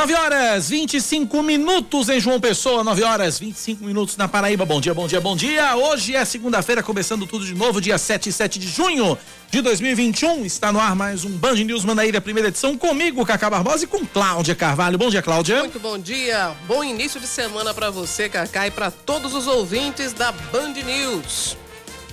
[0.00, 4.64] 9 horas 25 minutos em João Pessoa, 9 horas 25 minutos na Paraíba.
[4.64, 5.76] Bom dia, bom dia, bom dia.
[5.76, 9.18] Hoje é segunda-feira, começando tudo de novo, dia 7 e 7 de junho
[9.50, 10.46] de 2021.
[10.46, 14.06] Está no ar mais um Band News Manaíra, primeira edição, comigo, Cacá Barbosa e com
[14.06, 14.96] Cláudia Carvalho.
[14.96, 15.58] Bom dia, Cláudia.
[15.58, 20.14] Muito bom dia, bom início de semana para você, Cacá, e para todos os ouvintes
[20.14, 21.58] da Band News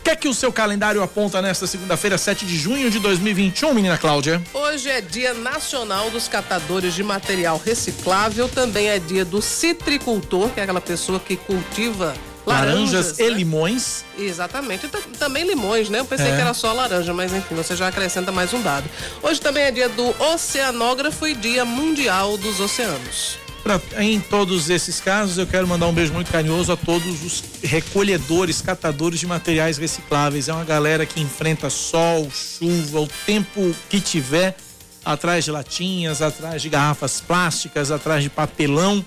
[0.08, 3.98] que é que o seu calendário aponta nesta segunda-feira, 7 de junho de 2021, menina
[3.98, 4.42] Cláudia?
[4.54, 10.62] Hoje é Dia Nacional dos Catadores de Material Reciclável, também é dia do citricultor, que
[10.62, 13.30] é aquela pessoa que cultiva laranjas, laranjas e né?
[13.32, 14.06] limões.
[14.18, 14.88] Exatamente.
[15.20, 16.00] Também limões, né?
[16.00, 16.36] Eu pensei é.
[16.38, 18.90] que era só laranja, mas enfim, você já acrescenta mais um dado.
[19.22, 23.40] Hoje também é dia do oceanógrafo e dia mundial dos oceanos.
[23.68, 27.44] Pra, em todos esses casos, eu quero mandar um beijo muito carinhoso a todos os
[27.62, 30.48] recolhedores, catadores de materiais recicláveis.
[30.48, 34.56] É uma galera que enfrenta sol, chuva, o tempo que tiver,
[35.04, 39.04] atrás de latinhas, atrás de garrafas plásticas, atrás de papelão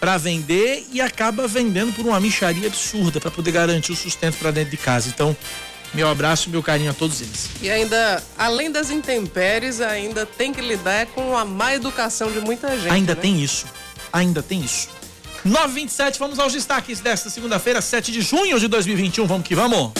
[0.00, 4.50] para vender e acaba vendendo por uma micharia absurda para poder garantir o sustento para
[4.50, 5.10] dentro de casa.
[5.10, 5.36] Então,
[5.94, 7.50] meu abraço e meu carinho a todos eles.
[7.62, 12.76] E ainda, além das intempéries, ainda tem que lidar com a má educação de muita
[12.76, 12.90] gente.
[12.90, 13.20] Ainda né?
[13.20, 13.66] tem isso
[14.12, 14.88] ainda tem isso.
[15.44, 19.26] 927, vamos aos destaques desta segunda-feira, 7 de junho de 2021.
[19.26, 19.92] Vamos que vamos!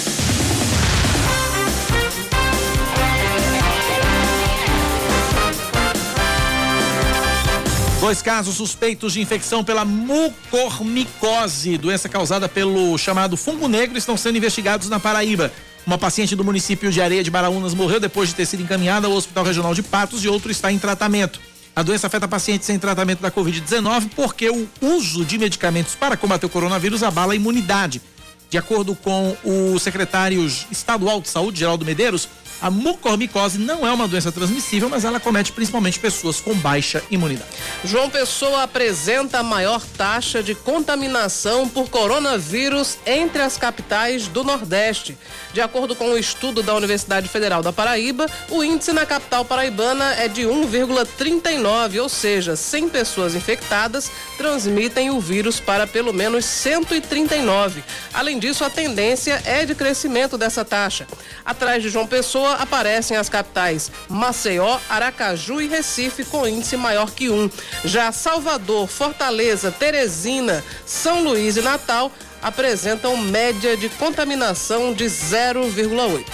[8.03, 14.39] Dois casos suspeitos de infecção pela mucormicose, doença causada pelo chamado fungo negro, estão sendo
[14.39, 15.53] investigados na Paraíba.
[15.87, 19.13] Uma paciente do município de Areia de Baraunas morreu depois de ter sido encaminhada ao
[19.13, 21.41] Hospital Regional de Patos e outro está em tratamento.
[21.75, 26.45] A doença afeta pacientes sem tratamento da Covid-19 porque o uso de medicamentos para combater
[26.45, 28.02] o coronavírus abala a imunidade.
[28.51, 32.29] De acordo com o secretário estadual de saúde, Geraldo Medeiros,
[32.62, 37.50] a mucormicose não é uma doença transmissível, mas ela comete principalmente pessoas com baixa imunidade.
[37.84, 45.18] João Pessoa apresenta a maior taxa de contaminação por coronavírus entre as capitais do Nordeste.
[45.52, 49.44] De acordo com o um estudo da Universidade Federal da Paraíba, o índice na capital
[49.44, 56.44] paraibana é de 1,39, ou seja, 100 pessoas infectadas transmitem o vírus para pelo menos
[56.44, 57.83] 139.
[58.14, 61.06] Além disso, a tendência é de crescimento dessa taxa.
[61.44, 67.30] Atrás de João Pessoa, aparecem as capitais Maceió, Aracaju e Recife com índice maior que
[67.30, 67.51] um.
[67.85, 72.11] Já Salvador, Fortaleza, Teresina, São Luís e Natal
[72.42, 76.24] apresentam média de contaminação de 0,8.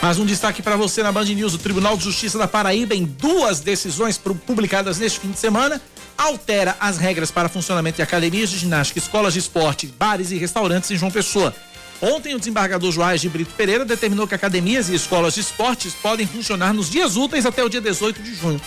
[0.00, 1.54] Mais um destaque para você na Band News.
[1.54, 5.80] O Tribunal de Justiça da Paraíba, em duas decisões publicadas neste fim de semana,
[6.16, 10.90] altera as regras para funcionamento de academias de ginástica, escolas de esporte, bares e restaurantes
[10.90, 11.54] em João Pessoa.
[12.02, 16.26] Ontem, o desembargador Joás de Brito Pereira determinou que academias e escolas de esportes podem
[16.26, 18.60] funcionar nos dias úteis até o dia 18 de junho.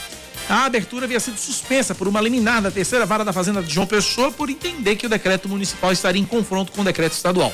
[0.47, 3.87] A abertura havia sido suspensa por uma liminar da terceira vara da Fazenda de João
[3.87, 7.53] Pessoa por entender que o decreto municipal estaria em confronto com o decreto estadual.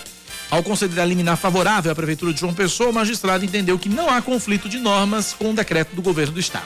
[0.51, 4.09] Ao conceder a liminar favorável à Prefeitura de João Pessoa, o magistrado entendeu que não
[4.09, 6.65] há conflito de normas com o decreto do governo do Estado.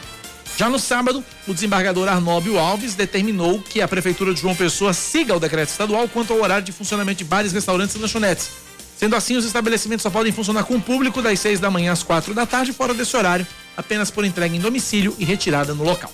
[0.58, 5.36] Já no sábado, o desembargador Arnóbio Alves determinou que a Prefeitura de João Pessoa siga
[5.36, 8.50] o decreto estadual quanto ao horário de funcionamento de bares, restaurantes e lanchonetes
[8.98, 12.04] Sendo assim, os estabelecimentos só podem funcionar com o público das 6 da manhã às
[12.04, 13.46] 4 da tarde, fora desse horário,
[13.76, 16.12] apenas por entrega em domicílio e retirada no local.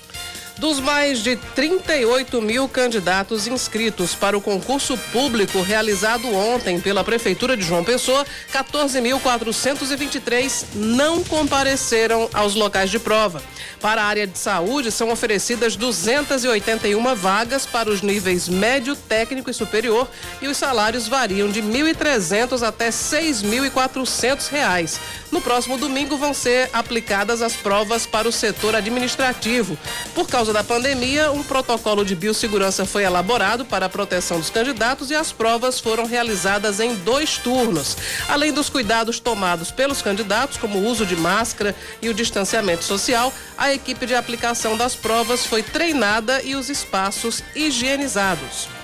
[0.59, 7.55] Dos mais de 38 mil candidatos inscritos para o concurso público realizado ontem pela Prefeitura
[7.55, 13.41] de João Pessoa, 14.423 não compareceram aos locais de prova.
[13.79, 19.53] Para a área de saúde, são oferecidas 281 vagas para os níveis médio, técnico e
[19.53, 20.09] superior
[20.41, 24.99] e os salários variam de R$ 1.300 até 6.400 reais.
[25.31, 29.77] No próximo domingo vão ser aplicadas as provas para o setor administrativo.
[30.13, 35.11] Por causa da pandemia, um protocolo de biossegurança foi elaborado para a proteção dos candidatos
[35.11, 37.97] e as provas foram realizadas em dois turnos.
[38.27, 43.33] Além dos cuidados tomados pelos candidatos, como o uso de máscara e o distanciamento social,
[43.57, 48.78] a equipe de aplicação das provas foi treinada e os espaços higienizados.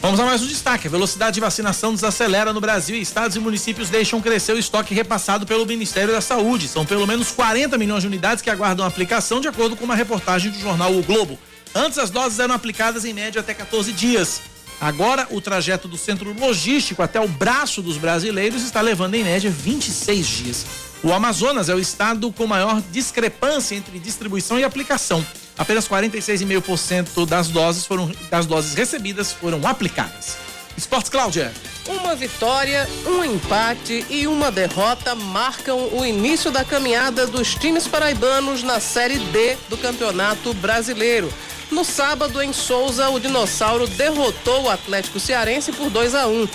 [0.00, 0.86] Vamos a mais um destaque.
[0.86, 4.94] A velocidade de vacinação desacelera no Brasil e estados e municípios deixam crescer o estoque
[4.94, 6.68] repassado pelo Ministério da Saúde.
[6.68, 10.52] São pelo menos 40 milhões de unidades que aguardam aplicação, de acordo com uma reportagem
[10.52, 11.36] do jornal O Globo.
[11.74, 14.40] Antes, as doses eram aplicadas em média até 14 dias.
[14.80, 19.50] Agora, o trajeto do centro logístico até o braço dos brasileiros está levando em média
[19.50, 20.66] 26 dias.
[21.02, 25.26] O Amazonas é o estado com maior discrepância entre distribuição e aplicação.
[25.58, 30.36] Apenas 46,5% das doses foram das doses recebidas foram aplicadas.
[30.76, 31.52] Esportes Cláudia.
[31.88, 38.62] Uma vitória, um empate e uma derrota marcam o início da caminhada dos times paraibanos
[38.62, 41.32] na Série D do Campeonato Brasileiro.
[41.70, 46.48] No sábado, em Souza, o Dinossauro derrotou o Atlético Cearense por 2 a 1.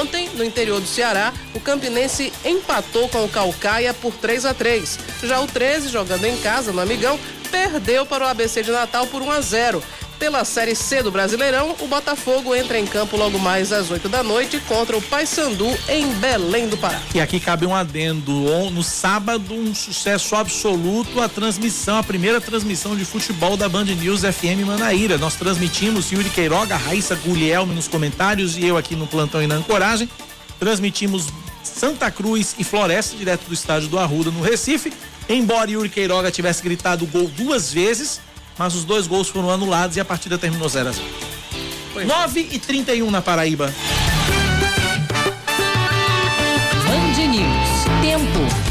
[0.00, 4.98] Ontem, no interior do Ceará, o Campinense empatou com o Calcaia por 3 a 3.
[5.22, 7.18] Já o 13, jogando em casa, no Amigão,
[7.54, 9.82] perdeu para o ABC de Natal por 1 a 0.
[10.18, 14.24] Pela Série C do Brasileirão, o Botafogo entra em campo logo mais às 8 da
[14.24, 17.00] noite contra o Paysandu em Belém do Pará.
[17.14, 18.32] E aqui cabe um adendo.
[18.72, 24.22] No sábado, um sucesso absoluto a transmissão, a primeira transmissão de futebol da Band News
[24.22, 25.16] FM Manaíra.
[25.16, 29.54] Nós transmitimos Yuri Queiroga, Raíssa Guglielme nos comentários e eu aqui no plantão e na
[29.54, 30.08] ancoragem.
[30.58, 31.28] Transmitimos
[31.62, 34.92] Santa Cruz e Floresta, direto do estádio do Arruda, no Recife.
[35.28, 38.20] Embora Yuri Queiroga tivesse gritado gol duas vezes,
[38.58, 41.06] mas os dois gols foram anulados e a partida terminou 0 a 0.
[42.06, 43.72] 9 e 31 na Paraíba.
[46.84, 47.84] Band News.
[48.02, 48.64] Tempo.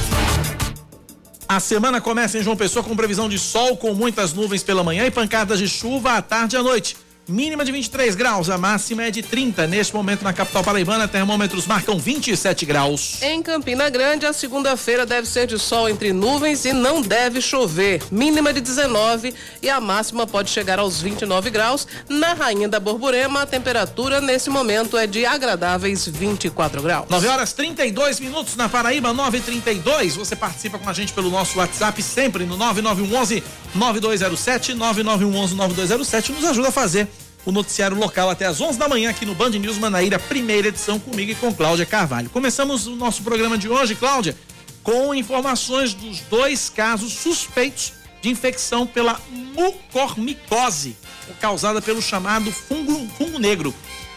[1.48, 5.06] A semana começa em João Pessoa com previsão de sol com muitas nuvens pela manhã
[5.06, 6.98] e pancadas de chuva à tarde e à noite.
[7.26, 9.66] Mínima de 23 graus, a máxima é de 30.
[9.66, 13.22] Neste momento, na capital paraibana, termômetros marcam 27 graus.
[13.22, 18.04] Em Campina Grande, a segunda-feira deve ser de sol entre nuvens e não deve chover.
[18.12, 21.88] Mínima de 19 e a máxima pode chegar aos 29 graus.
[22.10, 27.08] Na Rainha da Borborema, a temperatura nesse momento é de agradáveis 24 graus.
[27.10, 31.30] 9 horas 32 minutos na Paraíba, 9 e 32 Você participa com a gente pelo
[31.30, 33.42] nosso WhatsApp sempre no 9911
[33.74, 36.32] 9207 9911 9207.
[36.34, 37.08] Nos ajuda a fazer
[37.46, 41.00] o noticiário local até às 11 da manhã aqui no Band News Manaíra, primeira edição
[41.00, 42.30] comigo e com Cláudia Carvalho.
[42.30, 44.36] Começamos o nosso programa de hoje, Cláudia,
[44.82, 50.96] com informações dos dois casos suspeitos de infecção pela mucormicose,
[51.42, 53.74] causada pelo chamado fungo, fungo negro.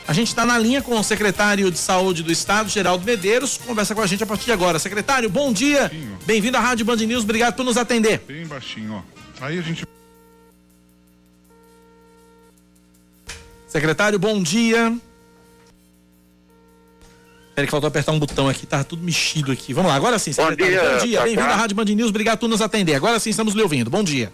[0.06, 3.92] A gente está na linha com o secretário de Saúde do Estado, Geraldo Medeiros, conversa
[3.92, 4.78] com a gente a partir de agora.
[4.78, 5.90] Secretário, bom dia.
[6.24, 8.22] Bem-vindo à Rádio Band News, obrigado por nos atender.
[8.28, 9.44] Bem baixinho, ó.
[9.44, 9.84] Aí a gente
[13.66, 14.96] Secretário, bom dia.
[17.54, 19.72] Peraí que faltou apertar um botão aqui, tá tudo mexido aqui.
[19.72, 20.74] Vamos lá, agora sim, secretário.
[20.74, 21.22] Bom dia, bom dia.
[21.22, 22.94] bem-vindo à Rádio Band News, obrigado por nos atender.
[22.94, 23.90] Agora sim estamos lhe ouvindo.
[23.90, 24.32] Bom dia.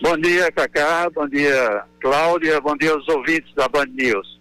[0.00, 1.08] Bom dia, Cacá.
[1.10, 2.60] Bom dia, Cláudia.
[2.60, 4.36] Bom dia aos ouvintes da Band News.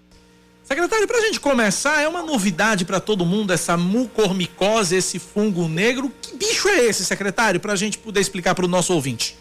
[0.61, 5.69] Secretário, para a gente começar, é uma novidade para todo mundo essa mucormicose, esse fungo
[5.69, 6.11] negro.
[6.21, 9.37] Que bicho é esse, secretário, para a gente poder explicar para o nosso ouvinte?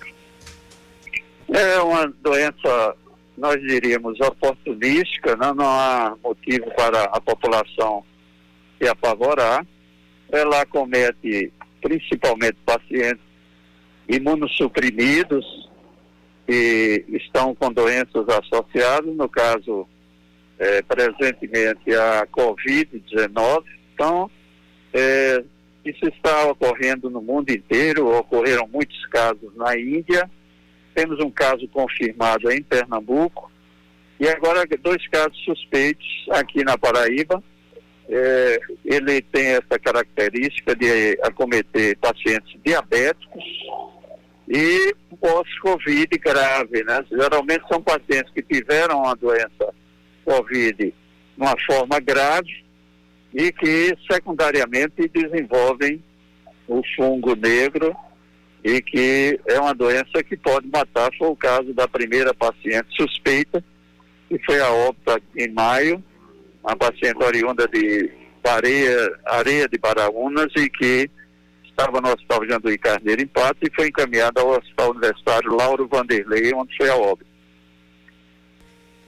[1.54, 2.96] É uma doença
[3.36, 5.52] nós diríamos, oportunística, né?
[5.54, 8.04] não há motivo para a população
[8.80, 9.66] se apavorar.
[10.30, 13.24] Ela comete principalmente pacientes
[14.08, 15.68] imunossuprimidos
[16.46, 19.88] que estão com doenças associadas, no caso,
[20.58, 23.64] é, presentemente, a Covid-19.
[23.94, 24.30] Então,
[24.92, 25.42] é,
[25.84, 30.30] isso está ocorrendo no mundo inteiro, ocorreram muitos casos na Índia,
[30.94, 33.50] temos um caso confirmado em Pernambuco
[34.18, 37.42] e agora dois casos suspeitos aqui na Paraíba.
[38.06, 43.42] É, ele tem essa característica de acometer pacientes diabéticos
[44.46, 47.02] e pós-Covid grave, né?
[47.10, 49.74] Geralmente são pacientes que tiveram a doença
[50.22, 50.94] Covid
[51.36, 52.64] numa forma grave
[53.32, 56.02] e que secundariamente desenvolvem
[56.68, 57.96] o fungo negro
[58.64, 61.10] e que é uma doença que pode matar.
[61.18, 63.62] Foi o caso da primeira paciente suspeita,
[64.28, 66.02] que foi a óbito em maio,
[66.64, 68.10] uma paciente oriunda de
[68.42, 71.10] Areia, Areia de Baraunas e que
[71.64, 76.54] estava no Hospital Janduí Carneiro em Pato e foi encaminhada ao Hospital Universitário Lauro Vanderlei,
[76.54, 77.30] onde foi a óbito.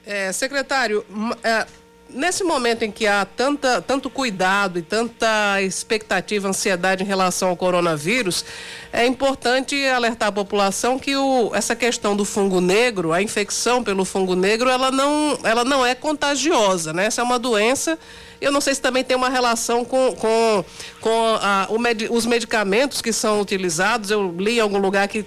[0.05, 1.03] É, secretário,
[1.43, 1.65] é
[2.09, 7.57] nesse momento em que há tanta, tanto cuidado e tanta expectativa, ansiedade em relação ao
[7.57, 8.45] coronavírus,
[8.91, 14.05] é importante alertar a população que o, essa questão do fungo negro, a infecção pelo
[14.05, 17.05] fungo negro, ela não, ela não é contagiosa, né?
[17.05, 17.97] Essa é uma doença.
[18.39, 20.65] Eu não sei se também tem uma relação com, com,
[21.01, 24.11] com a, med, os medicamentos que são utilizados.
[24.11, 25.25] Eu li em algum lugar que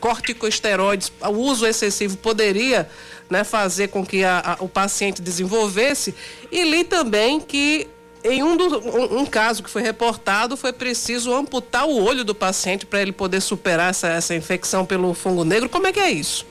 [0.00, 2.88] corticosteroides, o uso excessivo poderia
[3.30, 6.14] né, fazer com que a, a, o paciente desenvolvesse.
[6.50, 7.88] E li também que
[8.24, 12.34] em um, do, um, um, caso que foi reportado, foi preciso amputar o olho do
[12.34, 15.68] paciente para ele poder superar essa, essa infecção pelo fungo negro.
[15.68, 16.46] Como é que é isso?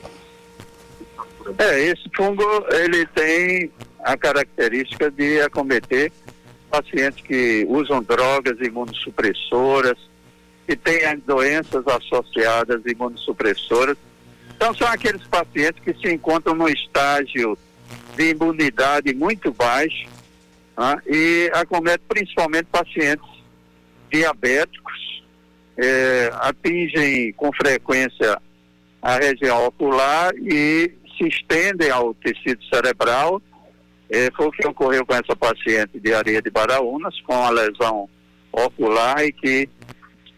[1.58, 3.70] É, esse fungo, ele tem
[4.02, 6.10] a característica de acometer
[6.70, 9.98] pacientes que usam drogas imunossupressoras,
[10.66, 13.96] que têm doenças associadas imunossupressoras.
[14.56, 17.58] Então, são aqueles pacientes que se encontram no estágio
[18.16, 20.08] de imunidade muito baixo
[20.76, 23.28] né, e acomete principalmente pacientes
[24.10, 25.22] diabéticos,
[25.76, 28.40] eh, atingem com frequência
[29.02, 33.42] a região ocular e se estendem ao tecido cerebral.
[34.08, 38.08] Eh, foi o que ocorreu com essa paciente de areia de Baraunas, com a lesão
[38.50, 39.68] ocular e que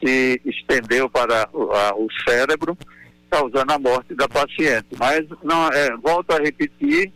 [0.02, 2.76] se estendeu para o, a, o cérebro,
[3.30, 4.87] causando a morte da paciente.
[4.99, 7.12] Mas, não, é, volto a repetir,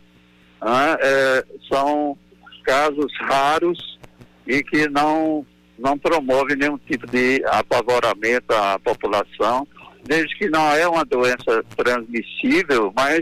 [0.61, 2.17] ah, é, são
[2.65, 3.99] casos raros
[4.47, 5.45] e que não,
[5.79, 9.67] não promove nenhum tipo de apavoramento à população,
[10.05, 13.21] desde que não é uma doença transmissível, mas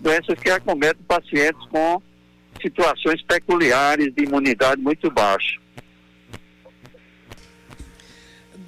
[0.00, 2.02] doenças que acometem pacientes com
[2.60, 5.59] situações peculiares de imunidade muito baixa.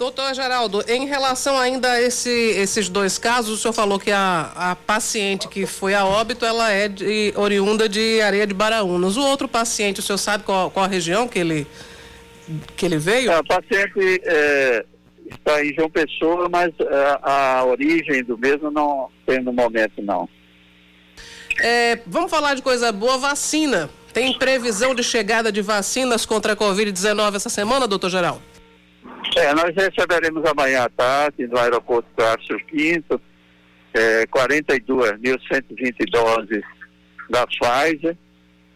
[0.02, 4.50] Doutor Geraldo, em relação ainda a esse, esses dois casos, o senhor falou que a,
[4.56, 9.16] a paciente que foi a óbito, ela é de, oriunda de Areia de Baraunas.
[9.16, 11.68] O outro paciente, o senhor sabe qual, qual a região que ele,
[12.76, 13.30] que ele veio?
[13.30, 14.84] A paciente é,
[15.30, 20.02] está em João Pessoa, mas a, é, a, origem do mesmo não tem no momento,
[20.02, 20.28] não.
[21.60, 23.88] É, vamos falar de coisa boa, vacina.
[24.12, 28.51] Tem previsão de chegada de vacinas contra a Covid-19 essa semana, doutor Geraldo?
[29.36, 33.20] É, nós receberemos amanhã à tarde no aeroporto Cássio Quinto
[33.94, 36.62] é, 42.120 doses
[37.30, 38.16] da Pfizer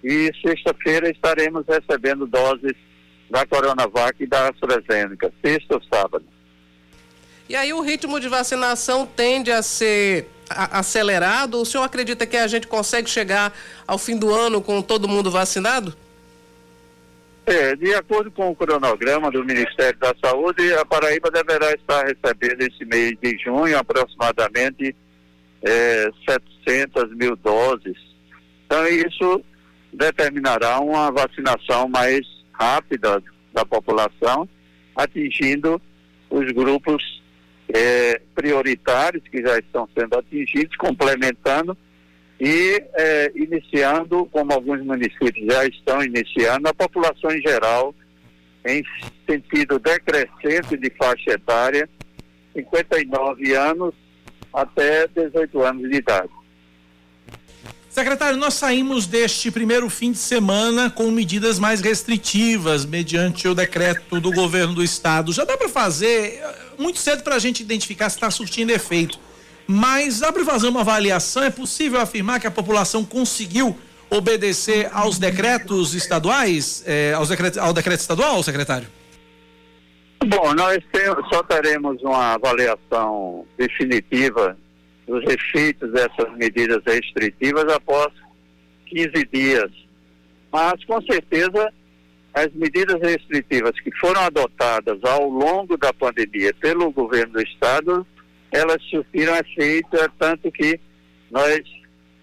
[0.03, 2.75] e sexta-feira estaremos recebendo doses
[3.31, 6.25] da Coronavac e da AstraZeneca, sexta ou sábado.
[7.49, 11.61] E aí o ritmo de vacinação tende a ser acelerado?
[11.61, 13.53] O senhor acredita que a gente consegue chegar
[13.87, 15.97] ao fim do ano com todo mundo vacinado?
[17.47, 22.61] É, de acordo com o cronograma do Ministério da Saúde, a Paraíba deverá estar recebendo
[22.63, 24.97] esse mês de junho aproximadamente
[25.63, 27.97] é, 700 mil doses.
[28.67, 29.45] Então, isso
[29.93, 33.23] determinará uma vacinação mais rápida
[33.53, 34.49] da população,
[34.97, 35.81] atingindo
[36.29, 37.23] os grupos
[37.73, 41.79] é, prioritários que já estão sendo atingidos, complementando
[42.41, 47.95] e é, iniciando, como alguns municípios já estão iniciando, a população em geral,
[48.65, 48.83] em
[49.29, 51.89] sentido decrescente de faixa etária,
[52.53, 53.95] 59 anos
[54.53, 56.31] até 18 anos de idade.
[57.89, 64.21] Secretário, nós saímos deste primeiro fim de semana com medidas mais restritivas, mediante o decreto
[64.21, 65.33] do governo do estado.
[65.33, 66.43] Já dá para fazer
[66.79, 69.19] muito cedo para a gente identificar se está surtindo efeito.
[69.67, 71.43] Mas dá para fazer uma avaliação?
[71.43, 73.77] É possível afirmar que a população conseguiu
[74.09, 78.87] obedecer aos decretos estaduais, eh, aos decretos, ao decreto estadual, secretário?
[80.25, 80.79] Bom, nós
[81.33, 84.57] só teremos uma avaliação definitiva
[85.07, 88.13] dos efeitos dessas medidas restritivas após
[88.87, 89.71] 15 dias.
[90.53, 91.73] Mas, com certeza,
[92.35, 98.07] as medidas restritivas que foram adotadas ao longo da pandemia pelo governo do Estado
[98.57, 100.81] elas surtiram efeito, é tanto que
[101.31, 101.61] nós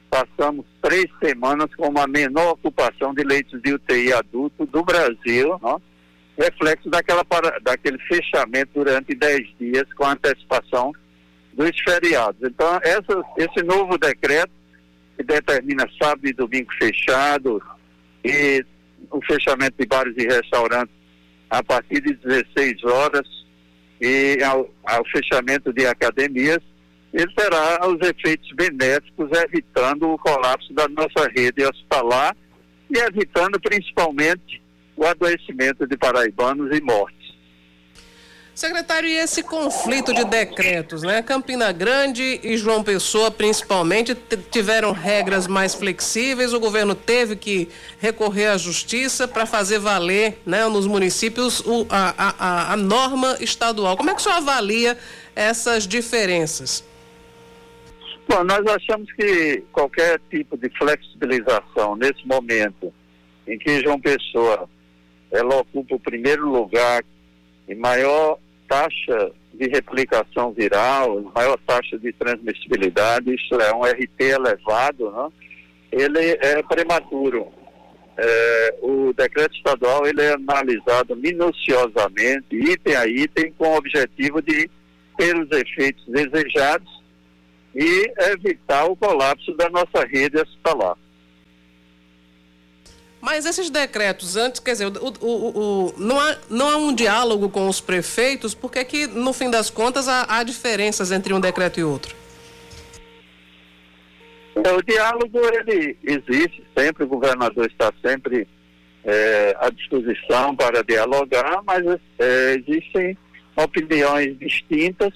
[0.09, 5.59] passamos três semanas com a menor ocupação de leitos de UTI adulto do Brasil,
[6.37, 7.23] reflexo daquela
[7.61, 10.91] daquele fechamento durante dez dias com antecipação
[11.53, 12.41] dos feriados.
[12.43, 14.51] Então, essa, esse novo decreto
[15.15, 17.61] que determina sábado e domingo fechado
[18.23, 18.65] e
[19.11, 20.95] o fechamento de bares e restaurantes
[21.49, 23.42] a partir de 16 horas,
[24.03, 26.59] e ao, ao fechamento de academias,
[27.13, 32.35] ele terá os efeitos benéficos, evitando o colapso da nossa rede hospitalar
[32.93, 34.61] e evitando principalmente
[34.97, 37.22] o adoecimento de paraibanos e mortes.
[38.55, 41.23] Secretário, e esse conflito de decretos, né?
[41.23, 44.15] Campina Grande e João Pessoa, principalmente,
[44.51, 46.53] tiveram regras mais flexíveis.
[46.53, 47.67] O governo teve que
[47.99, 53.97] recorrer à justiça para fazer valer, né, nos municípios o, a, a, a norma estadual.
[53.97, 54.99] Como é que o senhor avalia
[55.35, 56.85] essas diferenças?
[58.27, 62.93] Bom, nós achamos que qualquer tipo de flexibilização nesse momento
[63.47, 64.69] em que João Pessoa
[65.31, 67.03] ela ocupa o primeiro lugar
[67.67, 75.11] em maior taxa de replicação viral, maior taxa de transmissibilidade, isso é um RT elevado,
[75.11, 75.29] né?
[75.91, 77.51] ele é prematuro.
[78.15, 84.69] É, o decreto estadual ele é analisado minuciosamente, item a item, com o objetivo de
[85.17, 87.03] ter os efeitos desejados
[87.75, 90.95] e evitar o colapso da nossa rede hospitalar.
[93.23, 97.47] Mas esses decretos antes, quer dizer, o, o, o, não, há, não há um diálogo
[97.47, 101.79] com os prefeitos, porque que, no fim das contas, há, há diferenças entre um decreto
[101.79, 102.13] e outro?
[104.61, 108.45] É, o diálogo, ele existe sempre, o governador está sempre
[109.05, 113.17] é, à disposição para dialogar, mas é, existem
[113.55, 115.13] opiniões distintas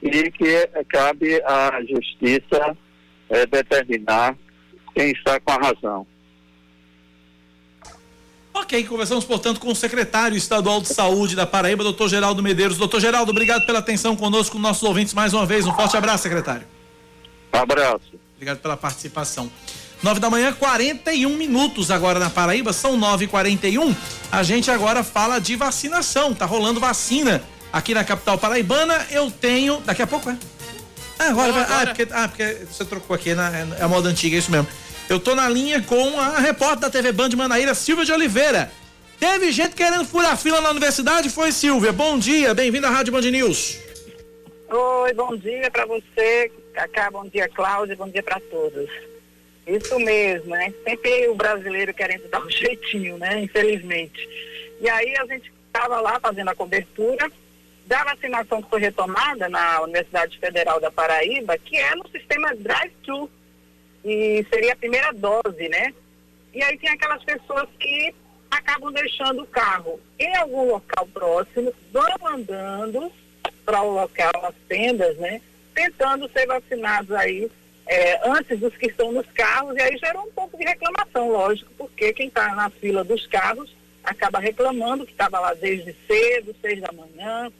[0.00, 2.74] e que é, cabe à justiça
[3.28, 4.34] é, determinar
[4.94, 6.06] quem está com a razão.
[8.58, 12.78] Ok, conversamos, portanto, com o secretário estadual de saúde da Paraíba, doutor Geraldo Medeiros.
[12.78, 15.66] Doutor Geraldo, obrigado pela atenção conosco, nossos ouvintes, mais uma vez.
[15.66, 16.66] Um forte abraço, secretário.
[17.54, 18.18] Um abraço.
[18.34, 19.52] Obrigado pela participação.
[20.02, 23.94] 9 da manhã, 41 minutos agora na Paraíba, são 9h41.
[24.32, 26.34] A gente agora fala de vacinação.
[26.34, 29.06] Tá rolando vacina aqui na capital paraibana.
[29.10, 29.82] Eu tenho.
[29.82, 30.36] Daqui a pouco, é?
[31.18, 31.82] Ah, agora, Não, agora.
[31.82, 33.68] Ah, porque, ah, porque você trocou aqui, né?
[33.78, 34.66] É a moda antiga, é isso mesmo.
[35.08, 38.72] Eu tô na linha com a repórter da TV Band Manaíra, Silvia de Oliveira.
[39.20, 41.30] Teve gente querendo furar fila na universidade?
[41.30, 41.92] Foi, Silvia.
[41.92, 43.78] Bom dia, bem-vinda à Rádio Band News.
[44.68, 48.90] Oi, bom dia para você, Cacá, bom dia, Cláudia, bom dia para todos.
[49.64, 50.74] Isso mesmo, né?
[50.82, 53.42] Sempre o brasileiro querendo dar um jeitinho, né?
[53.42, 54.28] Infelizmente.
[54.80, 57.30] E aí a gente estava lá fazendo a cobertura
[57.86, 63.30] da vacinação que foi retomada na Universidade Federal da Paraíba, que é no sistema drive-thru
[64.06, 65.92] e seria a primeira dose, né?
[66.54, 68.14] E aí tem aquelas pessoas que
[68.48, 73.10] acabam deixando o carro em algum local próximo, vão andando
[73.64, 75.40] para o local, as tendas, né?
[75.74, 77.50] Tentando ser vacinados aí
[77.84, 81.72] é, antes dos que estão nos carros, e aí gerou um pouco de reclamação, lógico,
[81.76, 86.80] porque quem está na fila dos carros acaba reclamando que estava lá desde cedo, seis
[86.80, 87.50] da manhã,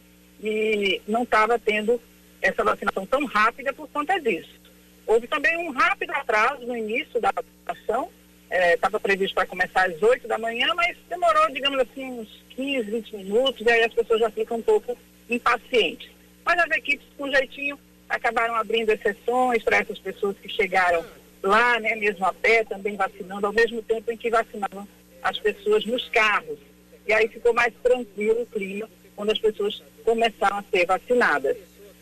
[0.40, 2.00] e não estava tendo
[2.40, 4.65] essa vacinação tão rápida por conta disso.
[5.06, 8.10] Houve também um rápido atraso no início da vacinação,
[8.50, 12.90] estava é, previsto para começar às 8 da manhã, mas demorou, digamos assim, uns 15,
[12.90, 14.96] 20 minutos, e aí as pessoas já ficam um pouco
[15.28, 16.10] impacientes.
[16.44, 21.04] Mas as equipes, com jeitinho, acabaram abrindo exceções para essas pessoas que chegaram
[21.42, 24.87] lá, né, mesmo a pé, também vacinando, ao mesmo tempo em que vacinavam
[25.22, 26.59] as pessoas nos carros.
[27.07, 31.57] E aí ficou mais tranquilo o clima quando as pessoas começaram a ser vacinadas.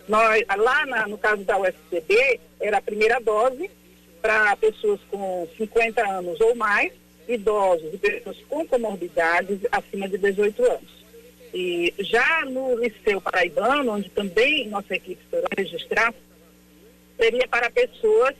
[0.09, 3.71] Nós, lá na, no caso da UFCB, era a primeira dose
[4.21, 6.93] para pessoas com 50 anos ou mais,
[7.29, 11.05] idosos e pessoas com comorbidades acima de 18 anos.
[11.53, 16.13] E já no Liceu Paraibano, onde também nossa equipe esperou registrar,
[17.17, 18.35] seria para pessoas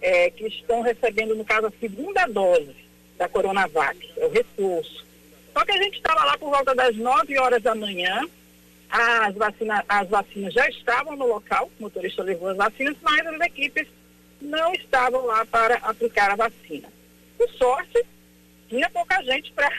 [0.00, 2.74] é, que estão recebendo, no caso, a segunda dose
[3.18, 5.04] da Coronavac, é o reforço.
[5.52, 8.26] Só que a gente estava lá por volta das 9 horas da manhã,
[8.90, 13.40] as, vacina, as vacinas já estavam no local, o motorista levou as vacinas, mas as
[13.40, 13.86] equipes
[14.40, 16.88] não estavam lá para aplicar a vacina.
[17.36, 18.04] Por sorte,
[18.68, 19.70] tinha pouca gente para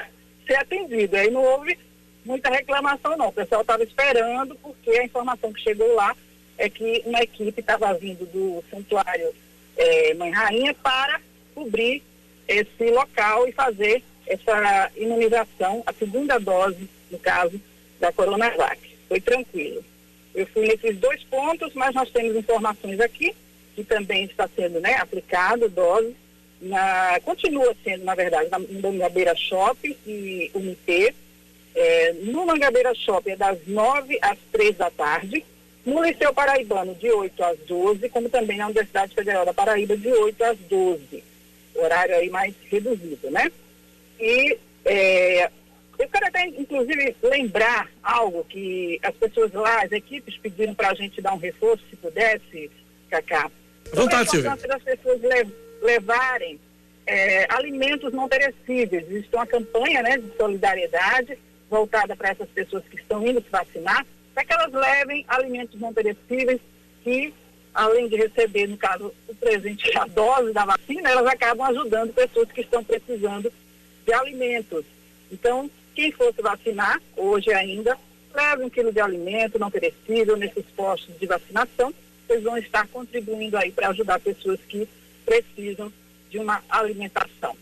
[0.45, 1.15] ser atendido.
[1.15, 1.77] Aí não houve
[2.25, 3.27] muita reclamação, não.
[3.27, 6.15] O pessoal estava esperando, porque a informação que chegou lá
[6.57, 9.33] é que uma equipe estava vindo do santuário
[9.77, 11.21] é, Mãe Rainha para
[11.53, 12.01] cobrir
[12.47, 17.61] esse local e fazer essa imunização, a segunda dose, no caso,
[17.99, 19.83] da Coronavac foi tranquilo.
[20.33, 23.33] Eu fui nesses dois pontos, mas nós temos informações aqui
[23.73, 26.15] que também está sendo né, aplicado dose.
[26.61, 31.15] Na, continua sendo, na verdade, na, Mangabeira Shopping e UMP.
[31.75, 35.45] É, no Mangabeira Shopping é das 9 às 3 da tarde.
[35.85, 40.07] No Liceu Paraibano, de 8 às 12, como também na Universidade Federal da Paraíba, de
[40.09, 41.23] 8 às 12.
[41.75, 43.51] Horário aí mais reduzido, né?
[44.19, 45.51] E é,
[45.97, 50.93] eu quero até, inclusive, lembrar algo que as pessoas lá, as equipes pediram para a
[50.93, 52.69] gente dar um reforço, se pudesse,
[53.09, 53.49] Cacá.
[53.93, 54.53] Vontade, Silvia.
[54.53, 55.21] A das pessoas
[55.81, 56.59] levarem
[57.05, 59.09] é, alimentos não perecíveis.
[59.09, 61.37] Existe uma campanha né, de solidariedade
[61.69, 65.93] voltada para essas pessoas que estão indo se vacinar, para que elas levem alimentos não
[65.93, 66.59] perecíveis
[67.03, 67.33] que,
[67.73, 72.51] além de receber, no caso, o presente, a dose da vacina, elas acabam ajudando pessoas
[72.51, 73.51] que estão precisando
[74.05, 74.83] de alimentos.
[75.31, 77.97] Então, quem fosse vacinar, hoje ainda,
[78.33, 81.93] leve um quilo de alimento não perecível nesses postos de vacinação.
[82.27, 84.87] Vocês vão estar contribuindo aí para ajudar pessoas que
[85.25, 85.91] precisam
[86.29, 87.55] de uma alimentação.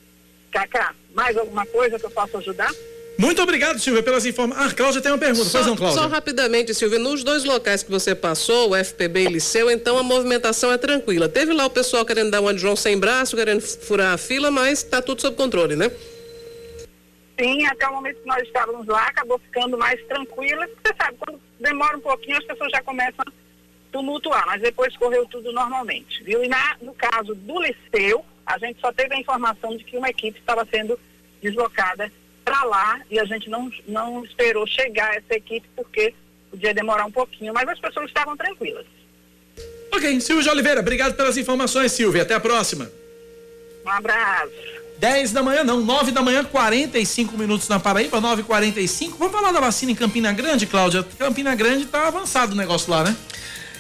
[0.52, 2.72] Cacá, mais alguma coisa que eu possa ajudar?
[3.18, 4.72] Muito obrigado, Silvia, pelas informações.
[4.72, 5.46] Ah, Cláudia tem uma pergunta.
[5.46, 6.02] Só, pois não, Cláudia.
[6.02, 10.04] Só rapidamente, Silvia, nos dois locais que você passou, o FPB e Liceu, então a
[10.04, 11.30] movimentação é tranquila.
[11.30, 14.50] Teve lá o pessoal querendo dar uma de João sem braço, querendo furar a fila,
[14.50, 15.92] mas está tudo sob controle, né?
[17.40, 20.68] Sim, até o momento que nós estávamos lá, acabou ficando mais tranquila.
[20.68, 23.32] Você sabe, quando demora um pouquinho, as pessoas já começam a
[23.92, 26.44] tumultuar, mas depois correu tudo normalmente, viu?
[26.44, 30.10] E na, no caso do Liceu, a gente só teve a informação de que uma
[30.10, 31.00] equipe estava sendo
[31.42, 32.12] deslocada
[32.44, 36.14] para lá e a gente não, não esperou chegar essa equipe porque
[36.52, 38.86] podia demorar um pouquinho, mas as pessoas estavam tranquilas.
[39.92, 42.24] Ok, Silvia Oliveira, obrigado pelas informações, Silvia.
[42.24, 42.92] Até a próxima.
[43.86, 44.83] Um abraço.
[45.04, 49.16] 10 da manhã, não, 9 da manhã, 45 minutos na Paraíba, 9h45.
[49.20, 51.06] Vamos falar da vacina em Campina Grande, Cláudia?
[51.20, 53.14] Campina Grande tá avançado o negócio lá, né?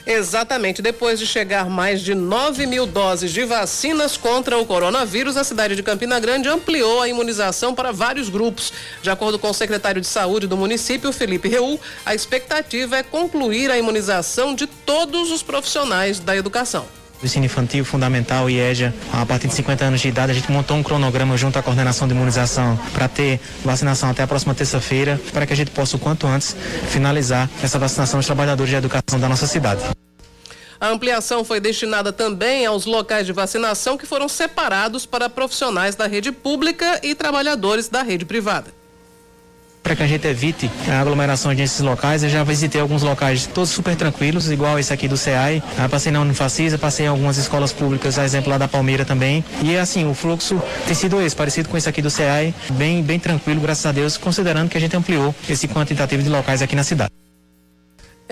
[0.06, 0.82] Exatamente.
[0.82, 5.78] Depois de chegar mais de 9 mil doses de vacinas contra o coronavírus, a cidade
[5.78, 8.74] de Campina Grande ampliou a imunização para vários grupos.
[9.02, 13.72] De acordo com o secretário de saúde do município, Felipe Reul, a expectativa é concluir
[13.72, 16.86] a imunização de todos os profissionais da educação
[17.26, 20.78] ensino infantil, fundamental e EJA, a partir de 50 anos de idade, a gente montou
[20.78, 25.46] um cronograma junto à coordenação de imunização para ter vacinação até a próxima terça-feira, para
[25.46, 26.56] que a gente possa o quanto antes
[26.90, 29.82] finalizar essa vacinação dos trabalhadores de educação da nossa cidade.
[30.80, 36.08] A ampliação foi destinada também aos locais de vacinação que foram separados para profissionais da
[36.08, 38.83] rede pública e trabalhadores da rede privada
[39.84, 42.24] para que a gente evite aglomerações nesses locais.
[42.24, 45.62] Eu já visitei alguns locais todos super tranquilos, igual esse aqui do CEAI.
[45.78, 49.43] Eu passei na Unifacisa, passei em algumas escolas públicas, a exemplo lá da Palmeira também.
[49.62, 53.19] E assim, o fluxo tem sido esse, parecido com esse aqui do CEAI, bem, bem
[53.19, 56.84] tranquilo, graças a Deus, considerando que a gente ampliou esse quantitativo de locais aqui na
[56.84, 57.23] cidade.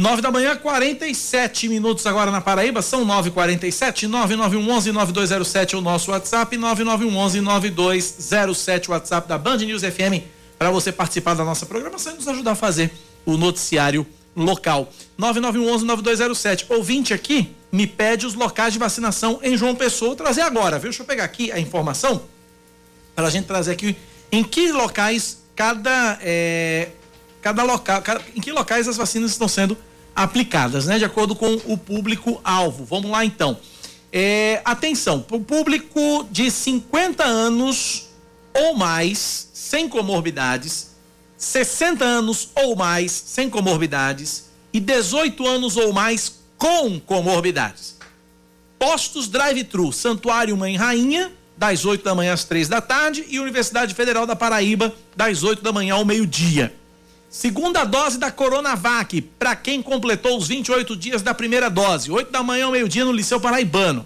[0.00, 6.56] 9 da manhã, 47 minutos agora na Paraíba, são 9h47, 9911-9207 é o nosso WhatsApp,
[6.56, 10.24] 9911-9207 o WhatsApp da Band News FM,
[10.58, 12.90] para você participar da nossa programação e nos ajudar a fazer
[13.26, 14.90] o noticiário local.
[15.20, 16.64] 9911-9207.
[16.70, 20.12] Ouvinte aqui me pede os locais de vacinação em João Pessoa.
[20.12, 20.88] Vou trazer agora, viu?
[20.88, 22.22] Deixa eu pegar aqui a informação
[23.14, 23.94] para a gente trazer aqui
[24.32, 26.18] em que locais cada.
[26.22, 26.88] É,
[27.42, 28.02] cada local,
[28.34, 29.74] em que locais as vacinas estão sendo
[30.22, 30.98] aplicadas, né?
[30.98, 32.84] De acordo com o público-alvo.
[32.84, 33.58] Vamos lá então.
[34.12, 38.08] É, atenção, para o público de 50 anos
[38.52, 40.90] ou mais, sem comorbidades,
[41.36, 47.96] 60 anos ou mais, sem comorbidades, e 18 anos ou mais com comorbidades.
[48.78, 53.94] Postos drive-thru, Santuário Mãe Rainha, das 8 da manhã às 3 da tarde, e Universidade
[53.94, 56.74] Federal da Paraíba, das 8 da manhã ao meio-dia.
[57.30, 62.42] Segunda dose da Coronavac, para quem completou os 28 dias da primeira dose, 8 da
[62.42, 64.04] manhã ao meio-dia no Liceu Paraibano.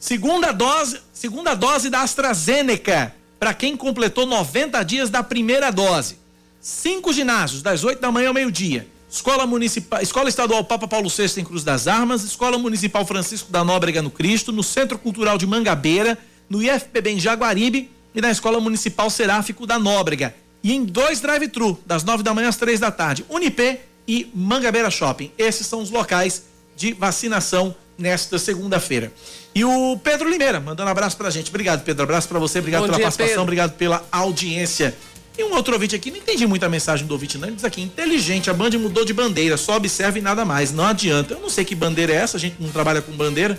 [0.00, 6.18] Segunda dose, segunda dose da AstraZeneca, para quem completou 90 dias da primeira dose.
[6.60, 8.88] Cinco ginásios, das 8 da manhã ao meio-dia.
[9.08, 13.62] Escola Municipal, Escola Estadual Papa Paulo VI em Cruz das Armas, Escola Municipal Francisco da
[13.62, 16.18] Nóbrega no Cristo, no Centro Cultural de Mangabeira,
[16.50, 21.78] no IFPB em Jaguaribe e na Escola Municipal Seráfico da Nóbrega e em dois drive-thru,
[21.86, 25.30] das nove da manhã às três da tarde, Unipê e Mangabeira Shopping.
[25.38, 26.44] Esses são os locais
[26.76, 29.12] de vacinação nesta segunda-feira.
[29.54, 31.48] E o Pedro Limeira, mandando um abraço pra gente.
[31.48, 32.04] Obrigado, Pedro.
[32.04, 33.42] Abraço para você, obrigado Bom pela dia, participação, Pedro.
[33.42, 34.96] obrigado pela audiência.
[35.36, 37.46] E um outro ouvinte aqui, não entendi muito a mensagem do ouvinte, não.
[37.46, 40.72] Ele diz aqui: inteligente, a Band mudou de bandeira, só observa e nada mais.
[40.72, 41.34] Não adianta.
[41.34, 43.58] Eu não sei que bandeira é essa, a gente não trabalha com bandeira.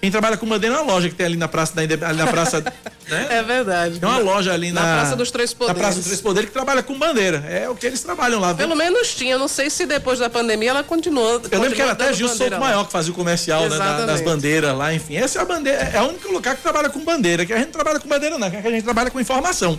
[0.00, 2.26] Quem trabalha com bandeira é uma loja que tem ali na praça da ali na
[2.26, 2.60] praça,
[3.06, 3.26] né?
[3.28, 3.98] É verdade.
[3.98, 5.76] Tem uma loja ali na, na Praça dos Três Poderes.
[5.76, 7.44] Na Praça dos Três Poderes que trabalha com bandeira.
[7.46, 8.54] É o que eles trabalham lá.
[8.54, 11.42] Pelo menos tinha, não sei se depois da pandemia ela continuou.
[11.50, 14.74] Eu lembro que era até Gil Souto Maior que fazia o comercial, né, das bandeiras
[14.74, 15.16] lá, enfim.
[15.16, 17.70] Essa é a bandeira, é o único lugar que trabalha com bandeira, que a gente
[17.70, 19.78] trabalha com bandeira não, que a gente trabalha com informação,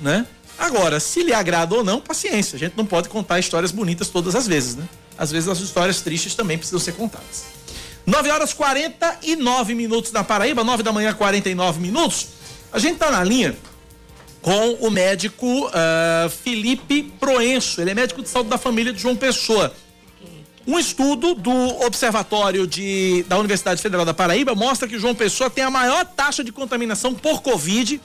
[0.00, 0.24] né?
[0.58, 2.56] Agora, se lhe agrada ou não, paciência.
[2.56, 4.84] A gente não pode contar histórias bonitas todas as vezes, né?
[5.18, 7.44] Às vezes as histórias tristes também precisam ser contadas.
[8.06, 12.28] 9 horas 49 minutos na Paraíba, 9 da manhã, 49 minutos.
[12.72, 13.56] A gente tá na linha
[14.40, 17.80] com o médico uh, Felipe Proenço.
[17.80, 19.74] Ele é médico de saúde da família de João Pessoa.
[20.64, 25.64] Um estudo do Observatório de, da Universidade Federal da Paraíba mostra que João Pessoa tem
[25.64, 28.00] a maior taxa de contaminação por Covid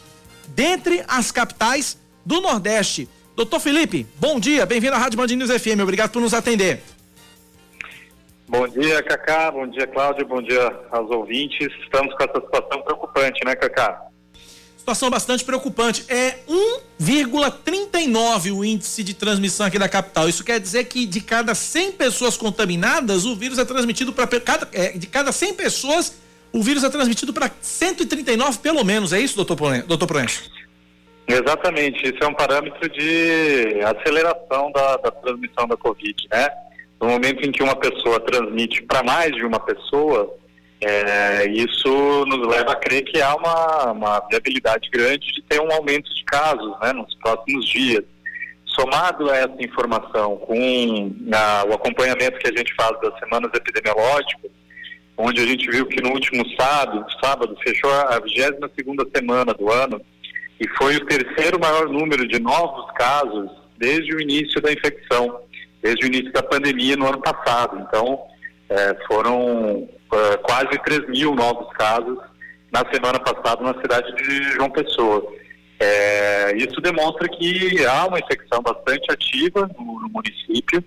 [0.47, 3.07] dentre as capitais do Nordeste.
[3.35, 6.83] Doutor Felipe, bom dia, bem-vindo à Rádio Band News FM, obrigado por nos atender.
[8.51, 9.49] Bom dia, Cacá.
[9.49, 10.27] Bom dia, Cláudio.
[10.27, 11.69] Bom dia aos ouvintes.
[11.83, 14.07] Estamos com essa situação preocupante, né, Cacá?
[14.75, 16.03] Situação bastante preocupante.
[16.09, 16.39] É
[16.99, 20.27] 1,39 o índice de transmissão aqui da capital.
[20.27, 24.67] Isso quer dizer que de cada 100 pessoas contaminadas, o vírus é transmitido para cada
[24.73, 26.19] é, de cada 100 pessoas,
[26.51, 29.13] o vírus é transmitido para 139 pelo menos.
[29.13, 29.83] É isso, doutor?
[29.83, 30.25] Doutor?
[31.25, 36.49] Exatamente, isso é um parâmetro de aceleração da, da transmissão da Covid, né?
[37.01, 40.37] No momento em que uma pessoa transmite para mais de uma pessoa,
[40.79, 45.71] é, isso nos leva a crer que há uma, uma viabilidade grande de ter um
[45.71, 48.03] aumento de casos né, nos próximos dias.
[48.65, 54.51] Somado a essa informação com a, o acompanhamento que a gente faz das semanas epidemiológicas,
[55.17, 59.71] onde a gente viu que no último sábado, sábado fechou a 22 segunda semana do
[59.71, 59.99] ano
[60.59, 65.41] e foi o terceiro maior número de novos casos desde o início da infecção,
[65.81, 67.79] desde o início da pandemia no ano passado.
[67.79, 68.19] Então,
[68.69, 72.17] é, foram é, quase 3 mil novos casos
[72.71, 75.25] na semana passada na cidade de João Pessoa.
[75.79, 80.83] É, isso demonstra que há uma infecção bastante ativa no, no, município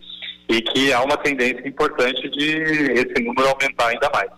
[0.49, 4.31] e que há uma tendência importante de esse número aumentar ainda mais.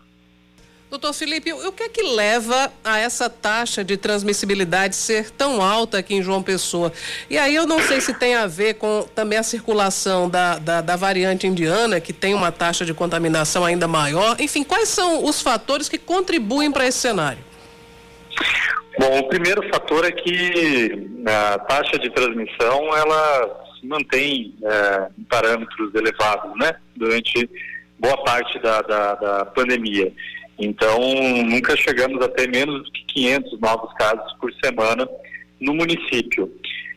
[0.88, 5.98] Doutor Felipe, o que é que leva a essa taxa de transmissibilidade ser tão alta
[5.98, 6.92] aqui em João Pessoa?
[7.28, 10.80] E aí eu não sei se tem a ver com também a circulação da, da,
[10.80, 14.36] da variante indiana, que tem uma taxa de contaminação ainda maior.
[14.40, 17.44] Enfim, quais são os fatores que contribuem para esse cenário?
[18.96, 25.24] Bom, o primeiro fator é que a taxa de transmissão ela se mantém é, em
[25.24, 26.76] parâmetros elevados, né?
[26.94, 27.50] Durante
[27.98, 30.12] boa parte da, da, da pandemia.
[30.58, 30.98] Então,
[31.44, 35.06] nunca chegamos a ter menos do que 500 novos casos por semana
[35.60, 36.50] no município.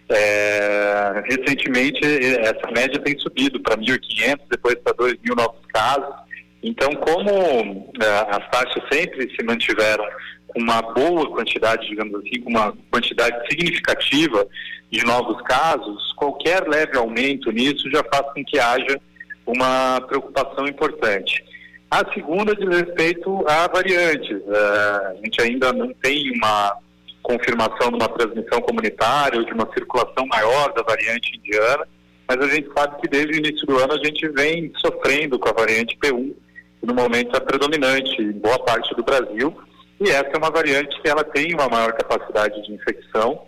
[0.09, 1.99] É, recentemente,
[2.39, 6.15] essa média tem subido para 1.500, depois para 2.000 novos casos.
[6.63, 10.03] Então, como é, as taxas sempre se mantiveram
[10.47, 14.47] com uma boa quantidade, digamos assim, com uma quantidade significativa
[14.91, 18.99] de novos casos, qualquer leve aumento nisso já faz com que haja
[19.45, 21.43] uma preocupação importante.
[21.91, 24.37] A segunda diz respeito a variantes.
[24.41, 26.77] Uh, a gente ainda não tem uma
[27.23, 31.87] confirmação de uma transmissão comunitária ou de uma circulação maior da variante indiana,
[32.27, 35.49] mas a gente sabe que desde o início do ano a gente vem sofrendo com
[35.49, 36.33] a variante P1,
[36.79, 39.55] que no momento é predominante em boa parte do Brasil,
[39.99, 43.47] e essa é uma variante que ela tem uma maior capacidade de infecção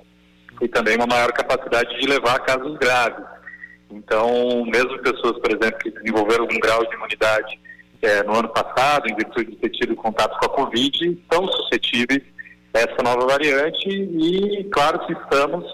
[0.60, 3.24] e também uma maior capacidade de levar a casos graves.
[3.92, 7.61] Então, mesmo pessoas, por exemplo, que desenvolveram algum grau de imunidade
[8.02, 12.22] é, no ano passado, em virtude de ter tido contato com a Covid, estão suscetíveis
[12.74, 15.66] a essa nova variante e, claro, que estamos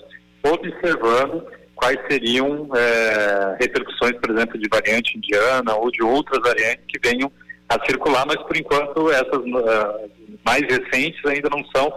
[0.43, 6.99] observando quais seriam é, repercussões, por exemplo, de variante indiana ou de outras variantes que
[7.07, 7.31] venham
[7.69, 10.09] a circular, mas por enquanto essas uh,
[10.45, 11.93] mais recentes ainda não são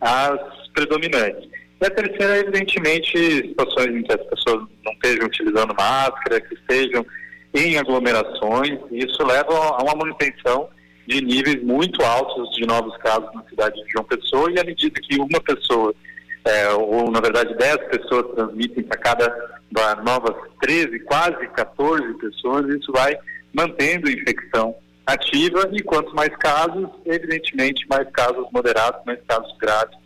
[0.00, 1.48] as predominantes.
[1.80, 3.18] E a terceira, evidentemente,
[3.48, 7.04] situações em que as pessoas não estejam utilizando máscara, que estejam
[7.54, 10.68] em aglomerações, e isso leva a uma manutenção
[11.06, 15.00] de níveis muito altos de novos casos na cidade de João Pessoa, e à medida
[15.00, 15.94] que uma pessoa,
[16.44, 19.54] é, ou na verdade 10 pessoas transmitem para cada
[20.04, 23.16] novas 13, quase 14 pessoas, isso vai
[23.52, 24.74] mantendo a infecção
[25.06, 29.96] ativa, e quanto mais casos, evidentemente, mais casos moderados, mais casos graves,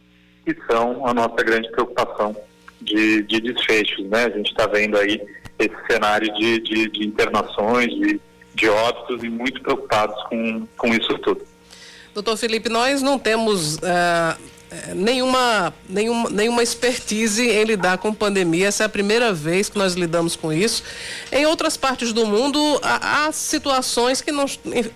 [0.44, 2.36] que são a nossa grande preocupação
[2.80, 4.24] de, de desfechos, né?
[4.24, 5.20] A gente está vendo aí
[5.58, 8.20] esse cenário de, de, de internações, de,
[8.54, 11.42] de óbitos e muito preocupados com, com isso tudo.
[12.14, 14.40] Doutor Felipe, nós não temos uh,
[14.94, 18.68] nenhuma, nenhuma, nenhuma expertise em lidar com pandemia.
[18.68, 20.82] Essa é a primeira vez que nós lidamos com isso.
[21.32, 24.44] Em outras partes do mundo, há, há, situações que, não,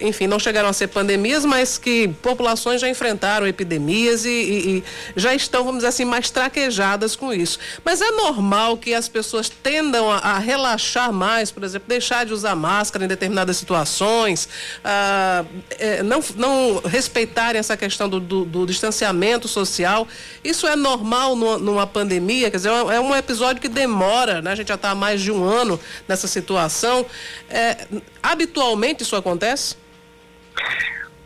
[0.01, 4.85] enfim, não chegaram a ser pandemias, mas que populações já enfrentaram epidemias e, e, e
[5.17, 7.59] já estão, vamos dizer assim, mais traquejadas com isso.
[7.85, 12.33] Mas é normal que as pessoas tendam a, a relaxar mais, por exemplo, deixar de
[12.33, 14.49] usar máscara em determinadas situações,
[14.85, 15.45] a,
[15.79, 20.07] é, não, não respeitarem essa questão do, do, do distanciamento social social.
[20.43, 22.51] Isso é normal numa pandemia?
[22.51, 24.53] Quer dizer, é um episódio que demora, né?
[24.53, 27.07] A gente já está há mais de um ano nessa situação.
[27.49, 27.87] É,
[28.23, 29.77] habitualmente isso acontece?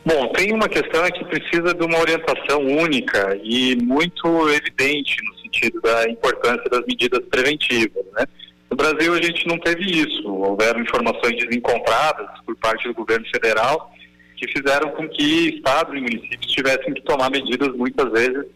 [0.04, 5.36] Bom, tem uma questão é que precisa de uma orientação única e muito evidente no
[5.40, 8.24] sentido da importância das medidas preventivas, né?
[8.70, 13.92] No Brasil a gente não teve isso, houveram informações desencontradas por parte do governo federal
[14.36, 18.46] que fizeram com que estados e municípios tivessem que tomar medidas muitas vezes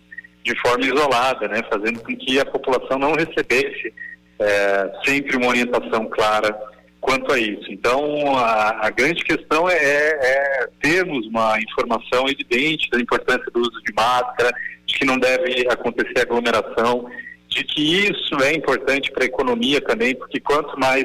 [0.44, 3.92] de forma isolada, né, fazendo com que a população não recebesse
[4.38, 6.56] é, sempre uma orientação clara
[7.00, 7.70] quanto a isso.
[7.70, 13.82] Então, a, a grande questão é, é, termos uma informação evidente da importância do uso
[13.82, 14.50] de máscara,
[14.86, 17.10] de que não deve acontecer aglomeração,
[17.48, 21.04] de que isso é importante para a economia também, porque quanto mais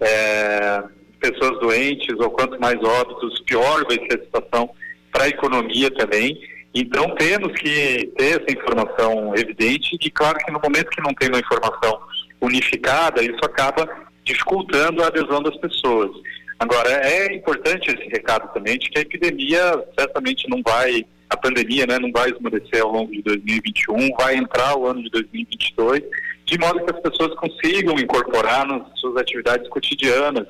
[0.00, 0.82] é,
[1.20, 4.70] pessoas doentes ou quanto mais óbitos, pior vai ser a situação
[5.12, 6.38] para a economia também.
[6.74, 11.28] Então temos que ter essa informação evidente e claro que no momento que não tem
[11.28, 11.98] uma informação
[12.40, 13.88] unificada, isso acaba
[14.24, 16.10] dificultando a adesão das pessoas.
[16.58, 21.86] Agora, é importante esse recado também de que a epidemia certamente não vai, a pandemia
[21.86, 26.02] né, não vai esmorecer ao longo de 2021, vai entrar o ano de 2022,
[26.44, 30.46] de modo que as pessoas consigam incorporar nas suas atividades cotidianas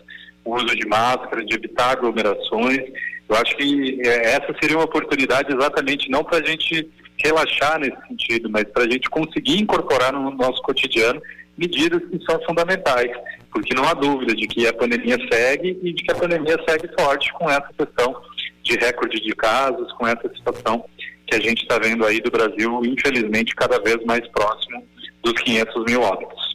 [0.55, 2.81] uso de máscara, de evitar aglomerações.
[3.29, 6.89] Eu acho que é, essa seria uma oportunidade exatamente não para a gente
[7.23, 11.21] relaxar nesse sentido, mas para a gente conseguir incorporar no nosso cotidiano
[11.57, 13.11] medidas que são fundamentais
[13.57, 16.91] porque não há dúvida de que a pandemia segue e de que a pandemia segue
[16.99, 18.15] forte com essa questão
[18.63, 20.85] de recorde de casos, com essa situação
[21.27, 24.87] que a gente está vendo aí do Brasil, infelizmente, cada vez mais próximo
[25.23, 26.46] dos 500 mil óbitos.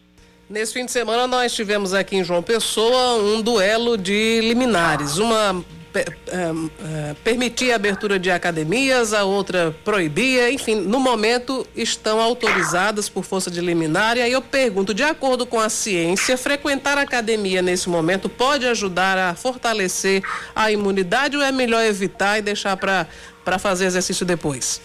[0.52, 5.18] Nesse fim de semana, nós tivemos aqui em João Pessoa um duelo de liminares.
[5.18, 5.64] Uma
[5.96, 13.08] é, é, permitia a abertura de academias, a outra proibia, enfim, no momento estão autorizadas
[13.08, 14.18] por força de liminar.
[14.18, 18.68] E aí eu pergunto, de acordo com a ciência, frequentar a academia nesse momento pode
[18.68, 20.22] ajudar a fortalecer
[20.54, 24.82] a imunidade ou é melhor evitar e deixar para fazer exercício depois?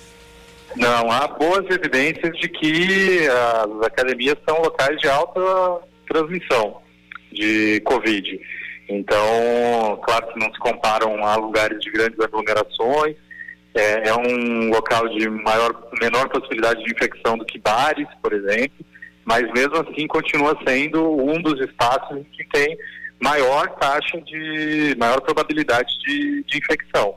[0.76, 5.40] Não, há boas evidências de que as academias são locais de alta
[6.06, 6.82] transmissão
[7.32, 8.40] de Covid.
[8.88, 13.16] Então, claro que não se comparam a lugares de grandes aglomerações,
[13.74, 18.84] é, é, um local de maior, menor possibilidade de infecção do que bares, por exemplo,
[19.24, 22.76] mas mesmo assim continua sendo um dos espaços que tem
[23.20, 27.16] maior taxa de, maior probabilidade de, de infecção.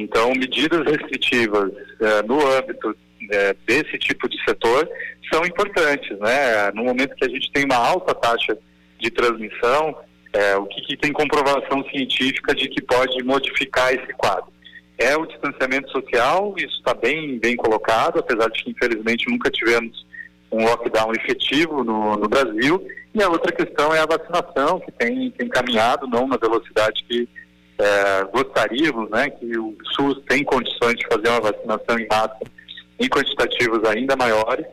[0.00, 2.96] Então, medidas restritivas é, no âmbito
[3.30, 4.88] é, desse tipo de setor
[5.32, 6.70] são importantes, né?
[6.72, 8.56] No momento que a gente tem uma alta taxa
[8.98, 9.96] de transmissão,
[10.32, 14.52] é, o que, que tem comprovação científica de que pode modificar esse quadro?
[14.98, 20.06] É o distanciamento social, isso está bem, bem colocado, apesar de que infelizmente nunca tivemos
[20.50, 22.86] um lockdown efetivo no, no Brasil.
[23.14, 27.28] E a outra questão é a vacinação, que tem, tem caminhado não na velocidade que
[27.78, 32.38] é, gostaríamos, né, que o SUS tem condições de fazer uma vacinação em massa
[32.98, 34.64] em quantitativos ainda maiores,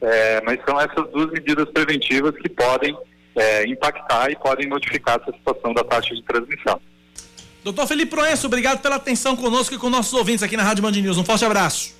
[0.00, 2.96] é, mas são essas duas medidas preventivas que podem
[3.34, 6.80] é, impactar e podem modificar essa situação da taxa de transmissão.
[7.64, 10.90] Doutor Felipe Proenço, obrigado pela atenção conosco e com nossos ouvintes aqui na Rádio Band
[10.90, 11.16] News.
[11.16, 11.94] Um forte abraço.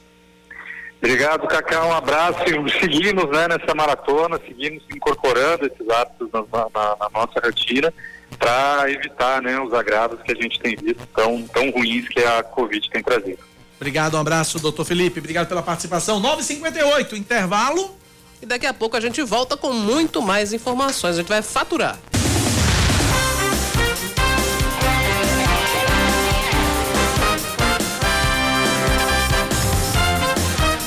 [0.99, 1.87] Obrigado, Cacá.
[1.87, 2.41] Um abraço.
[2.81, 7.93] Seguimos né, nessa maratona, seguimos incorporando esses hábitos na, na, na nossa rotina
[8.39, 12.43] para evitar né, os agravos que a gente tem visto tão, tão ruins que a
[12.43, 13.39] Covid tem trazido.
[13.77, 15.19] Obrigado, um abraço, doutor Felipe.
[15.19, 16.23] Obrigado pela participação.
[16.23, 17.97] 9h58, intervalo.
[18.41, 21.17] E daqui a pouco a gente volta com muito mais informações.
[21.17, 21.99] A gente vai faturar.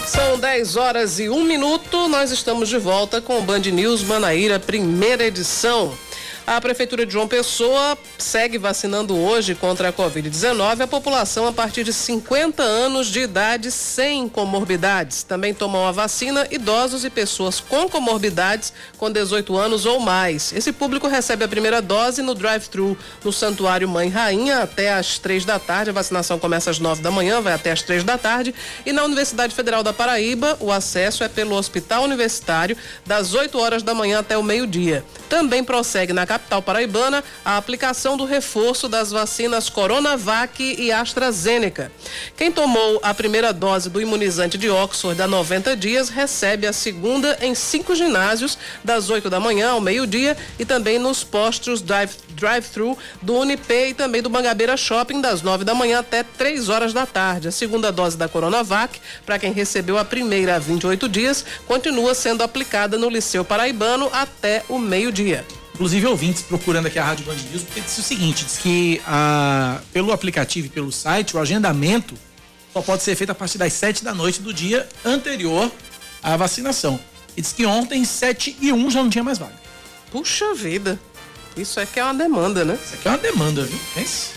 [0.05, 2.07] São 10 horas e um minuto.
[2.07, 5.93] Nós estamos de volta com o Band News Manaíra, primeira edição.
[6.47, 11.83] A Prefeitura de João Pessoa segue vacinando hoje contra a Covid-19 a população a partir
[11.83, 15.23] de 50 anos de idade sem comorbidades.
[15.23, 20.53] Também tomam a vacina idosos e pessoas com comorbidades com 18 anos ou mais.
[20.53, 25.45] Esse público recebe a primeira dose no drive-thru no Santuário Mãe Rainha até às três
[25.45, 25.89] da tarde.
[25.89, 28.53] A vacinação começa às nove da manhã, vai até às três da tarde.
[28.85, 33.81] E na Universidade Federal da Paraíba, o acesso é pelo Hospital Universitário das 8 horas
[33.81, 35.03] da manhã até o meio-dia.
[35.27, 41.89] Também prossegue na capital paraibana a aplicação do reforço das vacinas Coronavac e AstraZeneca.
[42.35, 47.37] Quem tomou a primeira dose do imunizante de Oxford há 90 dias recebe a segunda
[47.41, 53.35] em cinco ginásios, das 8 da manhã ao meio-dia e também nos postos drive-thru do
[53.35, 57.47] Unip e também do Mangabeira Shopping, das 9 da manhã até 3 horas da tarde.
[57.47, 62.43] A segunda dose da Coronavac, para quem recebeu a primeira há 28 dias, continua sendo
[62.43, 65.45] aplicada no Liceu Paraibano até o meio-dia
[65.75, 69.81] inclusive ouvintes procurando aqui a Rádio Band News, porque disse o seguinte, diz que ah,
[69.91, 72.15] pelo aplicativo e pelo site, o agendamento
[72.71, 75.69] só pode ser feito a partir das 7 da noite do dia anterior
[76.23, 76.97] à vacinação.
[77.35, 79.55] E diz que ontem, 7 e 1 já não tinha mais vaga.
[80.11, 80.97] Puxa vida.
[81.57, 82.79] Isso aqui é uma demanda, né?
[82.81, 83.79] Isso aqui é uma demanda, viu?
[83.93, 84.29] Pense.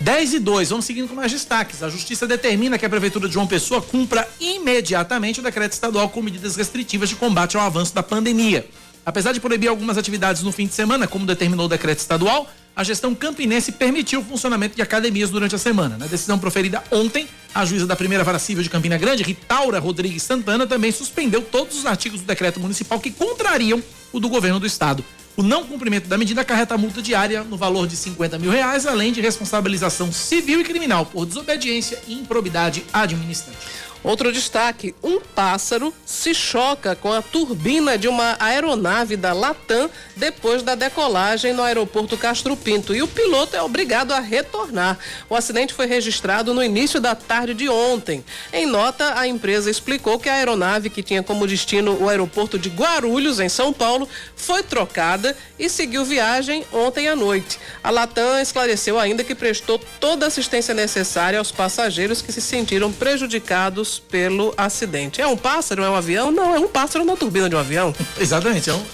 [0.00, 1.82] 10 e 2, vamos seguindo com mais destaques.
[1.82, 6.20] A Justiça determina que a Prefeitura de João Pessoa cumpra imediatamente o decreto estadual com
[6.20, 8.68] medidas restritivas de combate ao avanço da pandemia.
[9.04, 12.84] Apesar de proibir algumas atividades no fim de semana, como determinou o decreto estadual, a
[12.84, 15.98] gestão campinense permitiu o funcionamento de academias durante a semana.
[15.98, 20.22] Na decisão proferida ontem, a juíza da primeira vara civil de Campina Grande, Ritaura Rodrigues
[20.22, 23.82] Santana, também suspendeu todos os artigos do decreto municipal que contrariam
[24.12, 25.04] o do governo do estado.
[25.36, 29.12] O não cumprimento da medida acarreta multa diária no valor de 50 mil reais, além
[29.12, 33.81] de responsabilização civil e criminal por desobediência e improbidade administrativa.
[34.04, 40.62] Outro destaque: um pássaro se choca com a turbina de uma aeronave da Latam depois
[40.62, 44.98] da decolagem no aeroporto Castro Pinto e o piloto é obrigado a retornar.
[45.30, 48.24] O acidente foi registrado no início da tarde de ontem.
[48.52, 52.68] Em nota, a empresa explicou que a aeronave, que tinha como destino o aeroporto de
[52.68, 57.58] Guarulhos, em São Paulo, foi trocada e seguiu viagem ontem à noite.
[57.84, 62.92] A Latam esclareceu ainda que prestou toda a assistência necessária aos passageiros que se sentiram
[62.92, 65.20] prejudicados pelo acidente.
[65.20, 65.82] É um pássaro?
[65.82, 66.30] É um avião?
[66.30, 67.94] Não, é um pássaro na turbina de um avião.
[68.18, 68.84] Exatamente, é um.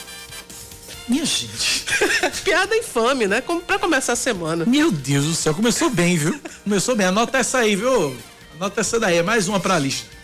[1.09, 1.85] Minha gente.
[2.45, 3.41] Piada infame, né?
[3.41, 4.65] Como pra começar a semana.
[4.67, 6.39] Meu Deus do céu, começou bem, viu?
[6.65, 7.07] Começou bem.
[7.07, 8.17] Anota essa aí, viu?
[8.57, 10.19] Anota essa daí, é mais uma pra lista.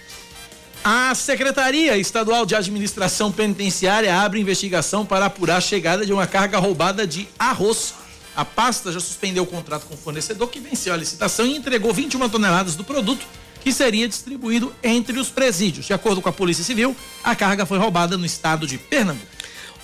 [0.84, 6.58] A Secretaria Estadual de Administração Penitenciária abre investigação para apurar a chegada de uma carga
[6.58, 7.94] roubada de arroz.
[8.36, 11.92] A pasta já suspendeu o contrato com o fornecedor que venceu a licitação e entregou
[11.92, 13.24] 21 toneladas do produto
[13.60, 15.86] que seria distribuído entre os presídios.
[15.86, 19.33] De acordo com a Polícia Civil, a carga foi roubada no estado de Pernambuco.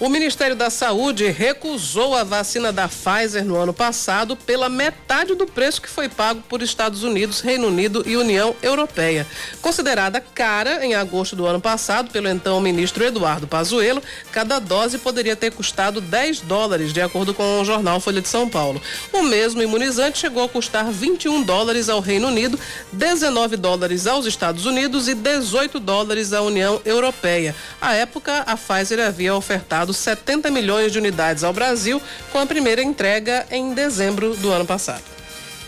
[0.00, 5.46] O Ministério da Saúde recusou a vacina da Pfizer no ano passado pela metade do
[5.46, 9.26] preço que foi pago por Estados Unidos, Reino Unido e União Europeia.
[9.60, 15.36] Considerada cara em agosto do ano passado pelo então ministro Eduardo Pazuello, cada dose poderia
[15.36, 18.80] ter custado 10 dólares, de acordo com o jornal Folha de São Paulo.
[19.12, 22.58] O mesmo imunizante chegou a custar 21 dólares ao Reino Unido,
[22.90, 27.54] 19 dólares aos Estados Unidos e 18 dólares à União Europeia.
[27.78, 32.00] À época, a Pfizer havia ofertado 70 milhões de unidades ao Brasil,
[32.32, 35.02] com a primeira entrega em dezembro do ano passado.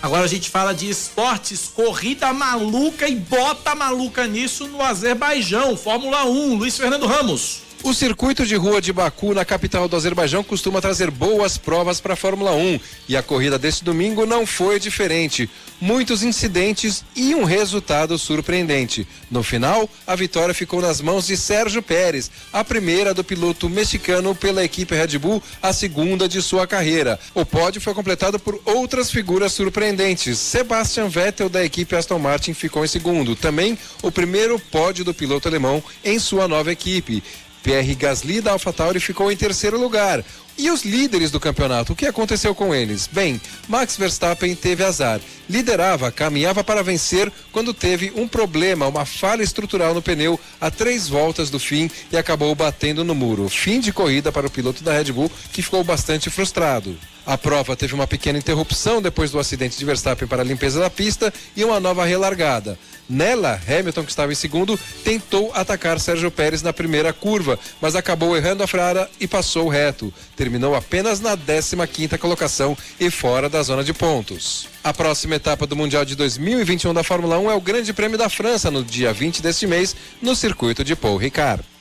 [0.03, 6.25] Agora a gente fala de esportes, corrida maluca e bota maluca nisso no Azerbaijão, Fórmula
[6.25, 7.72] 1, Luiz Fernando Ramos.
[7.85, 12.13] O circuito de rua de Baku, na capital do Azerbaijão, costuma trazer boas provas para
[12.13, 12.79] a Fórmula 1
[13.09, 15.51] e a corrida deste domingo não foi diferente.
[15.81, 19.07] Muitos incidentes e um resultado surpreendente.
[19.29, 24.33] No final, a vitória ficou nas mãos de Sérgio Pérez, a primeira do piloto mexicano
[24.33, 27.19] pela equipe Red Bull, a segunda de sua carreira.
[27.35, 30.39] O pódio foi completado por outras figuras surpreendentes.
[30.39, 33.35] Sebastian Vettel da equipe Aston Martin ficou em segundo.
[33.35, 37.25] Também o primeiro pódio do piloto alemão em sua nova equipe.
[37.63, 40.25] Pierre Gasly da AlphaTauri ficou em terceiro lugar.
[40.59, 43.09] E os líderes do campeonato, o que aconteceu com eles?
[43.11, 45.19] Bem, Max Verstappen teve azar.
[45.49, 51.09] Liderava, caminhava para vencer quando teve um problema, uma falha estrutural no pneu a três
[51.09, 53.49] voltas do fim e acabou batendo no muro.
[53.49, 56.97] Fim de corrida para o piloto da Red Bull, que ficou bastante frustrado.
[57.25, 60.91] A prova teve uma pequena interrupção depois do acidente de Verstappen para a limpeza da
[60.91, 62.77] pista e uma nova relargada.
[63.09, 68.37] Nela, Hamilton, que estava em segundo, tentou atacar Sérgio Pérez na primeira curva, mas acabou
[68.37, 70.13] errando a frara e passou reto.
[70.35, 74.67] Terminou apenas na 15ª colocação e fora da zona de pontos.
[74.83, 78.29] A próxima etapa do Mundial de 2021 da Fórmula 1 é o Grande Prêmio da
[78.29, 81.72] França, no dia 20 deste mês, no circuito de Paul Ricard.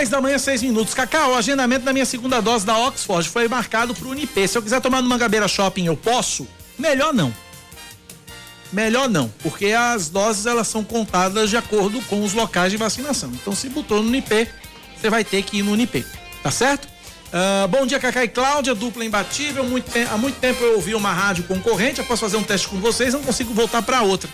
[0.00, 0.94] 10 da manhã, 6 minutos.
[0.94, 4.48] Cacau, o agendamento da minha segunda dose da Oxford foi marcado para o Unip.
[4.48, 6.48] Se eu quiser tomar no Mangabeira Shopping, eu posso?
[6.78, 7.34] Melhor não.
[8.72, 13.30] Melhor não, porque as doses elas são contadas de acordo com os locais de vacinação.
[13.34, 14.48] Então, se botou no Unip,
[14.96, 16.06] você vai ter que ir no Unip.
[16.42, 16.86] Tá certo?
[16.86, 19.64] Uh, bom dia, Cacá e Cláudia, dupla imbatível.
[19.64, 22.02] Muito há muito tempo eu ouvi uma rádio concorrente.
[22.04, 24.30] Posso fazer um teste com vocês, não consigo voltar para outra.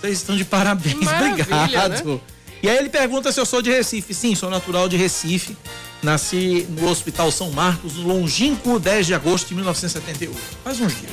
[0.00, 0.94] Vocês estão de parabéns.
[0.94, 2.04] Obrigado.
[2.04, 2.20] Né?
[2.64, 4.14] E aí ele pergunta se eu sou de Recife.
[4.14, 5.54] Sim, sou natural de Recife.
[6.02, 10.34] Nasci no Hospital São Marcos, no longínquo 10 de agosto de 1978.
[10.64, 11.12] Faz uns dias.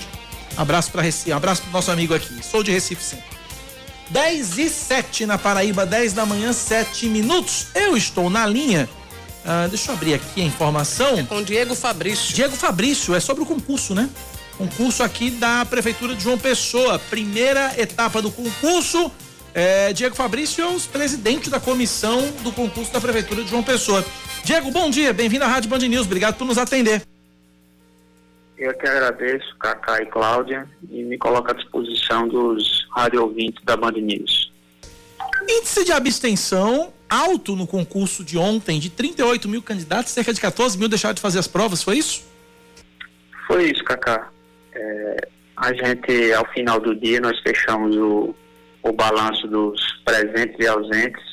[0.56, 2.42] Abraço para Recife, abraço pro nosso amigo aqui.
[2.42, 3.26] Sou de Recife sempre.
[4.12, 7.68] 10 e 7 na Paraíba, 10 da manhã, 7 minutos.
[7.76, 8.88] Eu estou na linha.
[9.44, 11.20] Ah, deixa eu abrir aqui a informação.
[11.20, 12.34] É com Diego Fabrício.
[12.34, 14.10] Diego Fabrício, é sobre o concurso, né?
[14.58, 16.98] Concurso aqui da Prefeitura de João Pessoa.
[16.98, 19.12] Primeira etapa do concurso
[19.54, 24.04] é, Diego Fabrício é o presidente da comissão do concurso da Prefeitura de João Pessoa.
[24.44, 27.02] Diego, bom dia, bem-vindo à Rádio Band News, obrigado por nos atender.
[28.58, 33.76] Eu que agradeço, Cacá e Cláudia, e me coloco à disposição dos rádio ouvintes da
[33.76, 34.52] Band News.
[35.50, 40.78] Índice de abstenção alto no concurso de ontem, de 38 mil candidatos, cerca de 14
[40.78, 42.24] mil deixaram de fazer as provas, foi isso?
[43.48, 44.30] Foi isso, Cacá.
[44.74, 45.28] É,
[45.58, 48.34] a gente, ao final do dia, nós fechamos o,
[48.84, 51.24] o balanço dos presentes e ausentes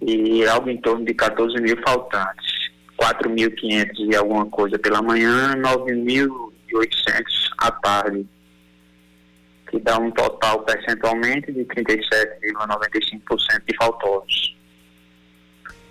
[0.00, 2.52] e algo em torno de 14 mil faltantes.
[2.98, 7.24] 4.500 e alguma coisa pela manhã, 9.800
[7.58, 8.26] à tarde.
[9.68, 14.54] que dá um total percentualmente de 37,95% de faltosos.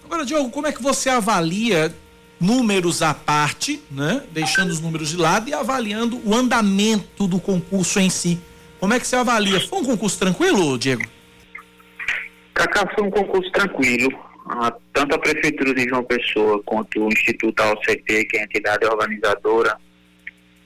[0.05, 1.91] Agora, Diogo, como é que você avalia
[2.39, 4.23] números à parte, né?
[4.31, 8.39] Deixando os números de lado e avaliando o andamento do concurso em si.
[8.81, 9.59] Como é que você avalia?
[9.59, 11.03] Foi um concurso tranquilo, Diego?
[12.55, 14.11] Cacá foi um concurso tranquilo.
[14.49, 18.83] Ah, tanto a Prefeitura de João Pessoa quanto o Instituto AOCP, que é a entidade
[18.87, 19.77] organizadora,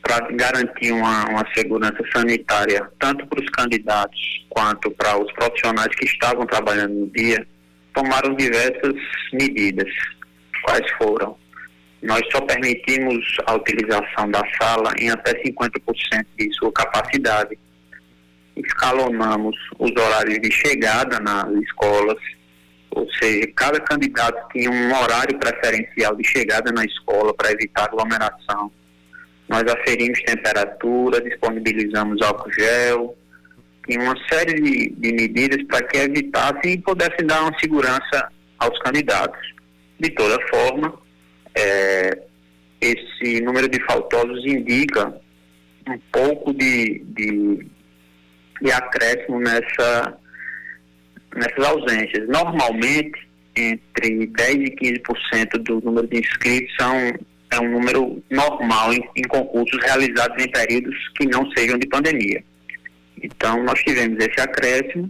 [0.02, 6.06] para garantir uma, uma segurança sanitária, tanto para os candidatos quanto para os profissionais que
[6.06, 7.46] estavam trabalhando no dia,
[7.94, 8.96] tomaram diversas
[9.34, 9.92] medidas.
[10.64, 11.38] Quais foram?
[12.02, 17.58] Nós só permitimos a utilização da sala em até 50% de sua capacidade.
[18.56, 22.18] Escalonamos os horários de chegada nas escolas,
[22.92, 28.72] ou seja, cada candidato tinha um horário preferencial de chegada na escola para evitar aglomeração.
[29.50, 33.16] Nós aferimos temperatura, disponibilizamos álcool gel,
[33.88, 38.78] e uma série de, de medidas para que evitasse e pudesse dar uma segurança aos
[38.80, 39.40] candidatos.
[40.00, 40.94] De toda forma,
[41.54, 42.18] é,
[42.82, 45.14] esse número de faltosos indica
[45.88, 47.68] um pouco de, de,
[48.66, 50.18] de acréscimo nessa,
[51.36, 52.28] nessas ausências.
[52.28, 57.14] Normalmente, entre 10% e 15% do número de inscritos são,
[57.52, 62.44] é um número normal em, em concursos realizados em períodos que não sejam de pandemia.
[63.22, 65.10] Então, nós tivemos esse acréscimo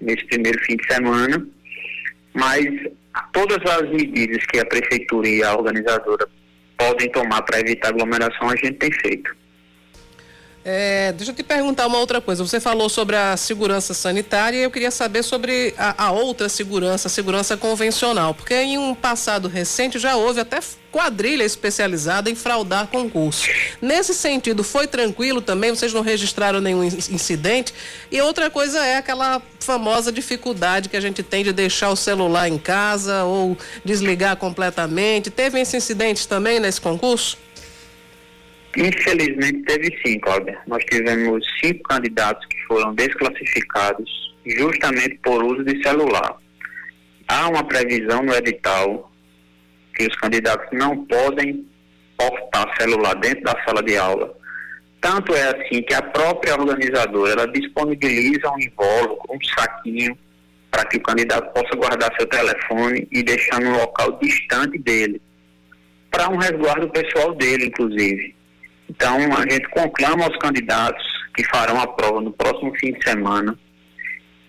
[0.00, 1.46] nesse primeiro fim de semana,
[2.34, 2.66] mas
[3.32, 6.28] todas as medidas que a prefeitura e a organizadora
[6.76, 9.34] podem tomar para evitar aglomeração, a gente tem feito.
[10.68, 12.44] É, deixa eu te perguntar uma outra coisa.
[12.44, 17.06] Você falou sobre a segurança sanitária e eu queria saber sobre a, a, outra segurança,
[17.06, 18.34] a segurança convencional.
[18.34, 20.58] Porque em um passado recente já houve até
[20.90, 23.48] quadrilha especializada em fraudar concurso.
[23.80, 25.70] Nesse sentido, foi tranquilo também?
[25.70, 27.72] Vocês não registraram nenhum incidente?
[28.10, 32.48] E outra coisa é aquela famosa dificuldade que a gente tem de deixar o celular
[32.48, 35.30] em casa ou desligar completamente.
[35.30, 37.45] Teve esses incidentes também nesse concurso?
[38.76, 40.58] Infelizmente teve sim, Cláudia.
[40.66, 46.36] Nós tivemos cinco candidatos que foram desclassificados justamente por uso de celular.
[47.26, 49.10] Há uma previsão no edital
[49.94, 51.66] que os candidatos não podem
[52.18, 54.32] portar celular dentro da sala de aula.
[55.00, 60.16] Tanto é assim que a própria organizadora ela disponibiliza um invólucro, um saquinho,
[60.70, 65.20] para que o candidato possa guardar seu telefone e deixar no local distante dele,
[66.10, 68.34] para um resguardo pessoal dele, inclusive.
[68.88, 73.56] Então, a gente conclama aos candidatos que farão a prova no próximo fim de semana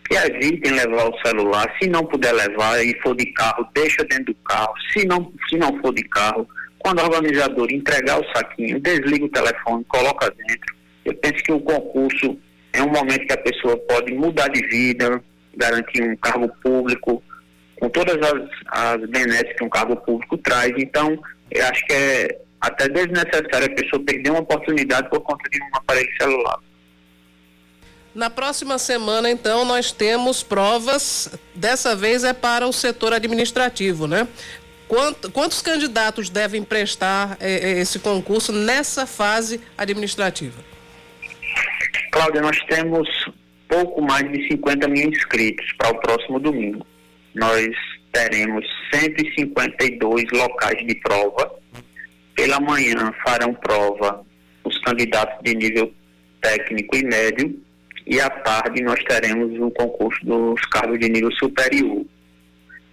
[0.07, 1.75] que evitem levar o celular.
[1.81, 4.73] Se não puder levar e for de carro, deixa dentro do carro.
[4.93, 6.47] Se não, se não for de carro,
[6.79, 10.75] quando o organizador entregar o saquinho, desliga o telefone, coloca dentro.
[11.03, 12.37] Eu penso que o concurso
[12.73, 15.21] é um momento que a pessoa pode mudar de vida,
[15.55, 17.21] garantir um cargo público,
[17.79, 20.71] com todas as, as benesses que um cargo público traz.
[20.77, 21.19] Então,
[21.51, 25.67] eu acho que é até desnecessário a pessoa perder uma oportunidade por conta de um
[25.73, 26.59] aparelho celular.
[28.15, 34.27] Na próxima semana, então, nós temos provas, dessa vez é para o setor administrativo, né?
[35.33, 40.63] quantos candidatos devem prestar eh, eh, esse concurso nessa fase administrativa?
[42.11, 43.07] Cláudia, nós temos
[43.67, 46.85] pouco mais de 50 mil inscritos para o próximo domingo.
[47.35, 47.67] Nós
[48.11, 51.51] teremos 152 locais de prova
[52.37, 54.23] pela manhã farão prova
[54.63, 55.91] os candidatos de nível
[56.39, 57.59] técnico e médio
[58.05, 62.05] e à tarde nós teremos o concurso dos cargos de nível superior.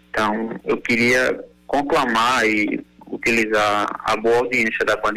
[0.09, 5.13] Então, eu queria conclamar e utilizar a boa audiência da Band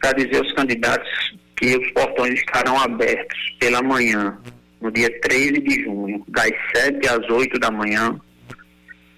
[0.00, 4.38] para dizer aos candidatos que os portões estarão abertos pela manhã,
[4.80, 8.18] no dia 13 de junho, das 7 às 8 da manhã,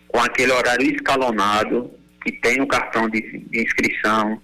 [0.08, 1.90] com aquele horário escalonado,
[2.22, 4.40] que tem o cartão de, de inscrição,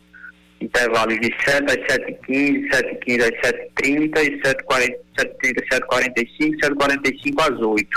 [0.61, 7.89] intervalos de 7 às 7h15, 7h15 às 7h30 e 7h30 às 7h45, 7h45 às 8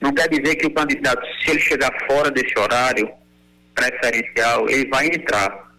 [0.00, 3.10] Não quer dizer que o candidato, se ele chegar fora desse horário
[3.74, 5.72] preferencial, ele vai entrar.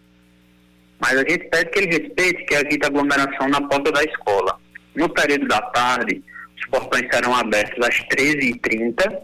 [1.00, 4.58] Mas a gente pede que ele respeite, que evite aglomeração na porta da escola.
[4.94, 6.22] No período da tarde,
[6.56, 9.22] os portões serão abertos às 13h30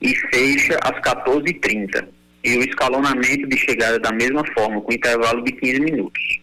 [0.00, 5.52] e fecha às 14h30 e o escalonamento de chegada da mesma forma, com intervalo de
[5.52, 6.38] 15 minutos.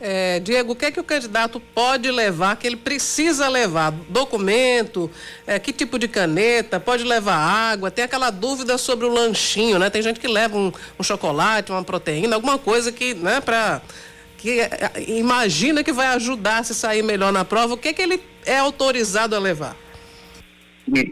[0.00, 3.90] É, Diego, o que é que o candidato pode levar, que ele precisa levar?
[3.90, 5.10] Documento,
[5.46, 9.90] é, que tipo de caneta, pode levar água, tem aquela dúvida sobre o lanchinho, né?
[9.90, 13.82] Tem gente que leva um, um chocolate, uma proteína, alguma coisa que, né, para
[14.36, 14.68] que eh,
[15.08, 19.34] imagina que vai ajudar se sair melhor na prova, o que, que ele é autorizado
[19.34, 19.76] a levar?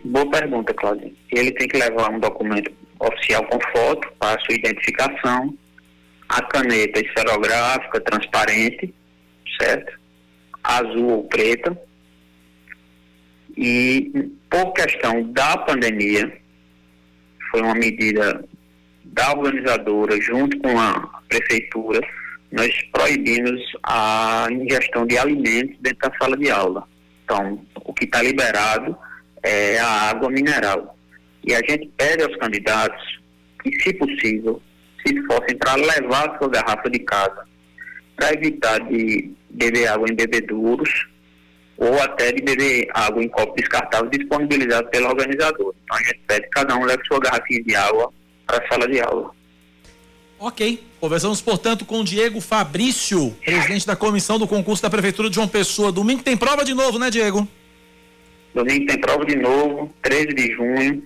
[0.04, 1.12] Boa pergunta, Cláudia.
[1.30, 4.08] Ele tem que levar um documento oficial com foto
[4.44, 5.56] sua identificação,
[6.28, 8.92] a caneta esferográfica transparente,
[9.60, 9.98] certo?
[10.62, 11.80] Azul ou preta.
[13.56, 16.36] E por questão da pandemia,
[17.50, 18.44] foi uma medida
[19.04, 22.00] da organizadora junto com a prefeitura,
[22.52, 26.86] nós proibimos a ingestão de alimentos dentro da sala de aula.
[27.24, 28.96] Então, o que está liberado
[29.42, 30.95] é a água mineral.
[31.46, 33.20] E a gente pede aos candidatos
[33.62, 34.60] que, se possível,
[35.06, 37.46] se esforcem para levar a sua garrafa de casa,
[38.16, 41.06] para evitar de beber água em bebedouros
[41.78, 45.74] ou até de beber água em copo descartável disponibilizado pelo organizador.
[45.84, 48.12] Então a gente pede que cada um leve sua garrafinha de água
[48.46, 49.30] para a sala de aula.
[50.38, 50.82] Ok.
[51.00, 55.48] Conversamos, portanto, com o Diego Fabrício, presidente da comissão do concurso da Prefeitura de João
[55.48, 55.92] Pessoa.
[55.92, 57.46] Domingo tem prova de novo, né, Diego?
[58.54, 61.02] Domingo tem prova de novo, 13 de junho,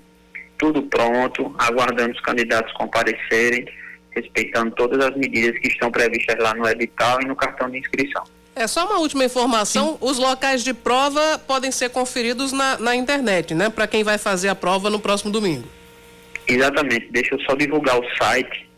[0.61, 3.65] tudo pronto, aguardando os candidatos comparecerem,
[4.11, 8.23] respeitando todas as medidas que estão previstas lá no edital e no cartão de inscrição.
[8.55, 9.99] É só uma última informação: Sim.
[10.03, 13.71] os locais de prova podem ser conferidos na, na internet, né?
[13.71, 15.67] Para quem vai fazer a prova no próximo domingo.
[16.47, 17.09] Exatamente.
[17.11, 18.69] Deixa eu só divulgar o site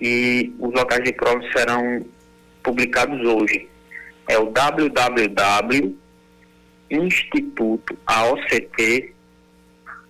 [0.00, 2.06] e os locais de prova serão
[2.62, 3.68] publicados hoje.
[4.28, 4.50] É o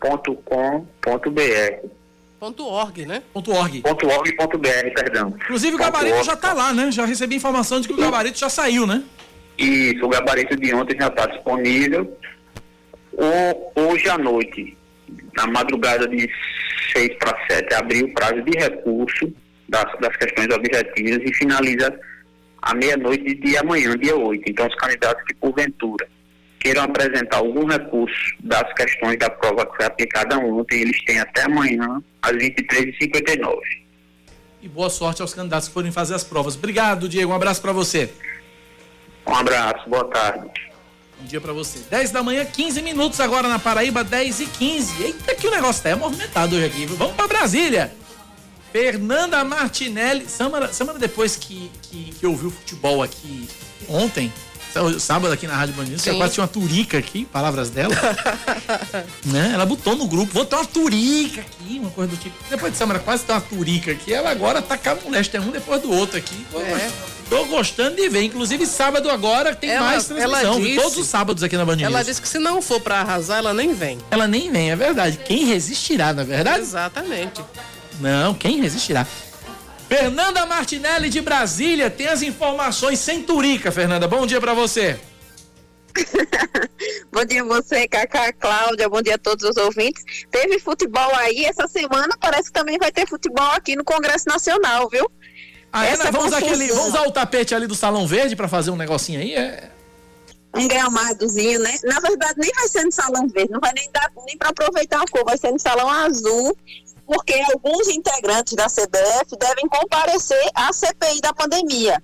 [0.05, 1.89] www.institutoaoct.com.br
[2.39, 3.23] Ponto .org, né?
[3.33, 3.81] Ponto .org.
[3.81, 5.29] Ponto .org.br, perdão.
[5.29, 6.93] Inclusive o gabarito já está lá, né?
[6.93, 9.03] Já recebi informação de que o gabarito já saiu, né?
[9.57, 12.19] Isso, o gabarito de ontem já está disponível.
[13.75, 14.77] hoje à noite,
[15.35, 16.29] na madrugada de
[16.93, 19.33] 6 para 7, abriu o prazo de recurso
[19.69, 21.99] das, das questões objetivas e finaliza
[22.61, 24.43] à meia-noite de amanhã, dia 8.
[24.47, 26.07] Então, os candidatos que, porventura,
[26.65, 31.43] queiram apresentar algum recurso das questões da prova que foi aplicada ontem, eles têm até
[31.43, 33.59] amanhã, às 23h59.
[34.63, 36.57] E boa sorte aos candidatos que forem fazer as provas.
[36.57, 37.33] Obrigado, Diego.
[37.33, 38.11] Um abraço para você.
[39.27, 40.51] Um abraço, boa tarde.
[41.21, 41.81] Bom dia para você.
[41.91, 45.03] 10 da manhã, 15 minutos agora na Paraíba, 10 e 15.
[45.03, 46.87] Eita, que o negócio tá é movimentado hoje aqui.
[46.87, 47.93] Vamos para Brasília.
[48.73, 53.47] Fernanda Martinelli, semana, semana depois que, que, que eu vi o futebol aqui
[53.87, 54.33] ontem,
[54.99, 57.95] sábado aqui na Rádio Bandeirantes, já quase tinha uma turica aqui, palavras dela.
[59.27, 59.53] né?
[59.55, 62.37] Ela botou no grupo, vou ter uma turica aqui, uma coisa do tipo.
[62.49, 65.81] Depois de semana quase tem uma turica aqui, ela agora tá cá molesta um depois
[65.81, 66.47] do outro aqui.
[66.55, 67.15] É.
[67.29, 68.23] Tô gostando de ver.
[68.23, 70.61] Inclusive, sábado agora tem ela, mais transmissão.
[70.61, 73.39] Disse, todos os sábados aqui na Band Ela disse que se não for para arrasar,
[73.39, 73.99] ela nem vem.
[74.11, 75.19] Ela nem vem, é verdade.
[75.25, 76.61] Quem resistirá, na é verdade?
[76.61, 77.43] Exatamente.
[78.01, 79.07] Não, quem resistirá?
[79.89, 84.09] Fernanda Martinelli de Brasília tem as informações sem turica, Fernanda.
[84.09, 84.99] Bom dia para você.
[87.13, 90.03] bom dia a você, Cacá, Cláudia, bom dia a todos os ouvintes.
[90.31, 94.89] Teve futebol aí essa semana, parece que também vai ter futebol aqui no Congresso Nacional,
[94.89, 95.09] viu?
[95.73, 98.77] Ah, é, vamos, aquele, vamos usar o tapete ali do Salão Verde para fazer um
[98.77, 99.35] negocinho aí?
[99.35, 99.71] É...
[100.57, 101.77] Um gramadozinho, né?
[101.83, 105.03] Na verdade, nem vai ser no Salão Verde, não vai nem dar nem para aproveitar
[105.03, 106.57] a cor, vai ser no Salão Azul
[107.07, 112.03] porque alguns integrantes da CBF devem comparecer à CPI da pandemia.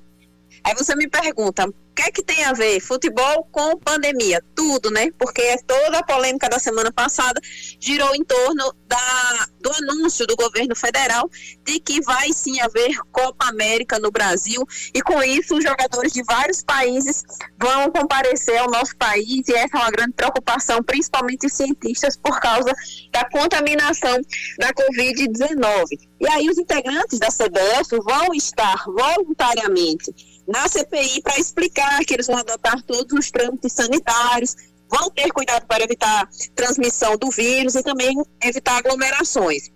[0.64, 1.68] Aí você me pergunta,
[2.00, 4.42] que é que tem a ver futebol com pandemia?
[4.54, 5.10] Tudo, né?
[5.18, 7.38] Porque toda a polêmica da semana passada
[7.78, 11.28] girou em torno da, do anúncio do governo federal
[11.64, 16.22] de que vai sim haver Copa América no Brasil e com isso os jogadores de
[16.22, 17.22] vários países
[17.58, 22.72] vão comparecer ao nosso país e essa é uma grande preocupação, principalmente cientistas, por causa
[23.12, 24.18] da contaminação
[24.58, 25.84] da Covid-19.
[26.20, 32.26] E aí os integrantes da CBF vão estar voluntariamente na CPI para explicar que eles
[32.26, 34.56] vão adotar todos os trâmites sanitários,
[34.88, 39.70] vão ter cuidado para evitar transmissão do vírus e também evitar aglomerações.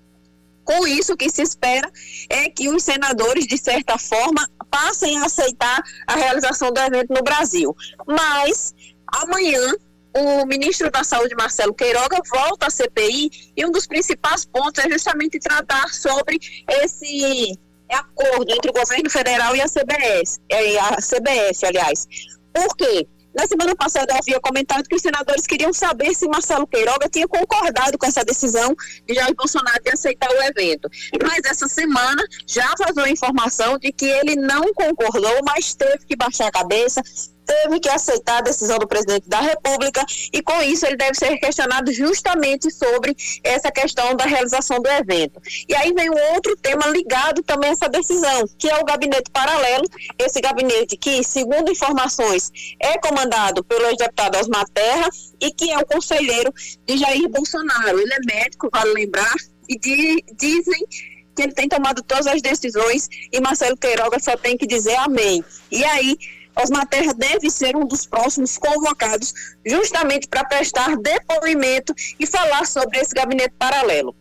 [0.65, 1.89] Com isso, o que se espera
[2.29, 7.23] é que os senadores, de certa forma, passem a aceitar a realização do evento no
[7.23, 7.77] Brasil.
[8.07, 8.75] Mas,
[9.07, 9.75] amanhã,
[10.17, 14.91] o ministro da Saúde, Marcelo Queiroga, volta à CPI e um dos principais pontos é
[14.91, 17.59] justamente tratar sobre esse
[17.93, 22.07] acordo entre o governo federal e a CBS, é, a CBS, aliás.
[22.53, 23.07] Por quê?
[23.37, 27.27] Na semana passada eu havia comentado que os senadores queriam saber se Marcelo Queiroga tinha
[27.27, 28.77] concordado com essa decisão
[29.07, 30.89] de Jair Bolsonaro de aceitar o evento.
[31.21, 36.15] Mas essa semana já vazou a informação de que ele não concordou, mas teve que
[36.15, 37.03] baixar a cabeça,
[37.45, 41.37] teve que aceitar a decisão do presidente da República e com isso ele deve ser
[41.39, 45.41] questionado justamente sobre essa questão da realização do evento.
[45.69, 49.31] E aí vem um outro tema ligado também a essa decisão, que é o gabinete
[49.31, 49.85] paralelo,
[50.19, 55.09] esse gabinete que, segundo informações, é comandado pelo ex-deputado Osmar Terra
[55.41, 56.53] e que é o conselheiro
[56.87, 58.01] de Jair Bolsonaro.
[58.01, 59.35] Ele é médico, vale lembrar,
[59.69, 60.87] e dizem
[61.35, 65.45] que ele tem tomado todas as decisões e Marcelo Queiroga só tem que dizer amém.
[65.71, 66.17] E aí,
[66.57, 69.33] Osmar Terra deve ser um dos próximos convocados
[69.65, 74.15] justamente para prestar depoimento e falar sobre esse gabinete paralelo.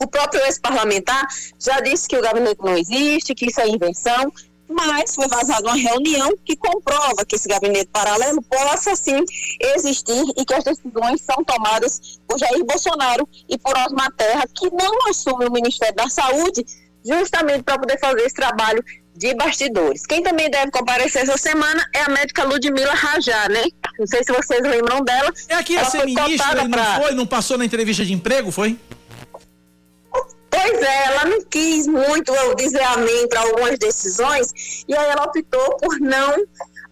[0.00, 4.32] O próprio ex-parlamentar já disse que o gabinete não existe, que isso é invenção,
[4.70, 9.22] mas foi vazada uma reunião que comprova que esse gabinete paralelo possa sim
[9.74, 14.70] existir e que as decisões são tomadas por Jair Bolsonaro e por Osmar Terra, que
[14.70, 16.64] não assume o Ministério da Saúde
[17.04, 18.84] justamente para poder fazer esse trabalho
[19.20, 20.06] de bastidores.
[20.06, 23.64] Quem também deve comparecer essa semana é a médica Ludmila Rajá, né?
[23.98, 25.30] Não sei se vocês lembram dela.
[25.46, 27.02] É aqui a ser ministra, não pra...
[27.02, 28.78] foi, não passou na entrevista de emprego, foi?
[30.50, 35.76] Pois é, ela não quis muito dizer amém para algumas decisões e aí ela optou
[35.76, 36.34] por não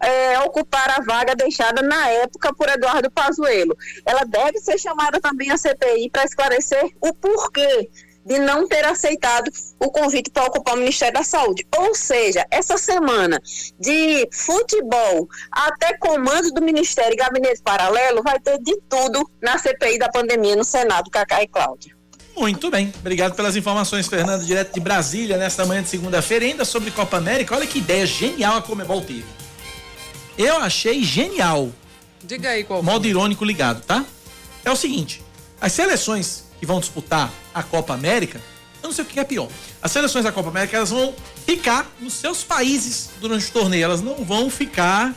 [0.01, 3.75] é, ocupar a vaga deixada na época por Eduardo Pazuello.
[4.05, 7.89] Ela deve ser chamada também à CPI para esclarecer o porquê
[8.25, 9.49] de não ter aceitado
[9.79, 11.65] o convite para ocupar o Ministério da Saúde.
[11.77, 13.41] Ou seja, essa semana
[13.79, 19.97] de futebol até comando do Ministério e gabinete paralelo vai ter de tudo na CPI
[19.97, 21.97] da pandemia no Senado, Cacá e Cláudia.
[22.37, 26.89] Muito bem, obrigado pelas informações, Fernando, direto de Brasília, nesta manhã de segunda-feira, ainda sobre
[26.89, 27.55] Copa América.
[27.55, 29.25] Olha que ideia genial a Comebol teve.
[30.37, 31.69] Eu achei genial.
[32.23, 32.81] Diga aí qual.
[32.81, 34.05] Modo irônico ligado, tá?
[34.63, 35.21] É o seguinte:
[35.59, 38.41] as seleções que vão disputar a Copa América,
[38.81, 39.49] eu não sei o que é pior.
[39.81, 41.13] As seleções da Copa América, elas vão
[41.45, 45.13] ficar nos seus países durante o torneio, elas não vão ficar,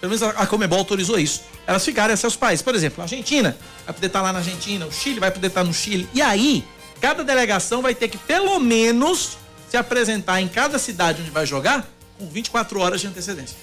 [0.00, 2.62] pelo menos a Comebol autorizou isso, elas ficarem em seus países.
[2.62, 5.64] Por exemplo, a Argentina vai poder estar lá na Argentina, o Chile vai poder estar
[5.64, 6.08] no Chile.
[6.12, 6.64] E aí,
[7.00, 9.36] cada delegação vai ter que pelo menos
[9.68, 11.88] se apresentar em cada cidade onde vai jogar
[12.18, 13.56] com 24 horas de antecedência.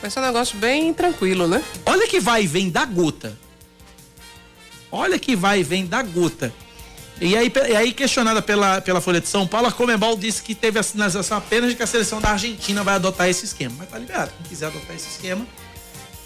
[0.00, 1.62] Vai ser um negócio bem tranquilo, né?
[1.84, 3.36] Olha que vai e vem da gota.
[4.90, 6.52] Olha que vai e vem da gota.
[7.20, 10.54] E aí, e aí questionada pela, pela Folha de São Paulo, a Comebol disse que
[10.54, 13.74] teve a sinalização apenas de que a seleção da Argentina vai adotar esse esquema.
[13.78, 14.32] Mas tá liberado.
[14.36, 15.46] Quem quiser adotar esse esquema,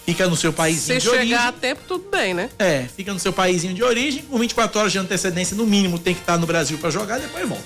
[0.05, 1.09] fica no seu país de origem.
[1.09, 2.49] Se chegar a tempo, tudo bem, né?
[2.59, 6.13] É, fica no seu país de origem, com 24 horas de antecedência, no mínimo, tem
[6.13, 7.63] que estar no Brasil para jogar, depois volta.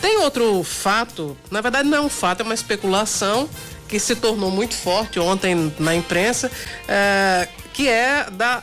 [0.00, 3.48] Tem outro fato, na verdade não é um fato, é uma especulação
[3.88, 6.50] que se tornou muito forte ontem na imprensa,
[6.86, 8.62] é, que é da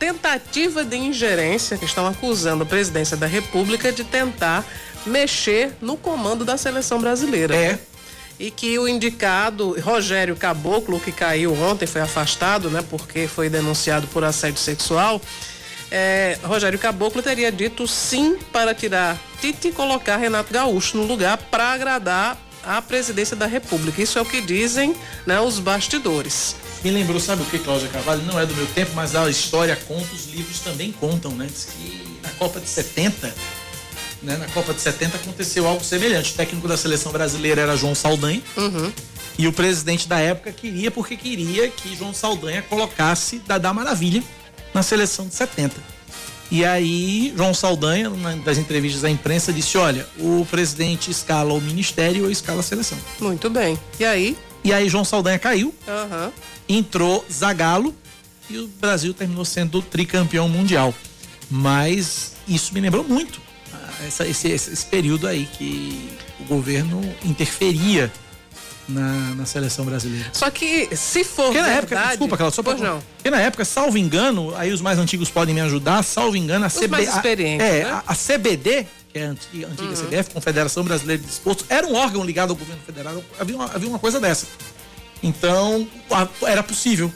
[0.00, 4.64] tentativa de ingerência que estão acusando a presidência da República de tentar
[5.04, 7.54] mexer no comando da seleção brasileira.
[7.54, 7.78] É.
[8.38, 14.06] E que o indicado Rogério Caboclo, que caiu ontem, foi afastado, né, porque foi denunciado
[14.06, 15.20] por assédio sexual.
[15.90, 21.36] É, Rogério Caboclo teria dito sim para tirar Tite e colocar Renato Gaúcho no lugar
[21.36, 24.00] para agradar a presidência da República.
[24.00, 24.96] Isso é o que dizem
[25.26, 26.56] né, os bastidores.
[26.82, 28.22] Me lembrou, sabe o que, Cláudia Carvalho?
[28.22, 31.46] Não é do meu tempo, mas a história conta, os livros também contam, né?
[31.46, 33.34] Diz que na Copa de 70,
[34.22, 34.36] né?
[34.38, 36.32] Na Copa de 70 aconteceu algo semelhante.
[36.32, 38.42] O técnico da seleção brasileira era João Saldanha.
[38.56, 38.90] Uhum.
[39.38, 44.22] E o presidente da época queria, porque queria que João Saldanha colocasse Dadá Maravilha
[44.72, 45.76] na seleção de 70.
[46.50, 48.10] E aí, João Saldanha,
[48.42, 52.98] das entrevistas à imprensa, disse: olha, o presidente escala o ministério ou escala a seleção.
[53.20, 53.78] Muito bem.
[53.98, 54.36] E aí?
[54.64, 55.74] E aí, João Saldanha caiu.
[55.86, 56.32] Uhum
[56.70, 57.94] entrou Zagallo
[58.48, 60.94] e o Brasil terminou sendo tricampeão mundial.
[61.50, 63.40] Mas isso me lembrou muito
[63.72, 68.10] ah, essa, esse, esse, período aí que o governo interferia
[68.88, 70.28] na, na, seleção brasileira.
[70.32, 71.94] Só que se for porque na verdade...
[71.94, 73.02] época, desculpa, Cláudia, só pra, não.
[73.16, 76.70] Porque na época, salvo engano, aí os mais antigos podem me ajudar, salvo engano, a
[76.70, 77.82] CBD, é, né?
[77.84, 79.94] a, a, CBD, que é a antiga, antiga uhum.
[79.94, 83.22] CBF, Confederação Brasileira de Desporto, era um órgão ligado ao governo federal.
[83.38, 84.46] Havia uma, havia uma coisa dessa.
[85.22, 85.86] Então,
[86.46, 87.12] era possível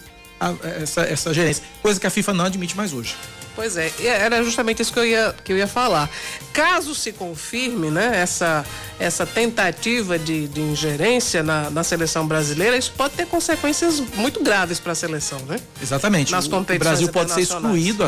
[0.82, 3.14] essa, essa gerência, coisa que a FIFA não admite mais hoje.
[3.54, 6.10] Pois é, era justamente isso que eu ia, que eu ia falar.
[6.52, 8.64] Caso se confirme né, essa,
[8.98, 14.80] essa tentativa de, de ingerência na, na seleção brasileira, isso pode ter consequências muito graves
[14.80, 15.60] para a seleção, né?
[15.80, 16.32] Exatamente.
[16.32, 18.06] Nas o, o Brasil pode ser excluído, a,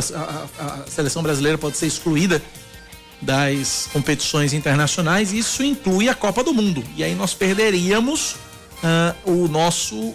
[0.59, 2.41] a, a, seleção brasileira pode ser excluída
[3.21, 6.83] das competições internacionais, e isso inclui a Copa do Mundo.
[6.95, 8.35] E aí nós perderíamos
[8.83, 10.13] uh, o nosso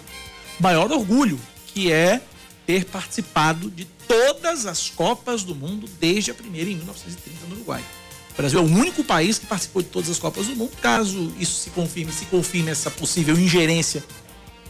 [0.59, 2.21] maior orgulho, que é
[2.65, 7.83] ter participado de todas as Copas do Mundo desde a primeira em 1930 no Uruguai.
[8.31, 10.71] O Brasil é o único país que participou de todas as Copas do Mundo.
[10.81, 14.03] Caso isso se confirme, se confirme essa possível ingerência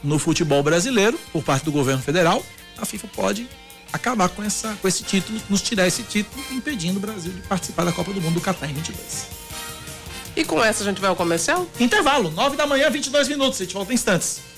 [0.03, 2.43] no futebol brasileiro por parte do governo federal,
[2.77, 3.47] a FIFA pode
[3.91, 7.85] acabar com, essa, com esse título, nos tirar esse título, impedindo o Brasil de participar
[7.85, 9.42] da Copa do Mundo do Catar em 22.
[10.35, 11.67] E com essa a gente vai ao comercial?
[11.79, 13.61] Intervalo, 9 da manhã, 22 minutos.
[13.61, 14.52] A gente volta em instantes.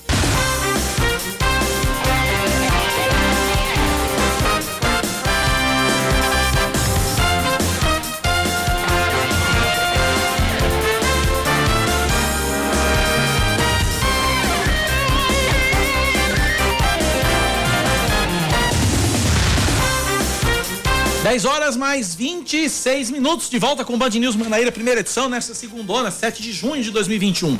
[21.25, 25.55] 10 horas mais 26 minutos, de volta com o Band News Manaíra, primeira edição, nesta
[25.55, 27.57] segunda, 7 de junho de 2021.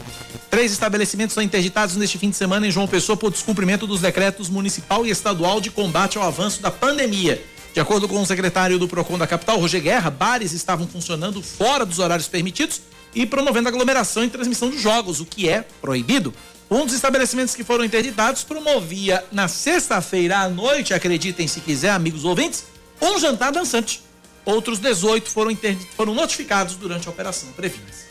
[0.51, 4.49] Três estabelecimentos são interditados neste fim de semana em João Pessoa por descumprimento dos decretos
[4.49, 7.43] municipal e estadual de combate ao avanço da pandemia.
[7.74, 11.88] De acordo com o secretário do PROCON da capital, Roger Guerra, bares estavam funcionando fora
[11.88, 12.82] dos horários permitidos
[13.16, 16.32] e promovendo aglomeração e transmissão de jogos, o que é proibido.
[16.70, 22.26] Um dos estabelecimentos que foram interditados promovia na sexta-feira à noite, acreditem se quiser, amigos
[22.26, 22.74] ouvintes,
[23.12, 24.01] um jantar dançante.
[24.45, 25.58] Outros 18 foram,
[25.95, 28.06] foram notificados durante a operação prevista.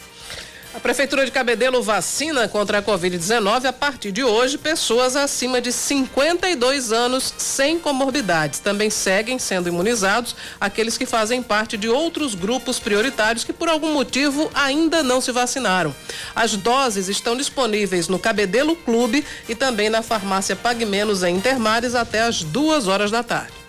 [0.74, 5.70] A Prefeitura de Cabedelo vacina contra a Covid-19 a partir de hoje pessoas acima de
[5.70, 8.58] 52 anos sem comorbidades.
[8.58, 13.92] Também seguem sendo imunizados aqueles que fazem parte de outros grupos prioritários que por algum
[13.92, 15.94] motivo ainda não se vacinaram.
[16.34, 21.94] As doses estão disponíveis no Cabedelo Clube e também na farmácia Pague Menos em Intermares
[21.94, 23.63] até as duas horas da tarde.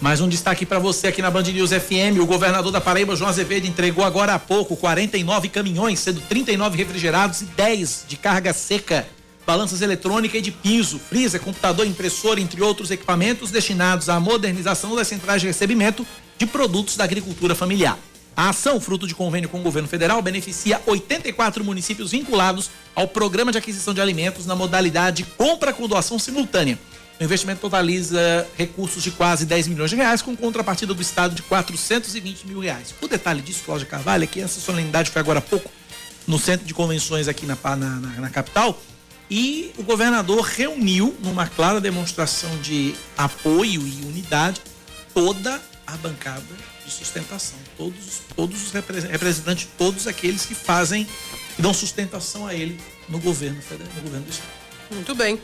[0.00, 2.18] Mais um destaque para você aqui na Band News FM.
[2.22, 7.42] O governador da Paraíba, João Azevedo, entregou agora há pouco 49 caminhões, sendo 39 refrigerados
[7.42, 9.06] e 10 de carga seca,
[9.46, 15.06] balanças eletrônica e de piso, freezer, computador, impressora, entre outros equipamentos destinados à modernização das
[15.06, 16.06] centrais de recebimento
[16.38, 17.98] de produtos da agricultura familiar.
[18.34, 23.52] A ação, fruto de convênio com o governo federal, beneficia 84 municípios vinculados ao programa
[23.52, 26.78] de aquisição de alimentos na modalidade compra com doação simultânea
[27.20, 31.42] o investimento totaliza recursos de quase 10 milhões de reais, com contrapartida do Estado de
[31.42, 32.94] 420 mil reais.
[32.98, 35.70] O detalhe disso, Cláudia Carvalho, é que essa solenidade foi agora há pouco
[36.26, 38.80] no centro de convenções aqui na, na, na, na capital
[39.30, 44.60] e o governador reuniu, numa clara demonstração de apoio e unidade,
[45.12, 46.42] toda a bancada
[46.84, 47.58] de sustentação.
[47.76, 51.06] Todos, todos os representantes, todos aqueles que fazem,
[51.54, 54.60] que dão sustentação a ele no governo federal, no governo do Estado.
[54.90, 55.40] Muito bem.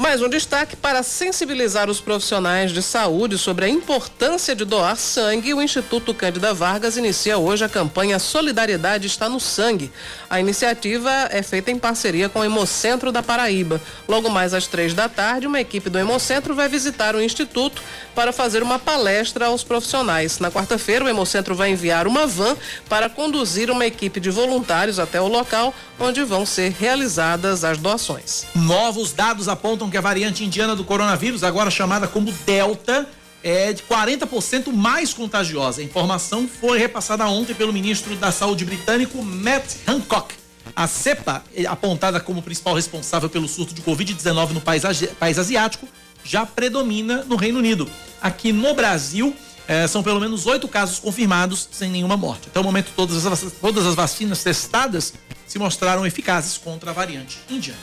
[0.00, 5.52] Mais um destaque para sensibilizar os profissionais de saúde sobre a importância de doar sangue.
[5.52, 9.92] O Instituto Cândida Vargas inicia hoje a campanha Solidariedade está no sangue.
[10.30, 13.78] A iniciativa é feita em parceria com o Hemocentro da Paraíba.
[14.08, 17.82] Logo mais às três da tarde, uma equipe do Hemocentro vai visitar o Instituto
[18.14, 20.38] para fazer uma palestra aos profissionais.
[20.38, 22.56] Na quarta-feira, o Hemocentro vai enviar uma van
[22.88, 28.46] para conduzir uma equipe de voluntários até o local onde vão ser realizadas as doações.
[28.54, 33.08] Novos dados apontam que a variante indiana do coronavírus, agora chamada como Delta,
[33.42, 35.80] é de 40% mais contagiosa.
[35.80, 40.34] A informação foi repassada ontem pelo ministro da Saúde britânico Matt Hancock.
[40.76, 44.82] A cepa, é apontada como principal responsável pelo surto de Covid-19 no país,
[45.18, 45.88] país, asiático,
[46.22, 47.90] já predomina no Reino Unido.
[48.20, 49.34] Aqui no Brasil,
[49.66, 52.48] eh, são pelo menos oito casos confirmados sem nenhuma morte.
[52.48, 55.14] Até o momento, todas as, todas as vacinas testadas
[55.46, 57.80] se mostraram eficazes contra a variante indiana.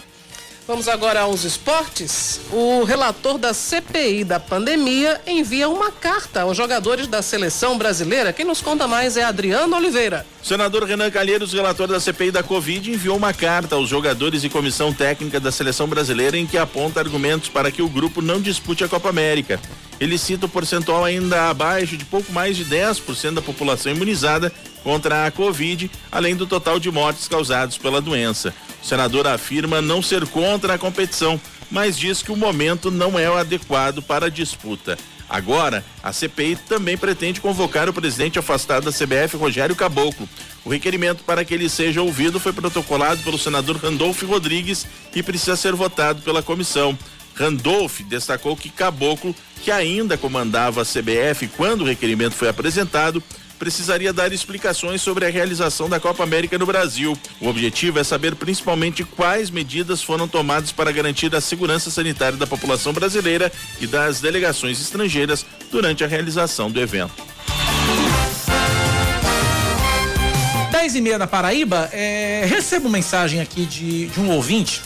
[0.67, 2.41] Vamos agora aos esportes.
[2.51, 8.33] O relator da CPI da pandemia envia uma carta aos jogadores da seleção brasileira.
[8.33, 10.25] Quem nos conta mais é Adriano Oliveira.
[10.43, 14.91] senador Renan Calheiros, relator da CPI da Covid, enviou uma carta aos jogadores e comissão
[14.91, 18.89] técnica da seleção brasileira em que aponta argumentos para que o grupo não dispute a
[18.89, 19.61] Copa América.
[19.99, 25.25] Ele cita o percentual ainda abaixo de pouco mais de 10% da população imunizada contra
[25.25, 28.53] a Covid, além do total de mortes causadas pela doença.
[28.81, 31.39] O senador afirma não ser contra a competição,
[31.69, 34.97] mas diz que o momento não é o adequado para a disputa.
[35.29, 40.27] Agora, a CPI também pretende convocar o presidente afastado da CBF, Rogério Caboclo.
[40.63, 45.57] O requerimento para que ele seja ouvido foi protocolado pelo senador Randolfo Rodrigues e precisa
[45.57, 46.97] ser votado pela comissão.
[47.37, 53.21] Randolph destacou que Caboclo, que ainda comandava a CBF quando o requerimento foi apresentado,
[53.57, 57.17] precisaria dar explicações sobre a realização da Copa América no Brasil.
[57.41, 62.47] O objetivo é saber principalmente quais medidas foram tomadas para garantir a segurança sanitária da
[62.47, 67.13] população brasileira e das delegações estrangeiras durante a realização do evento.
[70.71, 74.81] 10 e meia da Paraíba, é, recebo mensagem aqui de, de um ouvinte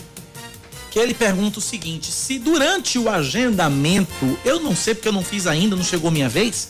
[0.92, 5.24] que ele pergunta o seguinte: se durante o agendamento, eu não sei porque eu não
[5.24, 6.68] fiz ainda, não chegou minha vez,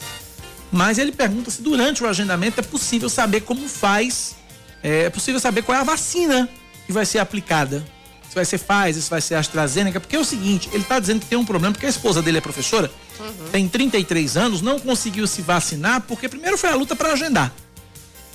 [0.72, 4.36] mas ele pergunta se durante o agendamento é possível saber como faz,
[4.82, 6.48] é, é possível saber qual é a vacina
[6.86, 7.84] que vai ser aplicada.
[8.30, 11.20] se vai ser Pfizer, se vai ser AstraZeneca, porque é o seguinte, ele está dizendo
[11.20, 13.50] que tem um problema, porque a esposa dele é professora, uhum.
[13.52, 17.52] tem 33 anos, não conseguiu se vacinar, porque primeiro foi a luta para agendar.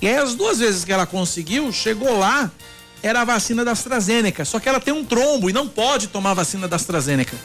[0.03, 2.51] E aí as duas vezes que ela conseguiu, chegou lá,
[3.03, 6.31] era a vacina da AstraZeneca, só que ela tem um trombo e não pode tomar
[6.33, 7.37] a vacina da AstraZeneca.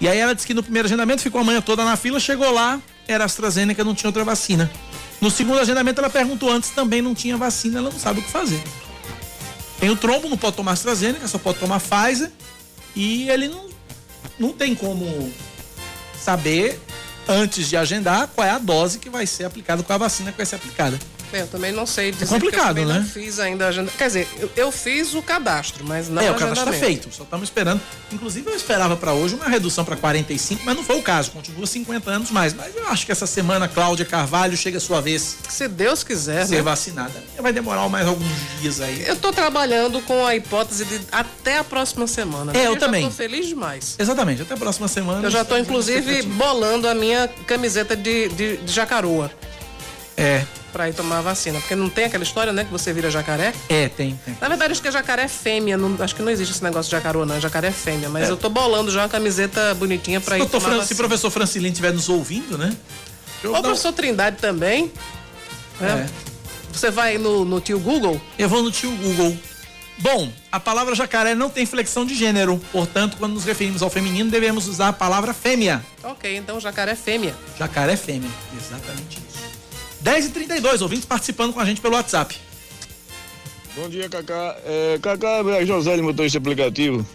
[0.00, 2.50] E aí ela disse que no primeiro agendamento ficou a manhã toda na fila, chegou
[2.50, 4.70] lá, era AstraZeneca, não tinha outra vacina.
[5.20, 8.30] No segundo agendamento ela perguntou antes, também não tinha vacina, ela não sabe o que
[8.30, 8.62] fazer.
[9.78, 12.30] Tem o trombo, não pode tomar AstraZeneca, só pode tomar Pfizer.
[12.94, 13.68] E ele não,
[14.38, 15.32] não tem como
[16.20, 16.80] saber,
[17.28, 20.30] antes de agendar, qual é a dose que vai ser aplicada, qual é a vacina
[20.30, 20.98] que vai ser aplicada.
[21.32, 22.24] É, eu também não sei dizer.
[22.24, 22.98] É complicado, eu né?
[22.98, 23.90] Não fiz ainda agenda.
[23.96, 27.22] Quer dizer, eu, eu, fiz o cadastro, mas não É, o cadastro está feito, só
[27.22, 27.80] estamos esperando.
[28.12, 31.66] Inclusive, eu esperava para hoje uma redução para 45, mas não foi o caso, continua
[31.66, 32.52] 50 anos mais.
[32.52, 35.38] Mas eu acho que essa semana, Cláudia Carvalho, chega a sua vez.
[35.48, 36.62] Se Deus quiser, ser né?
[36.62, 37.22] vacinada.
[37.38, 38.28] Vai demorar mais alguns
[38.60, 39.04] dias aí.
[39.06, 42.52] Eu estou trabalhando com a hipótese de até a próxima semana.
[42.54, 43.02] É, eu, eu também.
[43.02, 43.96] Estou feliz demais.
[43.98, 45.26] Exatamente, até a próxima semana.
[45.26, 49.30] Eu já estou, inclusive, bolando a minha camiseta de, de, de jacaroa.
[50.16, 51.60] É, para ir tomar a vacina.
[51.60, 53.52] Porque não tem aquela história, né, que você vira jacaré?
[53.68, 54.18] É, tem.
[54.24, 54.36] tem.
[54.40, 55.76] Na verdade, acho que é jacaré fêmea.
[55.76, 57.40] Não, acho que não existe esse negócio de jacarô, não.
[57.40, 58.08] Jacaré é fêmea.
[58.08, 58.30] Mas é.
[58.30, 61.72] eu tô bolando já uma camiseta bonitinha para ir tomar Fran, Se o professor Francilino
[61.72, 62.74] estiver nos ouvindo, né?
[63.44, 64.90] Ou o professor Trindade também.
[65.80, 66.08] Né?
[66.08, 66.32] É.
[66.72, 68.20] Você vai no, no tio Google?
[68.38, 69.36] Eu vou no tio Google.
[69.98, 74.30] Bom, a palavra jacaré não tem flexão de gênero, portanto, quando nos referimos ao feminino,
[74.30, 75.84] devemos usar a palavra fêmea.
[76.02, 77.34] Ok, então jacaré é fêmea.
[77.58, 79.21] Jacaré é fêmea, exatamente
[80.02, 80.04] isso.
[80.04, 82.36] 10 e 32 ouvintes participando com a gente pelo WhatsApp.
[83.76, 84.56] Bom dia, Cacá.
[84.66, 87.06] É, Cacá é José motorista aplicativo.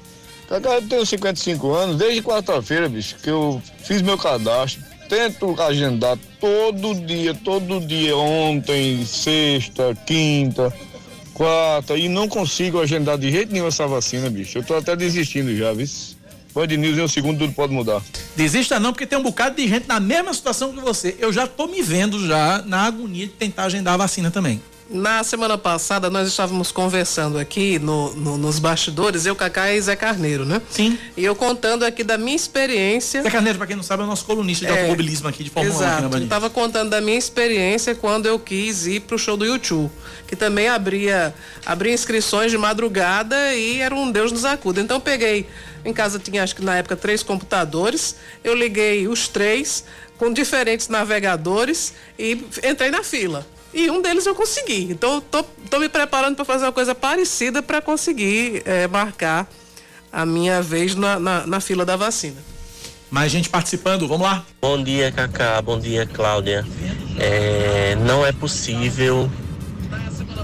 [0.47, 4.81] Cacá, eu tenho 55 anos, desde quarta-feira, bicho, que eu fiz meu cadastro.
[5.09, 10.73] Tento agendar todo dia, todo dia, ontem, sexta, quinta,
[11.33, 14.57] quarta, e não consigo agendar de jeito nenhum essa vacina, bicho.
[14.57, 15.87] Eu tô até desistindo já, viu?
[16.57, 18.01] Band News em um segundo tudo pode mudar.
[18.35, 21.15] Desista não, porque tem um bocado de gente na mesma situação que você.
[21.19, 24.59] Eu já tô me vendo já na agonia de tentar agendar a vacina também.
[24.89, 29.97] Na semana passada nós estávamos conversando aqui no, no, nos bastidores, eu, Cacá e Zé
[29.97, 30.61] Carneiro, né?
[30.69, 30.97] Sim.
[31.17, 33.21] E eu contando aqui da minha experiência.
[33.21, 35.49] Zé Carneiro, para quem não sabe, é o nosso colunista de é, automobilismo aqui de
[35.49, 36.19] Fórmula exato, 1 aqui na Band.
[36.21, 39.91] Eu tava contando da minha experiência quando eu quis ir pro show do YouTube,
[40.25, 41.35] que também abria,
[41.65, 44.79] abria inscrições de madrugada e era um Deus nos acuda.
[44.79, 45.47] Então eu peguei,
[45.83, 49.83] em casa tinha acho que na época três computadores, eu liguei os três
[50.17, 53.45] com diferentes navegadores e entrei na fila.
[53.77, 54.87] E um deles eu consegui.
[54.89, 59.47] Então, tô, tô me preparando para fazer uma coisa parecida para conseguir é, marcar
[60.11, 62.37] a minha vez na, na, na, fila da vacina.
[63.11, 64.43] Mais gente participando, vamos lá.
[64.59, 65.61] Bom dia, Cacá.
[65.61, 66.65] Bom dia, Cláudia.
[67.19, 69.29] É, não é possível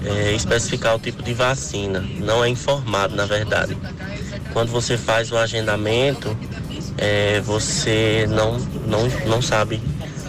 [0.06, 2.08] é, especificar o tipo de vacina.
[2.20, 3.76] Não é informado, na verdade.
[4.54, 6.38] Quando você faz o agendamento,
[7.00, 9.82] é, você não, não, não sabe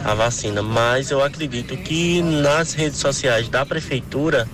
[0.04, 4.46] a vacina, mas eu acredito que nas redes sociais da prefeitura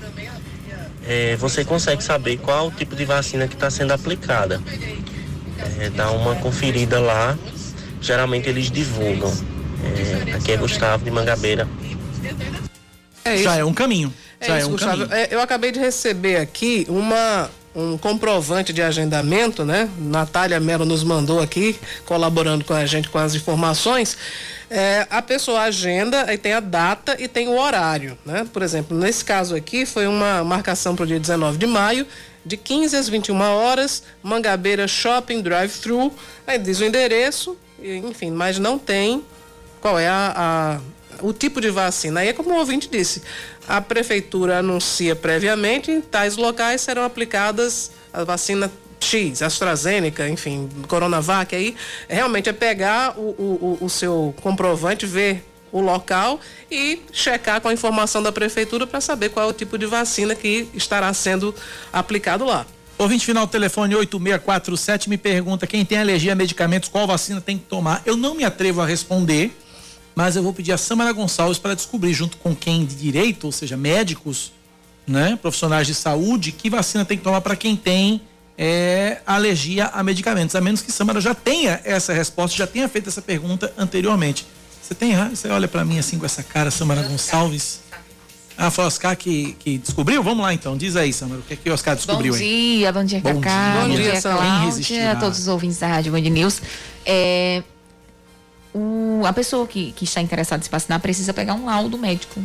[1.07, 4.63] é, você consegue saber qual o tipo de vacina que está sendo aplicada.
[5.79, 7.37] É, dá uma conferida lá,
[8.01, 9.33] geralmente eles divulgam.
[10.29, 11.67] É, aqui é Gustavo de Mangabeira.
[13.25, 14.13] É Já é um caminho.
[14.39, 15.09] É Já isso, é um Gustavo.
[15.09, 15.29] caminho.
[15.31, 19.89] eu acabei de receber aqui uma um comprovante de agendamento, né?
[19.99, 24.17] Natália Mello nos mandou aqui, colaborando com a gente com as informações.
[24.69, 28.47] É, a pessoa agenda, aí tem a data e tem o horário, né?
[28.53, 32.07] Por exemplo, nesse caso aqui foi uma marcação para o dia 19 de maio,
[32.45, 36.13] de 15 às 21 horas, Mangabeira Shopping Drive-Thru.
[36.47, 39.25] Aí diz o endereço, enfim, mas não tem
[39.81, 40.81] qual é a, a
[41.23, 42.21] o tipo de vacina.
[42.21, 43.23] Aí é como o ouvinte disse,
[43.69, 51.55] a prefeitura anuncia previamente, em tais locais serão aplicadas a vacina X, AstraZeneca, enfim, Coronavac,
[51.55, 51.75] aí
[52.09, 56.41] realmente é pegar o, o, o seu comprovante, ver o local
[56.71, 60.35] e checar com a informação da prefeitura para saber qual é o tipo de vacina
[60.35, 61.55] que estará sendo
[61.93, 62.67] aplicado lá.
[62.99, 67.57] Ouvinte final do telefone 8647 me pergunta quem tem alergia a medicamentos, qual vacina tem
[67.57, 68.03] que tomar.
[68.05, 69.57] Eu não me atrevo a responder,
[70.21, 73.53] mas eu vou pedir a Samara Gonçalves para descobrir, junto com quem de direito, ou
[73.53, 74.53] seja, médicos,
[75.07, 78.21] né, profissionais de saúde, que vacina tem que tomar para quem tem
[78.57, 80.55] é, alergia a medicamentos.
[80.55, 84.47] A menos que Samara já tenha essa resposta, já tenha feito essa pergunta anteriormente.
[84.83, 87.81] Você tem, você olha para mim assim com essa cara, Samara Gonçalves.
[88.59, 90.23] Ah, foi o Oscar que, que descobriu?
[90.23, 92.89] Vamos lá então, diz aí, Samara, o que, é que o Oscar descobriu bom dia,
[92.89, 92.93] aí?
[92.93, 93.33] Bom dia, Cacá.
[93.81, 96.61] Bom dia, bom dia, Cláudia, a todos os ouvintes da Rádio Band News.
[97.07, 97.63] É,
[98.75, 102.41] o, a pessoa que, que está interessada em se vacinar precisa pegar um laudo médico,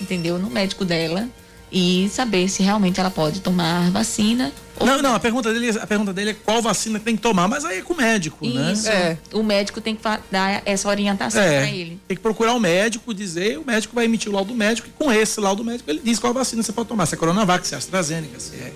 [0.00, 0.38] entendeu?
[0.38, 1.28] No médico dela,
[1.72, 4.52] e saber se realmente ela pode tomar vacina.
[4.78, 7.64] Não, não, a pergunta, dele, a pergunta dele é qual vacina tem que tomar, mas
[7.64, 8.72] aí é com o médico, né?
[8.72, 8.88] Isso.
[8.88, 9.16] É.
[9.32, 12.00] O médico tem que dar essa orientação é, para ele.
[12.06, 14.90] Tem que procurar o um médico, dizer, o médico vai emitir o laudo médico e
[14.90, 17.74] com esse laudo médico ele diz qual vacina você pode tomar, se é Coronavac, se
[17.74, 18.72] é AstraZeneca, se é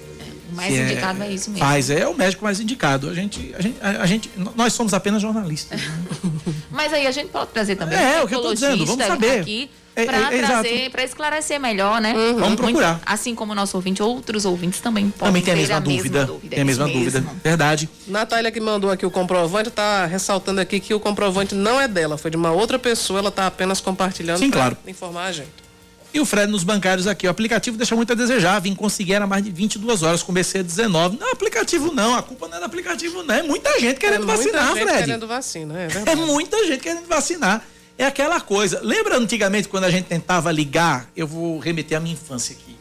[0.50, 1.66] o mais indicado é, é, isso mesmo.
[1.66, 3.10] Faz, é o médico mais indicado.
[3.10, 5.80] A gente, a gente, a, a gente nós somos apenas jornalistas.
[5.80, 5.92] Né?
[6.76, 7.98] Mas aí a gente pode trazer também.
[7.98, 9.40] É, o que eu tô dizendo, vamos saber.
[9.40, 9.70] Aqui
[10.04, 12.12] para é, é, trazer, para esclarecer melhor, né?
[12.12, 12.38] Uhum.
[12.38, 12.92] Vamos procurar.
[12.92, 15.80] Muito, assim como o nosso ouvinte, outros ouvintes também podem também tem a mesma, a
[15.80, 16.18] dúvida.
[16.18, 16.54] mesma dúvida.
[16.54, 17.88] Tem a mesma dúvida, verdade.
[18.06, 22.18] Natália que mandou aqui o comprovante está ressaltando aqui que o comprovante não é dela,
[22.18, 24.76] foi de uma outra pessoa, ela está apenas compartilhando Sim, claro.
[24.86, 25.65] informar a gente.
[26.12, 28.58] E o Fred nos bancários aqui, o aplicativo deixa muito a desejar.
[28.60, 31.18] Vim conseguir era mais de 22 horas, comecei a 19.
[31.18, 33.34] Não, aplicativo não, a culpa não é do aplicativo, não.
[33.34, 35.04] É muita gente querendo é muita vacinar, gente Fred.
[35.04, 36.10] querendo vacina, é verdade.
[36.10, 37.62] É muita gente querendo vacinar.
[37.98, 38.80] É aquela coisa.
[38.82, 41.10] Lembra antigamente quando a gente tentava ligar?
[41.16, 42.76] Eu vou remeter à minha infância aqui.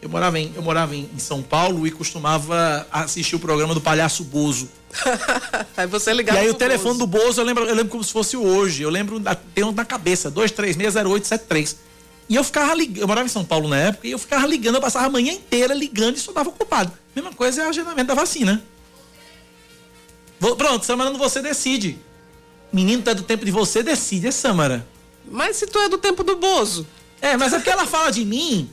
[0.00, 4.22] Eu morava em, eu morava em, São Paulo e costumava assistir o programa do Palhaço
[4.22, 4.68] Bozo.
[5.74, 6.38] aí você ligava.
[6.38, 6.98] E aí o telefone Bozo.
[6.98, 8.82] do Bozo, eu lembro, eu lembro como se fosse hoje.
[8.82, 9.18] Eu lembro,
[9.54, 11.76] tem um na cabeça, 2360873.
[12.28, 14.76] E eu ficava ligando, eu morava em São Paulo na época, e eu ficava ligando,
[14.76, 16.92] eu passava a manhã inteira ligando e só dava ocupado.
[17.14, 18.62] Mesma coisa é o agendamento da vacina.
[20.40, 21.98] Vou, pronto, semana você decide.
[22.72, 24.86] Menino, tu é do tempo de você, decide, é Samara.
[25.30, 26.86] Mas se tu é do tempo do Bozo.
[27.20, 28.70] É, mas é porque ela fala de mim.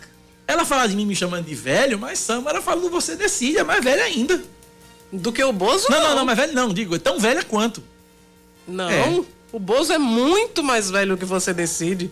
[0.47, 3.63] Ela fala de mim me chamando de velho, mas Samara fala do você decide, é
[3.63, 4.41] mais velha ainda.
[5.11, 5.87] Do que o Bozo?
[5.89, 7.83] Não, não, não, não mais velho não, digo, é tão velha quanto.
[8.67, 9.23] Não, é.
[9.51, 12.11] o Bozo é muito mais velho que você decide.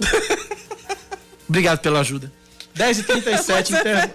[1.48, 2.32] Obrigado pela ajuda.
[2.76, 4.14] 10h37, inter...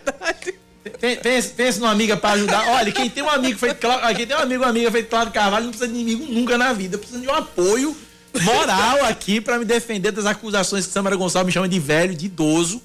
[1.22, 2.68] Pense, pense numa amiga para ajudar.
[2.70, 5.66] Olha, quem tem um amigo feito quem tem um amigo, uma amiga feito Cláudio Carvalho
[5.66, 6.98] não precisa de inimigo nunca na vida.
[6.98, 7.96] Precisa de um apoio
[8.42, 12.28] moral aqui para me defender das acusações que Samara Gonçalves me chama de velho, de
[12.28, 12.82] idoso.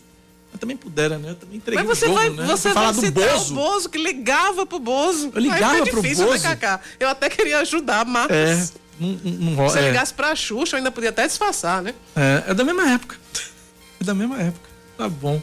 [0.50, 1.30] Mas também pudera, né?
[1.30, 2.44] Eu também entreguei Mas você jogo, vai, né?
[2.46, 3.52] você vai do Bozo.
[3.52, 5.30] o Bozo que ligava pro Bozo.
[5.34, 6.42] Eu ligava pro difícil, né, Bozo.
[6.42, 6.80] Né, Cacá?
[6.98, 8.68] Eu até queria ajudar, mas é,
[9.00, 9.88] não, não, se é.
[9.88, 11.94] ligasse pra Xuxa, eu ainda podia até disfarçar, né?
[12.14, 13.16] É, é da mesma época.
[14.00, 14.68] É da mesma época.
[14.98, 15.40] Tá bom.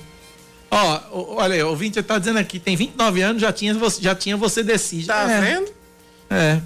[0.70, 4.14] Ó, olha aí, o ouvinte tá dizendo aqui, tem 29 anos, já tinha você, já
[4.14, 5.08] tinha você decide.
[5.08, 5.42] Tá é.
[5.42, 5.74] vendo?
[6.30, 6.62] É.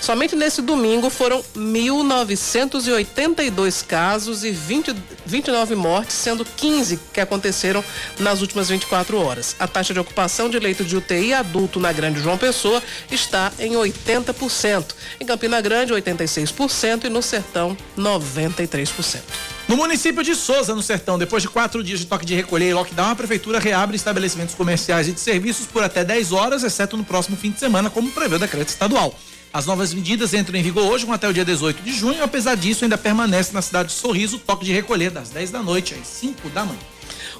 [0.00, 4.92] Somente nesse domingo foram 1.982 casos e 20
[5.30, 7.82] 29 mortes, sendo 15 que aconteceram
[8.18, 9.54] nas últimas 24 horas.
[9.58, 13.72] A taxa de ocupação de leito de UTI adulto na Grande João Pessoa está em
[13.72, 14.94] 80%.
[15.20, 19.20] Em Campina Grande, 86% e no Sertão, 93%.
[19.68, 22.74] No município de Souza, no Sertão, depois de quatro dias de toque de recolher e
[22.74, 27.04] lockdown, a prefeitura reabre estabelecimentos comerciais e de serviços por até 10 horas, exceto no
[27.04, 29.16] próximo fim de semana, como prevê o decreto estadual.
[29.52, 32.22] As novas medidas entram em vigor hoje, até o dia 18 de junho.
[32.22, 35.60] Apesar disso, ainda permanece na cidade de Sorriso o toque de recolher das 10 da
[35.60, 36.78] noite às 5 da manhã.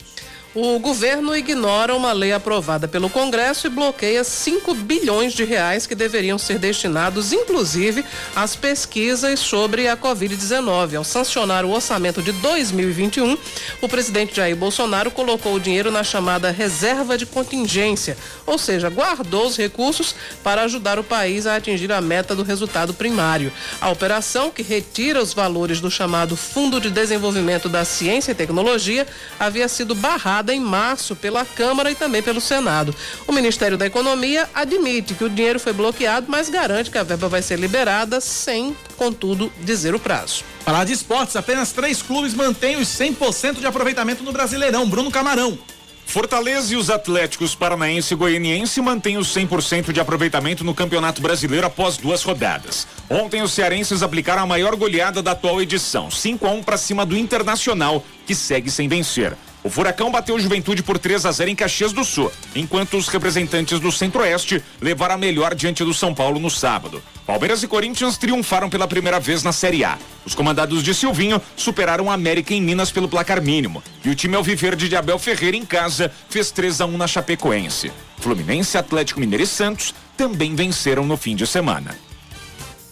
[0.54, 5.96] O governo ignora uma lei aprovada pelo Congresso e bloqueia 5 bilhões de reais que
[5.96, 8.04] deveriam ser destinados, inclusive,
[8.36, 10.94] às pesquisas sobre a Covid-19.
[10.94, 13.36] Ao sancionar o orçamento de 2021,
[13.82, 18.16] o presidente Jair Bolsonaro colocou o dinheiro na chamada reserva de contingência,
[18.46, 20.14] ou seja, guardou os recursos
[20.44, 23.52] para ajudar o país a atingir a meta do resultado primário.
[23.80, 29.04] A operação, que retira os valores do chamado Fundo de Desenvolvimento da Ciência e Tecnologia,
[29.36, 32.94] havia sido barrada em março pela Câmara e também pelo Senado.
[33.26, 37.28] O Ministério da Economia admite que o dinheiro foi bloqueado, mas garante que a verba
[37.28, 40.44] vai ser liberada sem, contudo, dizer o prazo.
[40.64, 44.88] Falar de esportes, apenas três clubes mantêm os 100% de aproveitamento no Brasileirão.
[44.88, 45.58] Bruno Camarão.
[46.06, 51.66] Fortaleza e os Atléticos Paranaense e Goianiense mantêm os 100% de aproveitamento no Campeonato Brasileiro
[51.66, 52.86] após duas rodadas.
[53.10, 57.04] Ontem os cearenses aplicaram a maior goleada da atual edição, 5 a 1 para cima
[57.04, 59.36] do Internacional, que segue sem vencer.
[59.64, 63.08] O Furacão bateu o Juventude por 3 a 0 em Caxias do Sul, enquanto os
[63.08, 67.02] representantes do Centro-Oeste levaram a melhor diante do São Paulo no sábado.
[67.26, 69.96] Palmeiras e Corinthians triunfaram pela primeira vez na Série A.
[70.22, 73.82] Os comandados de Silvinho superaram a América em Minas pelo placar mínimo.
[74.04, 77.90] E o time Alviverde de Abel Ferreira em casa fez 3 a 1 na Chapecoense.
[78.18, 81.96] Fluminense, Atlético Mineiro e Santos também venceram no fim de semana.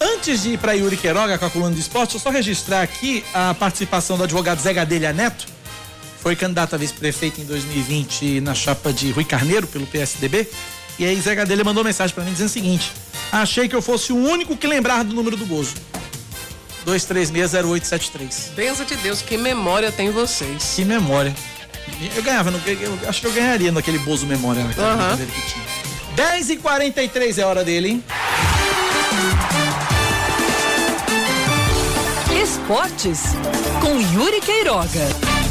[0.00, 3.22] Antes de ir para Yuri Queiroga com a coluna de esporte, eu só registrar aqui
[3.34, 5.46] a participação do advogado Zé Gadelha Neto,
[6.22, 10.48] foi candidato a vice-prefeito em 2020 na chapa de Rui Carneiro, pelo PSDB.
[10.96, 12.92] E aí Zé Gadelha mandou mensagem para mim dizendo o seguinte:
[13.32, 15.74] Achei que eu fosse o único que lembrava do número do Bozo.
[16.86, 18.54] 2360873.
[18.54, 20.74] Benza de Deus, que memória tem vocês.
[20.76, 21.34] Que memória.
[22.14, 25.16] Eu ganhava, no, eu acho que eu ganharia naquele Bozo Memória naquela uhum.
[25.16, 25.64] que tinha.
[26.14, 28.04] 10 e 43 é hora dele, hein?
[32.42, 33.22] Esportes
[33.80, 35.41] com Yuri Queiroga.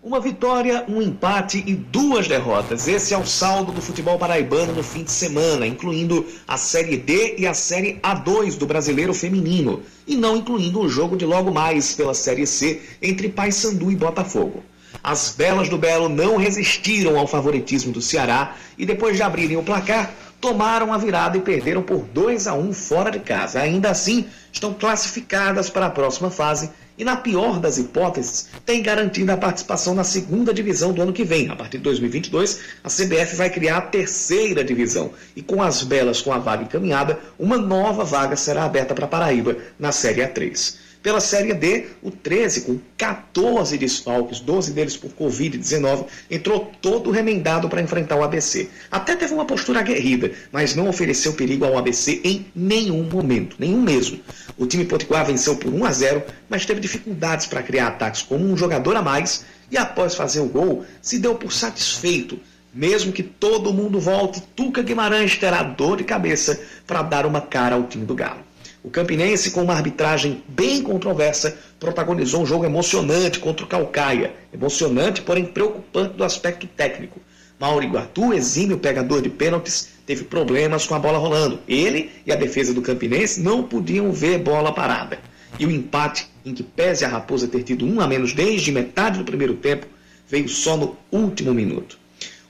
[0.00, 2.86] Uma vitória, um empate e duas derrotas.
[2.86, 7.34] Esse é o saldo do futebol paraibano no fim de semana, incluindo a Série D
[7.36, 11.94] e a Série A2 do Brasileiro Feminino, e não incluindo o jogo de logo mais
[11.94, 14.62] pela Série C entre Paysandu e Botafogo.
[15.02, 19.64] As Belas do Belo não resistiram ao favoritismo do Ceará e depois de abrirem o
[19.64, 23.60] placar, tomaram a virada e perderam por 2 a 1 fora de casa.
[23.60, 29.34] Ainda assim, estão classificadas para a próxima fase e, na pior das hipóteses, tem garantida
[29.34, 31.48] a participação na segunda divisão do ano que vem.
[31.48, 36.20] A partir de 2022, a CBF vai criar a terceira divisão e, com as belas
[36.20, 40.87] com a vaga encaminhada, uma nova vaga será aberta para Paraíba na Série A3.
[41.02, 47.68] Pela Série D, o 13, com 14 desfalques, 12 deles por Covid-19, entrou todo remendado
[47.68, 48.68] para enfrentar o ABC.
[48.90, 53.80] Até teve uma postura aguerrida, mas não ofereceu perigo ao ABC em nenhum momento, nenhum
[53.80, 54.18] mesmo.
[54.56, 58.36] O time potiguar venceu por 1 a 0, mas teve dificuldades para criar ataques com
[58.36, 62.40] um jogador a mais e após fazer o gol, se deu por satisfeito.
[62.74, 67.76] Mesmo que todo mundo volte, Tuca Guimarães terá dor de cabeça para dar uma cara
[67.76, 68.47] ao time do Galo.
[68.82, 74.32] O Campinense, com uma arbitragem bem controversa, protagonizou um jogo emocionante contra o Calcaia.
[74.52, 77.20] Emocionante, porém preocupante do aspecto técnico.
[77.58, 81.58] Mauro Iguatu, exímio pegador de pênaltis, teve problemas com a bola rolando.
[81.66, 85.18] Ele e a defesa do Campinense não podiam ver bola parada.
[85.58, 89.18] E o empate, em que pese a Raposa ter tido um a menos desde metade
[89.18, 89.86] do primeiro tempo,
[90.28, 91.98] veio só no último minuto.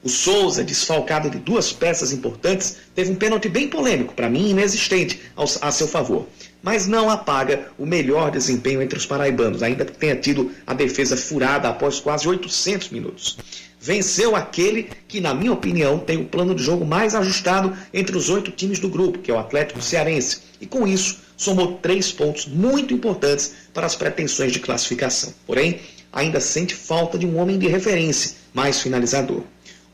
[0.01, 5.21] O Souza, desfalcado de duas peças importantes, teve um pênalti bem polêmico, para mim inexistente,
[5.61, 6.25] a seu favor.
[6.63, 11.17] Mas não apaga o melhor desempenho entre os paraibanos, ainda que tenha tido a defesa
[11.17, 13.39] furada após quase 800 minutos.
[13.81, 18.31] Venceu aquele que, na minha opinião, tem o plano de jogo mais ajustado entre os
[18.31, 22.47] oito times do grupo, que é o Atlético Cearense, e com isso somou três pontos
[22.47, 25.35] muito importantes para as pretensões de classificação.
[25.45, 25.81] Porém,
[26.13, 29.43] ainda sente falta de um homem de referência mais finalizador.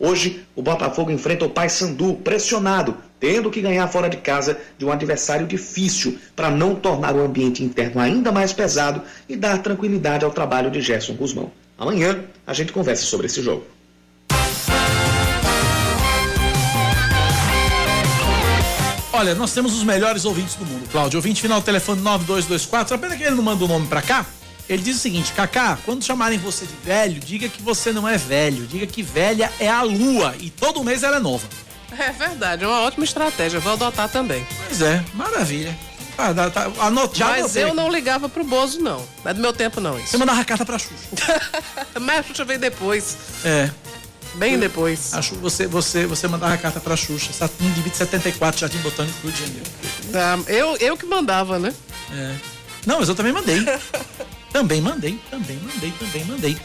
[0.04, 4.92] Hoje, o Botafogo enfrenta o Paysandu pressionado, tendo que ganhar fora de casa de um
[4.92, 10.30] adversário difícil para não tornar o ambiente interno ainda mais pesado e dar tranquilidade ao
[10.30, 11.50] trabalho de Gerson Guzmão.
[11.78, 13.64] Amanhã a gente conversa sobre esse jogo.
[19.10, 21.16] Olha, nós temos os melhores ouvintes do mundo, Cláudio.
[21.16, 22.96] Ouvinte final telefone 9224.
[22.96, 24.26] Apenas que ele não manda o nome para cá,
[24.68, 28.16] ele diz o seguinte, Kaká, quando chamarem você de velho, diga que você não é
[28.16, 31.46] velho, diga que velha é a lua e todo mês ela é nova.
[31.98, 34.44] É verdade, é uma ótima estratégia, vou adotar também.
[34.66, 35.76] Pois é, maravilha.
[36.16, 39.04] Ah, tá, anote, já Mas eu não ligava pro Bozo, não.
[39.24, 39.98] Não é do meu tempo, não.
[39.98, 40.08] Isso.
[40.08, 40.94] Você mandava a carta pra Xuxa.
[42.00, 43.16] Mas a Xuxa veio depois.
[43.44, 43.70] É.
[44.34, 45.12] Bem depois.
[45.12, 47.32] Acho você, você, você mandava a carta pra Xuxa.
[47.32, 49.70] Saturno de 74, Jardim Botânico Rio de Janeiro.
[50.14, 51.74] Ah, eu, eu que mandava, né?
[52.12, 52.34] É.
[52.86, 53.58] Não, mas eu também mandei.
[54.54, 56.56] também mandei, também mandei, também mandei.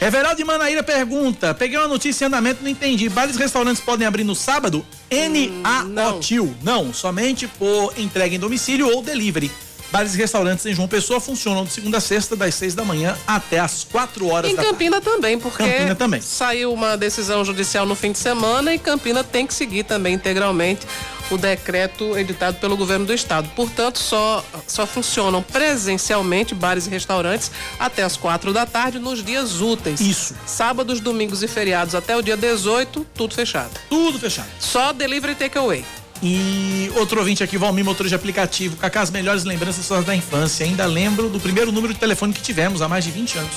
[0.00, 3.08] Everaldo de Manaíra pergunta: peguei uma notícia em andamento, não entendi.
[3.08, 4.84] Bares e restaurantes podem abrir no sábado?
[5.08, 6.56] N-A-O-TIL.
[6.60, 9.48] Não, somente por entrega em domicílio ou delivery.
[9.90, 13.16] Bares e restaurantes em João Pessoa funcionam de segunda a sexta, das seis da manhã
[13.26, 15.16] até as quatro horas em da Campina tarde.
[15.16, 16.20] também, porque Campina também.
[16.20, 20.86] saiu uma decisão judicial no fim de semana e Campina tem que seguir também integralmente
[21.30, 23.48] o decreto editado pelo governo do estado.
[23.54, 29.60] Portanto, só, só funcionam presencialmente bares e restaurantes até as quatro da tarde nos dias
[29.60, 30.00] úteis.
[30.00, 30.34] Isso.
[30.46, 33.70] Sábados, domingos e feriados até o dia 18, tudo fechado.
[33.88, 34.48] Tudo fechado.
[34.58, 35.84] Só delivery takeaway.
[36.22, 38.76] E outro ouvinte aqui, Valmir, motor de aplicativo.
[38.76, 40.66] Cacá, as melhores lembranças suas da infância.
[40.66, 43.52] Ainda lembro do primeiro número de telefone que tivemos há mais de 20 anos.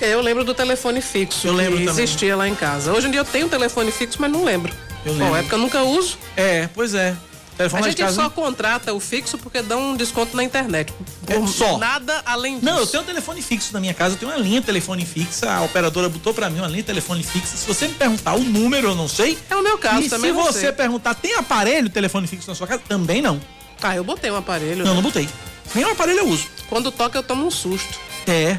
[0.00, 2.04] Eu lembro do telefone fixo Eu lembro que também.
[2.04, 2.92] existia lá em casa.
[2.92, 4.72] Hoje em dia eu tenho um telefone fixo, mas não lembro.
[5.04, 5.36] Eu Bom, lembro.
[5.36, 6.16] é porque eu nunca uso.
[6.36, 7.16] É, pois é.
[7.58, 8.14] Telefone a gente casa.
[8.14, 10.94] só contrata o fixo porque dá um desconto na internet.
[11.26, 11.76] É Por só.
[11.76, 12.64] Nada além disso.
[12.64, 15.04] Não, eu tenho um telefone fixo na minha casa, eu tenho uma linha de telefone
[15.04, 17.56] fixa, a operadora botou pra mim uma linha de telefone fixa.
[17.56, 19.36] Se você me perguntar o número, eu não sei.
[19.50, 20.30] É o meu caso e também.
[20.30, 20.72] se você sei.
[20.72, 22.80] perguntar, tem aparelho telefone fixo na sua casa?
[22.86, 23.40] Também não.
[23.82, 24.84] Ah, eu botei um aparelho.
[24.84, 24.94] Não, né?
[24.94, 25.28] não botei.
[25.74, 26.46] Nenhum aparelho eu uso.
[26.68, 27.98] Quando toca, eu tomo um susto.
[28.24, 28.58] É,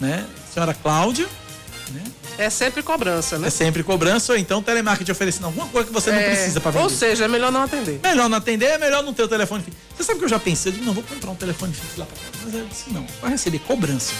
[0.00, 0.26] né?
[0.52, 1.28] Senhora Cláudia,
[2.38, 3.48] É sempre cobrança, né?
[3.48, 6.70] é sempre cobrança ou então telemarketing oferecendo alguma coisa que você não É, precisa pra
[6.70, 6.84] vender.
[6.84, 7.98] Ou seja, é melhor não atender.
[8.02, 9.78] Melhor não atender, é melhor não ter o telefone fixo.
[9.96, 12.06] Você sabe que eu já pensei, eu digo, não, vou comprar um telefone fixo lá
[12.06, 12.30] pra casa.
[12.44, 14.12] Mas eu disse, não, pra receber cobrança,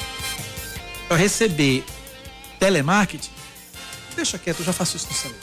[1.07, 1.85] pra receber
[2.59, 3.31] telemarketing,
[4.17, 5.41] deixa quieto, eu já faço isso no celular.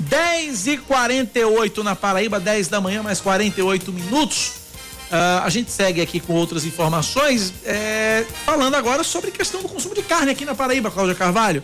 [0.00, 4.52] 10 e 48 na Paraíba, 10 da manhã, mais 48 minutos.
[5.10, 9.94] Ah, a gente segue aqui com outras informações, é, falando agora sobre questão do consumo
[9.94, 11.62] de carne aqui na Paraíba, Cláudia Carvalho.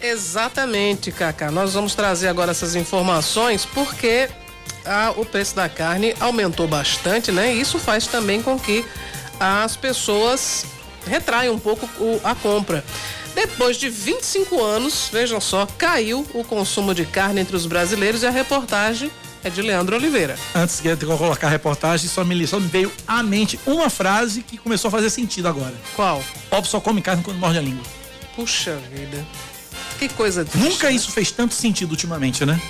[0.00, 1.50] Exatamente, Cacá.
[1.50, 4.28] Nós vamos trazer agora essas informações porque
[4.84, 7.54] ah, o preço da carne aumentou bastante, né?
[7.54, 8.84] E isso faz também com que
[9.40, 10.64] as pessoas
[11.06, 12.84] retraiam um pouco o- a compra.
[13.34, 18.26] Depois de 25 anos, vejam só, caiu o consumo de carne entre os brasileiros e
[18.26, 19.10] a reportagem
[19.48, 20.36] é de Leandro Oliveira.
[20.54, 24.42] Antes de eu colocar a reportagem, só me, só me veio à mente uma frase
[24.42, 25.74] que começou a fazer sentido agora.
[25.96, 26.22] Qual?
[26.50, 27.82] Pobre só come carne quando morde a língua.
[28.36, 29.26] Puxa vida.
[29.98, 30.68] Que coisa triste.
[30.68, 32.60] Nunca isso fez tanto sentido ultimamente, né?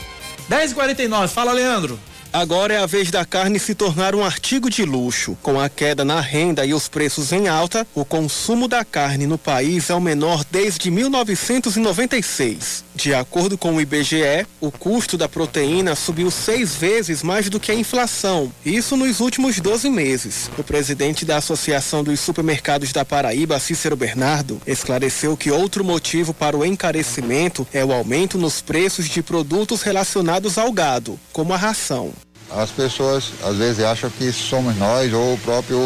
[0.49, 1.99] 10h49, fala Leandro.
[2.33, 5.37] Agora é a vez da carne se tornar um artigo de luxo.
[5.43, 9.39] Com a queda na renda e os preços em alta, o consumo da carne no
[9.39, 12.85] país é o menor desde 1996.
[12.95, 17.71] De acordo com o IBGE, o custo da proteína subiu seis vezes mais do que
[17.71, 20.51] a inflação, isso nos últimos 12 meses.
[20.59, 26.57] O presidente da Associação dos Supermercados da Paraíba, Cícero Bernardo, esclareceu que outro motivo para
[26.57, 32.13] o encarecimento é o aumento nos preços de produtos relacionados ao gado, como a ração.
[32.51, 35.79] As pessoas às vezes acham que somos nós ou o próprio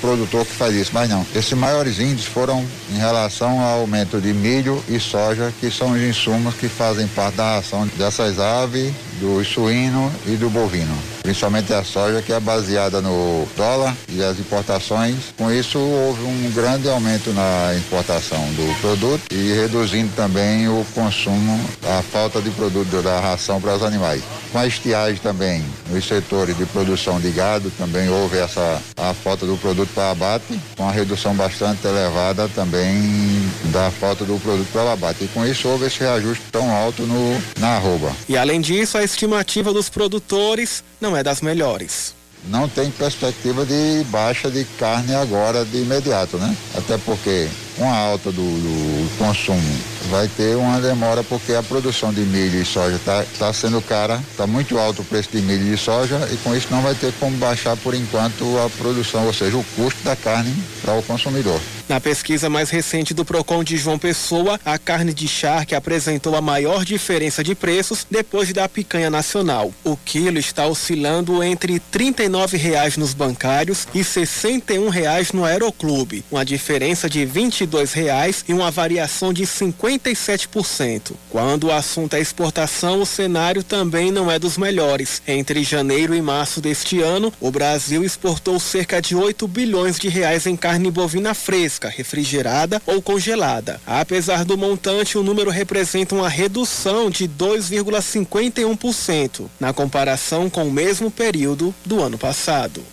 [0.00, 1.24] produtor que faz isso, mas não.
[1.34, 6.00] Esses maiores índices foram em relação ao aumento de milho e soja, que são os
[6.00, 10.96] insumos que fazem parte da ração dessas aves, do suíno e do bovino.
[11.22, 15.16] Principalmente a soja, que é baseada no dólar e as importações.
[15.36, 21.60] Com isso, houve um grande aumento na importação do produto e reduzindo também o consumo,
[21.86, 24.22] a falta de produto da ração para os animais.
[24.50, 29.46] Com a estiagem também, nos setores de produção de gado, também houve essa a falta
[29.46, 34.92] do produto para abate, com a redução bastante elevada também da falta do produto para
[34.92, 35.24] abate.
[35.24, 38.12] E com isso houve esse reajuste tão alto no, na arroba.
[38.28, 42.14] E além disso, a estimativa dos produtores não é das melhores.
[42.44, 46.56] não tem perspectiva de baixa de carne agora de imediato, né?
[46.74, 49.60] Até porque com a alta do, do consumo
[50.08, 54.18] vai ter uma demora porque a produção de milho e soja está tá sendo cara,
[54.30, 57.12] está muito alto o preço de milho e soja e com isso não vai ter
[57.20, 61.60] como baixar por enquanto a produção, ou seja, o custo da carne para o consumidor.
[61.90, 66.40] Na pesquisa mais recente do Procon de João Pessoa, a carne de charque apresentou a
[66.40, 69.74] maior diferença de preços depois da picanha nacional.
[69.82, 76.44] O quilo está oscilando entre 39 reais nos bancários e 61 reais no Aeroclube, uma
[76.44, 81.14] diferença de 22 reais e uma variação de 57%.
[81.28, 85.20] Quando o assunto é exportação, o cenário também não é dos melhores.
[85.26, 90.46] Entre janeiro e março deste ano, o Brasil exportou cerca de 8 bilhões de reais
[90.46, 93.80] em carne bovina fresca, refrigerada ou congelada.
[93.86, 101.10] Apesar do montante, o número representa uma redução de 2,51% na comparação com o mesmo
[101.10, 102.84] período do ano passado.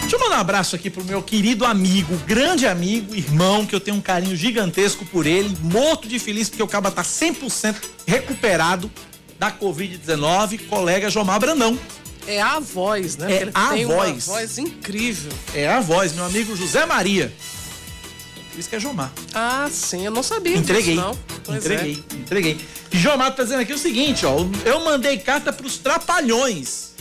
[0.00, 3.80] Deixa eu mandar um abraço aqui pro meu querido amigo, grande amigo, irmão, que eu
[3.80, 7.76] tenho um carinho gigantesco por ele, morto de feliz porque o Caba tá 100%
[8.06, 8.90] recuperado
[9.38, 11.78] da Covid-19, colega Jomar Brandão.
[12.26, 13.32] É a voz, né?
[13.32, 14.28] É Ele a tem voz.
[14.28, 15.32] uma voz incrível.
[15.54, 17.32] É a voz, meu amigo José Maria.
[18.52, 19.10] Por isso que é Jomar.
[19.34, 20.94] Ah, sim, eu não sabia Entreguei.
[20.94, 21.18] disso, não.
[21.44, 21.74] Pois é.
[21.74, 22.60] entreguei, entreguei.
[22.92, 24.36] Jomar tá dizendo aqui o seguinte, ó.
[24.64, 26.92] Eu mandei carta pros trapalhões.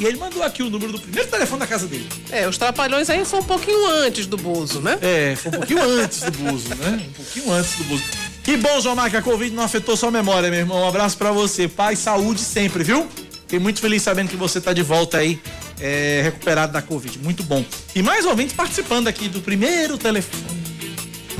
[0.00, 2.08] E ele mandou aqui o número do primeiro telefone da casa dele.
[2.32, 4.98] É, os trapalhões aí são um pouquinho antes do Bozo, né?
[5.00, 7.06] É, foi um pouquinho antes do Buzo, né?
[7.08, 8.02] Um pouquinho antes do Buzo.
[8.42, 10.82] Que bom, Jomar, que a Covid não afetou sua memória, meu irmão.
[10.82, 11.68] Um abraço pra você.
[11.68, 13.06] Paz, saúde sempre, viu?
[13.44, 15.38] Fiquei muito feliz sabendo que você tá de volta aí,
[15.80, 17.18] é, recuperado da Covid.
[17.18, 17.64] Muito bom.
[17.94, 20.42] E mais ouvintes participando aqui do primeiro telefone.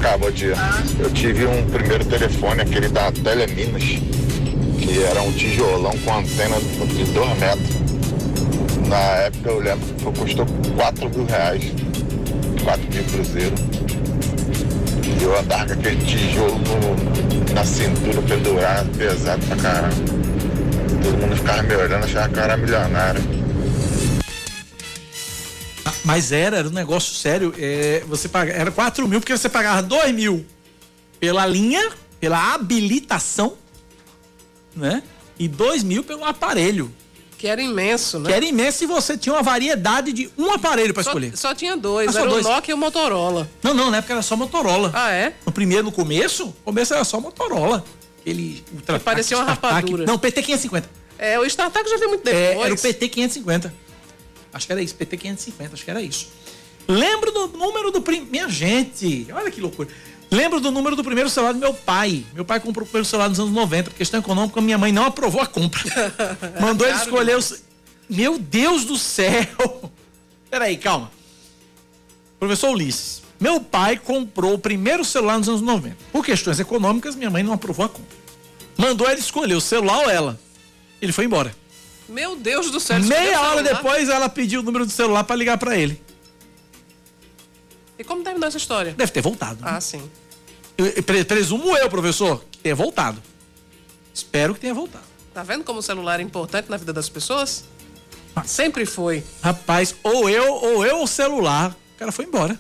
[0.01, 0.55] Cara, bom dia.
[0.99, 7.05] Eu tive um primeiro telefone, aquele da Teleminas, que era um tijolão com antena de
[7.05, 7.85] 2 metros.
[8.87, 11.65] Na época eu lembro que custou 4 mil reais,
[12.63, 13.55] 4 mil cruzeiro.
[15.19, 19.95] E eu andava com aquele tijolo no- na cintura pendurado, pesado pra caramba.
[21.05, 23.23] Todo mundo ficava me olhando, achava que eu era milionário.
[26.05, 27.55] Mas era, era um negócio sério.
[27.59, 30.45] É, você paga, era 4 mil, porque você pagava 2 mil
[31.21, 31.91] pela linha,
[32.21, 33.55] pela habilitação,
[34.75, 35.03] né?
[35.39, 36.93] E 2 mil pelo aparelho.
[37.39, 38.29] Que era imenso, né?
[38.31, 41.37] Que era imenso e você tinha uma variedade de um aparelho pra Só, escolher.
[41.37, 42.47] só tinha dois, Ah, só era dois.
[42.47, 43.51] o Nokia e o Motorola.
[43.63, 44.91] Não, não, na época era só Motorola.
[44.95, 45.35] Ah, é?
[45.45, 47.85] No primeiro, no começo, no começo era só Motorola.
[48.25, 50.05] Ele Que parecia uma rapadura.
[50.07, 50.89] Não, PT 550.
[51.19, 52.67] É, o StarTAC já veio muito É, depois.
[52.67, 53.75] era o PT 550.
[54.53, 56.29] Acho que era isso, PT 550, acho que era isso.
[56.87, 58.31] Lembro do número do primeiro.
[58.31, 59.89] Minha gente, olha que loucura.
[60.31, 62.25] Lembro do número do primeiro celular do meu pai.
[62.35, 65.05] Meu pai comprou o primeiro celular nos anos 90, por questão econômica, minha mãe não
[65.05, 65.81] aprovou a compra.
[66.61, 67.63] Mandou ele escolher os.
[68.09, 69.91] Meu Deus do céu!
[70.51, 71.11] Peraí, calma.
[72.39, 75.97] Professor Ulisses, meu pai comprou o primeiro celular nos anos 90.
[76.11, 78.16] Por questões econômicas, minha mãe não aprovou a compra.
[78.79, 80.41] Mandou ele escolher o celular ou ela.
[81.01, 81.55] Ele foi embora.
[82.09, 82.99] Meu Deus do céu.
[83.01, 86.01] Meia hora depois, ela pediu o número do celular pra ligar pra ele.
[87.99, 88.95] E como terminou essa história?
[88.95, 89.62] Deve ter voltado.
[89.62, 89.71] né?
[89.75, 90.03] Ah, sim.
[90.79, 93.23] Eu- presumo eu, professor, que tenha voltado.
[94.12, 95.05] Espero que tenha voltado.
[95.35, 97.65] Tá vendo como o celular é importante na vida das pessoas?
[98.47, 99.23] Sempre foi.
[99.43, 101.71] Rapaz, ou eu, ou eu, o celular.
[101.95, 102.59] O cara foi embora.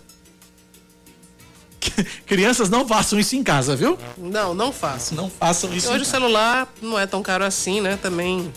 [2.26, 3.98] Crianças não façam isso em casa, viu?
[4.16, 5.14] Não, não faço.
[5.14, 5.88] Não façam isso.
[5.88, 7.96] Hoje em o celular não é tão caro assim, né?
[8.00, 8.52] Também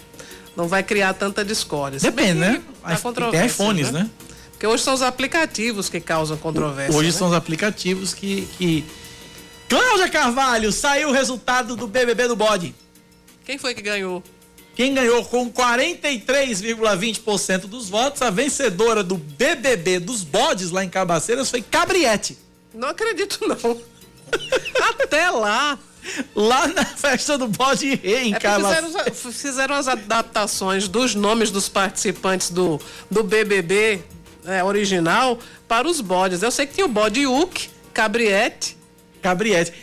[0.56, 2.00] não vai criar tanta discórdia.
[2.00, 2.62] Depende, né?
[3.32, 4.10] Tem iPhones, né?
[4.52, 6.98] Porque hoje são os aplicativos que causam controvérsia.
[6.98, 7.18] Hoje né?
[7.18, 8.84] são os aplicativos que, que.
[9.70, 12.74] Cláudia Carvalho, saiu o resultado do BBB do bode.
[13.46, 14.24] Quem foi que ganhou?
[14.76, 21.50] Quem ganhou com 43,20% dos votos, a vencedora do BBB dos bodes lá em Cabaceiras
[21.50, 22.38] foi Cabriete.
[22.78, 23.82] Não acredito, não.
[25.02, 25.78] Até lá.
[26.34, 28.92] Lá na festa do bode rei em É Cabaceiras.
[28.94, 32.80] fizeram, fizeram as adaptações dos nomes dos participantes do,
[33.12, 34.02] do BBB
[34.46, 35.38] é, original
[35.68, 36.42] para os bodes.
[36.42, 38.78] Eu sei que tinha o bode Uc, Cabriete.
[39.22, 39.74] Cabriete.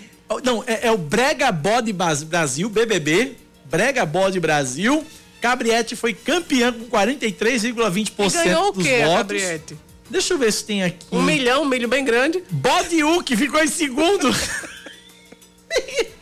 [0.42, 3.36] Não, é, é o Brega Bode Brasil, BBB.
[3.66, 5.04] Brega Bode Brasil.
[5.42, 9.16] Cabriete foi campeã com 43,20% E ganhou o dos quê, votos.
[9.16, 9.76] Cabriete?
[10.10, 11.06] Deixa eu ver se tem aqui.
[11.10, 12.42] Um milhão, um milho bem grande.
[12.50, 14.28] Bode Uc ficou em segundo.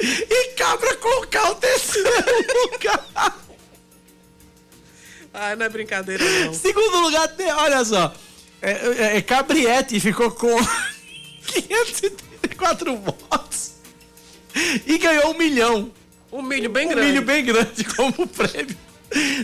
[0.00, 2.10] e Cabra Concal o terceiro
[2.70, 3.42] lugar.
[5.34, 6.54] Ah, não é brincadeira, não.
[6.54, 8.14] Segundo lugar, tem, olha só.
[8.60, 10.56] É, é, é Cabriete ficou com
[11.46, 13.72] 534 votos.
[14.86, 15.90] E ganhou um milhão.
[16.30, 17.08] Um milho bem um grande.
[17.08, 18.76] milho bem grande como prêmio.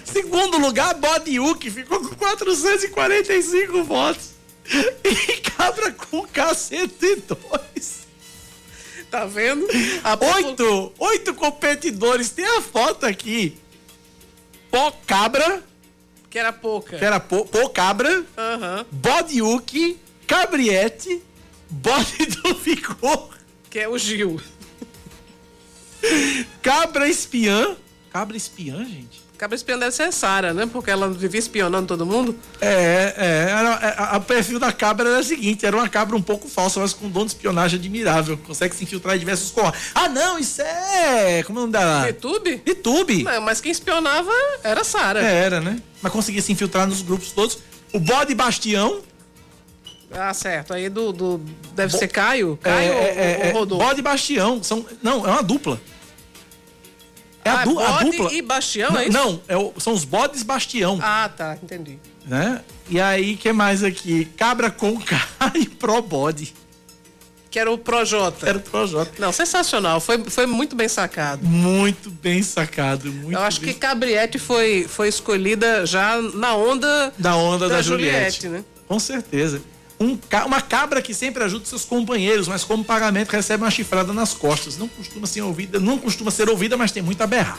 [0.04, 4.30] Segundo lugar, Bodiuk ficou com 445 votos.
[5.04, 7.98] E Cabra com K102.
[9.10, 9.66] Tá vendo?
[10.36, 12.30] Oito, oito competidores.
[12.30, 13.56] Tem a foto aqui.
[14.70, 15.62] Pó Cabra,
[16.28, 16.98] Que era pouca.
[16.98, 18.84] que era Pó, Pó Cabra, Aham.
[18.92, 21.22] Bodiuk, Cabriete,
[21.70, 23.30] Bode do Vigor,
[23.70, 24.38] Que é o Gil.
[26.62, 27.76] Cabra Espiã.
[28.12, 29.22] Cabra Espiã, gente?
[29.38, 30.68] Cabra espiã deve ser a Sara, né?
[30.70, 32.36] Porque ela vivia espionando todo mundo.
[32.60, 33.50] É, é.
[33.50, 36.48] Era, é, a- o perfil da cabra era o seguinte: era uma cabra um pouco
[36.48, 38.36] falsa, mas com um dom de espionagem admirável.
[38.38, 39.78] Consegue se infiltrar em diversos corres.
[39.94, 41.44] Ah, não, isso é.
[41.44, 42.06] Como é o nome da.
[42.08, 42.62] YouTube?
[42.66, 43.22] YouTube.
[43.22, 44.32] Não, mas quem espionava
[44.64, 45.24] era a Sara.
[45.24, 45.80] É, era, né?
[46.02, 47.58] Mas conseguia se infiltrar nos grupos todos.
[47.92, 49.02] O bode Bastião.
[50.10, 50.74] Ah, certo.
[50.74, 51.12] Aí do.
[51.12, 51.40] do
[51.76, 52.58] deve ser Caio?
[52.60, 53.84] Caio é, ou, é, ou é, Rodolfo?
[53.86, 54.60] Bode Bastião.
[54.64, 55.80] São, não, é uma dupla.
[57.44, 58.32] É a, Ah, du- a bode dupla.
[58.32, 59.12] e Bastião, não, é isso?
[59.12, 60.98] Não, é o- são os bodes Bastião.
[61.02, 61.56] Ah, tá.
[61.62, 61.98] Entendi.
[62.26, 62.62] né?
[62.90, 64.26] E aí, que mais aqui?
[64.36, 65.16] Cabra com K
[65.54, 66.52] e Pro Body.
[67.50, 68.46] Que era o Projota.
[68.46, 69.12] Era o Projota.
[69.18, 69.98] Não, sensacional.
[70.00, 71.42] Foi, foi muito bem sacado.
[71.46, 73.10] Muito bem sacado.
[73.10, 73.72] Muito Eu acho bem...
[73.72, 78.42] que Cabriette foi, foi escolhida já na onda da onda da, da Juliette.
[78.42, 78.64] Juliette, né?
[78.86, 79.62] Com certeza.
[80.00, 80.16] Um,
[80.46, 84.78] uma cabra que sempre ajuda seus companheiros, mas como pagamento recebe uma chifrada nas costas.
[84.78, 87.58] Não costuma ser ouvida, não costuma ser ouvida, mas tem muito a berrar.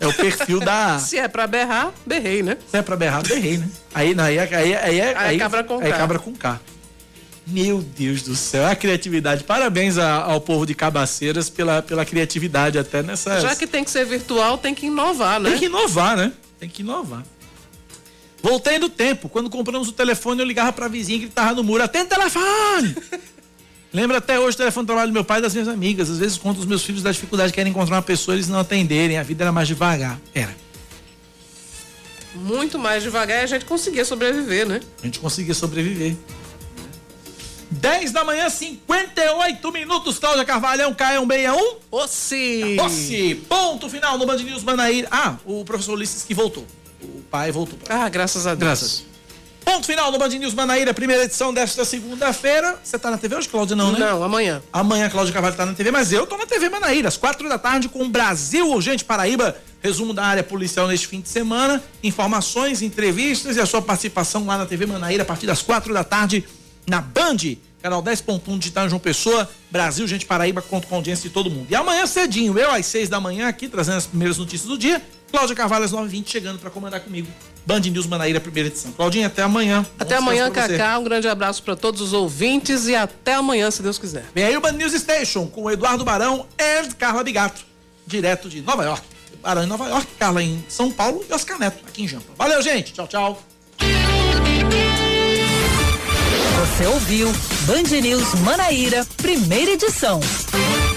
[0.00, 0.98] É o perfil da.
[1.00, 2.56] Se é pra berrar, berrei, né?
[2.70, 3.68] Se é pra berrar, berrei, né?
[3.94, 5.96] Aí, não, aí, aí, aí, aí, Aí é cabra com aí K.
[5.96, 6.60] cabra com K.
[7.46, 9.44] Meu Deus do céu, a criatividade.
[9.44, 13.40] Parabéns a- ao povo de Cabaceiras pela, pela criatividade até nessa.
[13.40, 15.50] Já que tem que ser virtual, tem que inovar, né?
[15.50, 16.32] Tem que inovar, né?
[16.58, 17.22] Tem que inovar.
[18.46, 19.28] Voltei no tempo.
[19.28, 22.96] Quando compramos o telefone, eu ligava pra vizinha e gritava no muro: atende o telefone!
[23.92, 26.08] Lembro até hoje o telefone do trabalho do meu pai e das minhas amigas.
[26.08, 28.60] Às vezes conto os meus filhos da dificuldade de querem encontrar uma pessoa eles não
[28.60, 29.18] atenderem.
[29.18, 30.20] A vida era mais devagar.
[30.32, 30.56] Era.
[32.36, 34.80] Muito mais devagar e a gente conseguia sobreviver, né?
[35.02, 36.14] A gente conseguia sobreviver.
[37.68, 41.78] 10 da manhã, 58 minutos, Cláudia Carvalhão, K161.
[41.90, 42.76] Ossi!
[42.78, 43.34] Ossi!
[43.48, 45.08] Ponto final no Band News Manaíra.
[45.10, 46.64] Ah, o professor Ulisses que voltou.
[47.06, 47.78] O pai voltou.
[47.88, 48.60] Ah, graças a Deus.
[48.60, 49.16] Graças.
[49.66, 52.78] Ponto final no Band News Manaíra, primeira edição desta segunda-feira.
[52.84, 53.74] Você tá na TV hoje, Cláudia?
[53.74, 53.98] Não, né?
[53.98, 54.62] Não, amanhã.
[54.72, 57.58] Amanhã, Cláudia Carvalho tá na TV, mas eu tô na TV Manaíra, às quatro da
[57.58, 59.56] tarde, com Brasil Urgente Paraíba.
[59.82, 61.82] Resumo da área policial neste fim de semana.
[62.00, 66.04] Informações, entrevistas e a sua participação lá na TV Manaíra a partir das quatro da
[66.04, 66.44] tarde
[66.86, 67.36] na Band,
[67.82, 71.66] canal 10.1 digital João Pessoa, Brasil, gente Paraíba, conto com a audiência de todo mundo.
[71.68, 75.02] E amanhã cedinho, eu às seis da manhã aqui, trazendo as primeiras notícias do dia,
[75.36, 77.28] Cláudia Carvalho às 9h20 chegando para comandar comigo.
[77.66, 78.90] Band News Manaíra, primeira edição.
[78.92, 79.84] Claudinha, até amanhã.
[79.98, 80.50] Até Bom amanhã.
[80.50, 80.98] Cacá.
[80.98, 84.24] Um grande abraço para todos os ouvintes e até amanhã, se Deus quiser.
[84.34, 87.66] Vem aí o Band News Station com o Eduardo Barão e Carla Bigato,
[88.06, 89.02] direto de Nova York.
[89.42, 92.32] Barão em Nova York, Carla em São Paulo e Oscar Neto aqui em Jampa.
[92.38, 92.94] Valeu, gente.
[92.94, 93.42] Tchau, tchau.
[96.60, 97.30] Você ouviu
[97.66, 100.18] Band News Manaíra, primeira edição.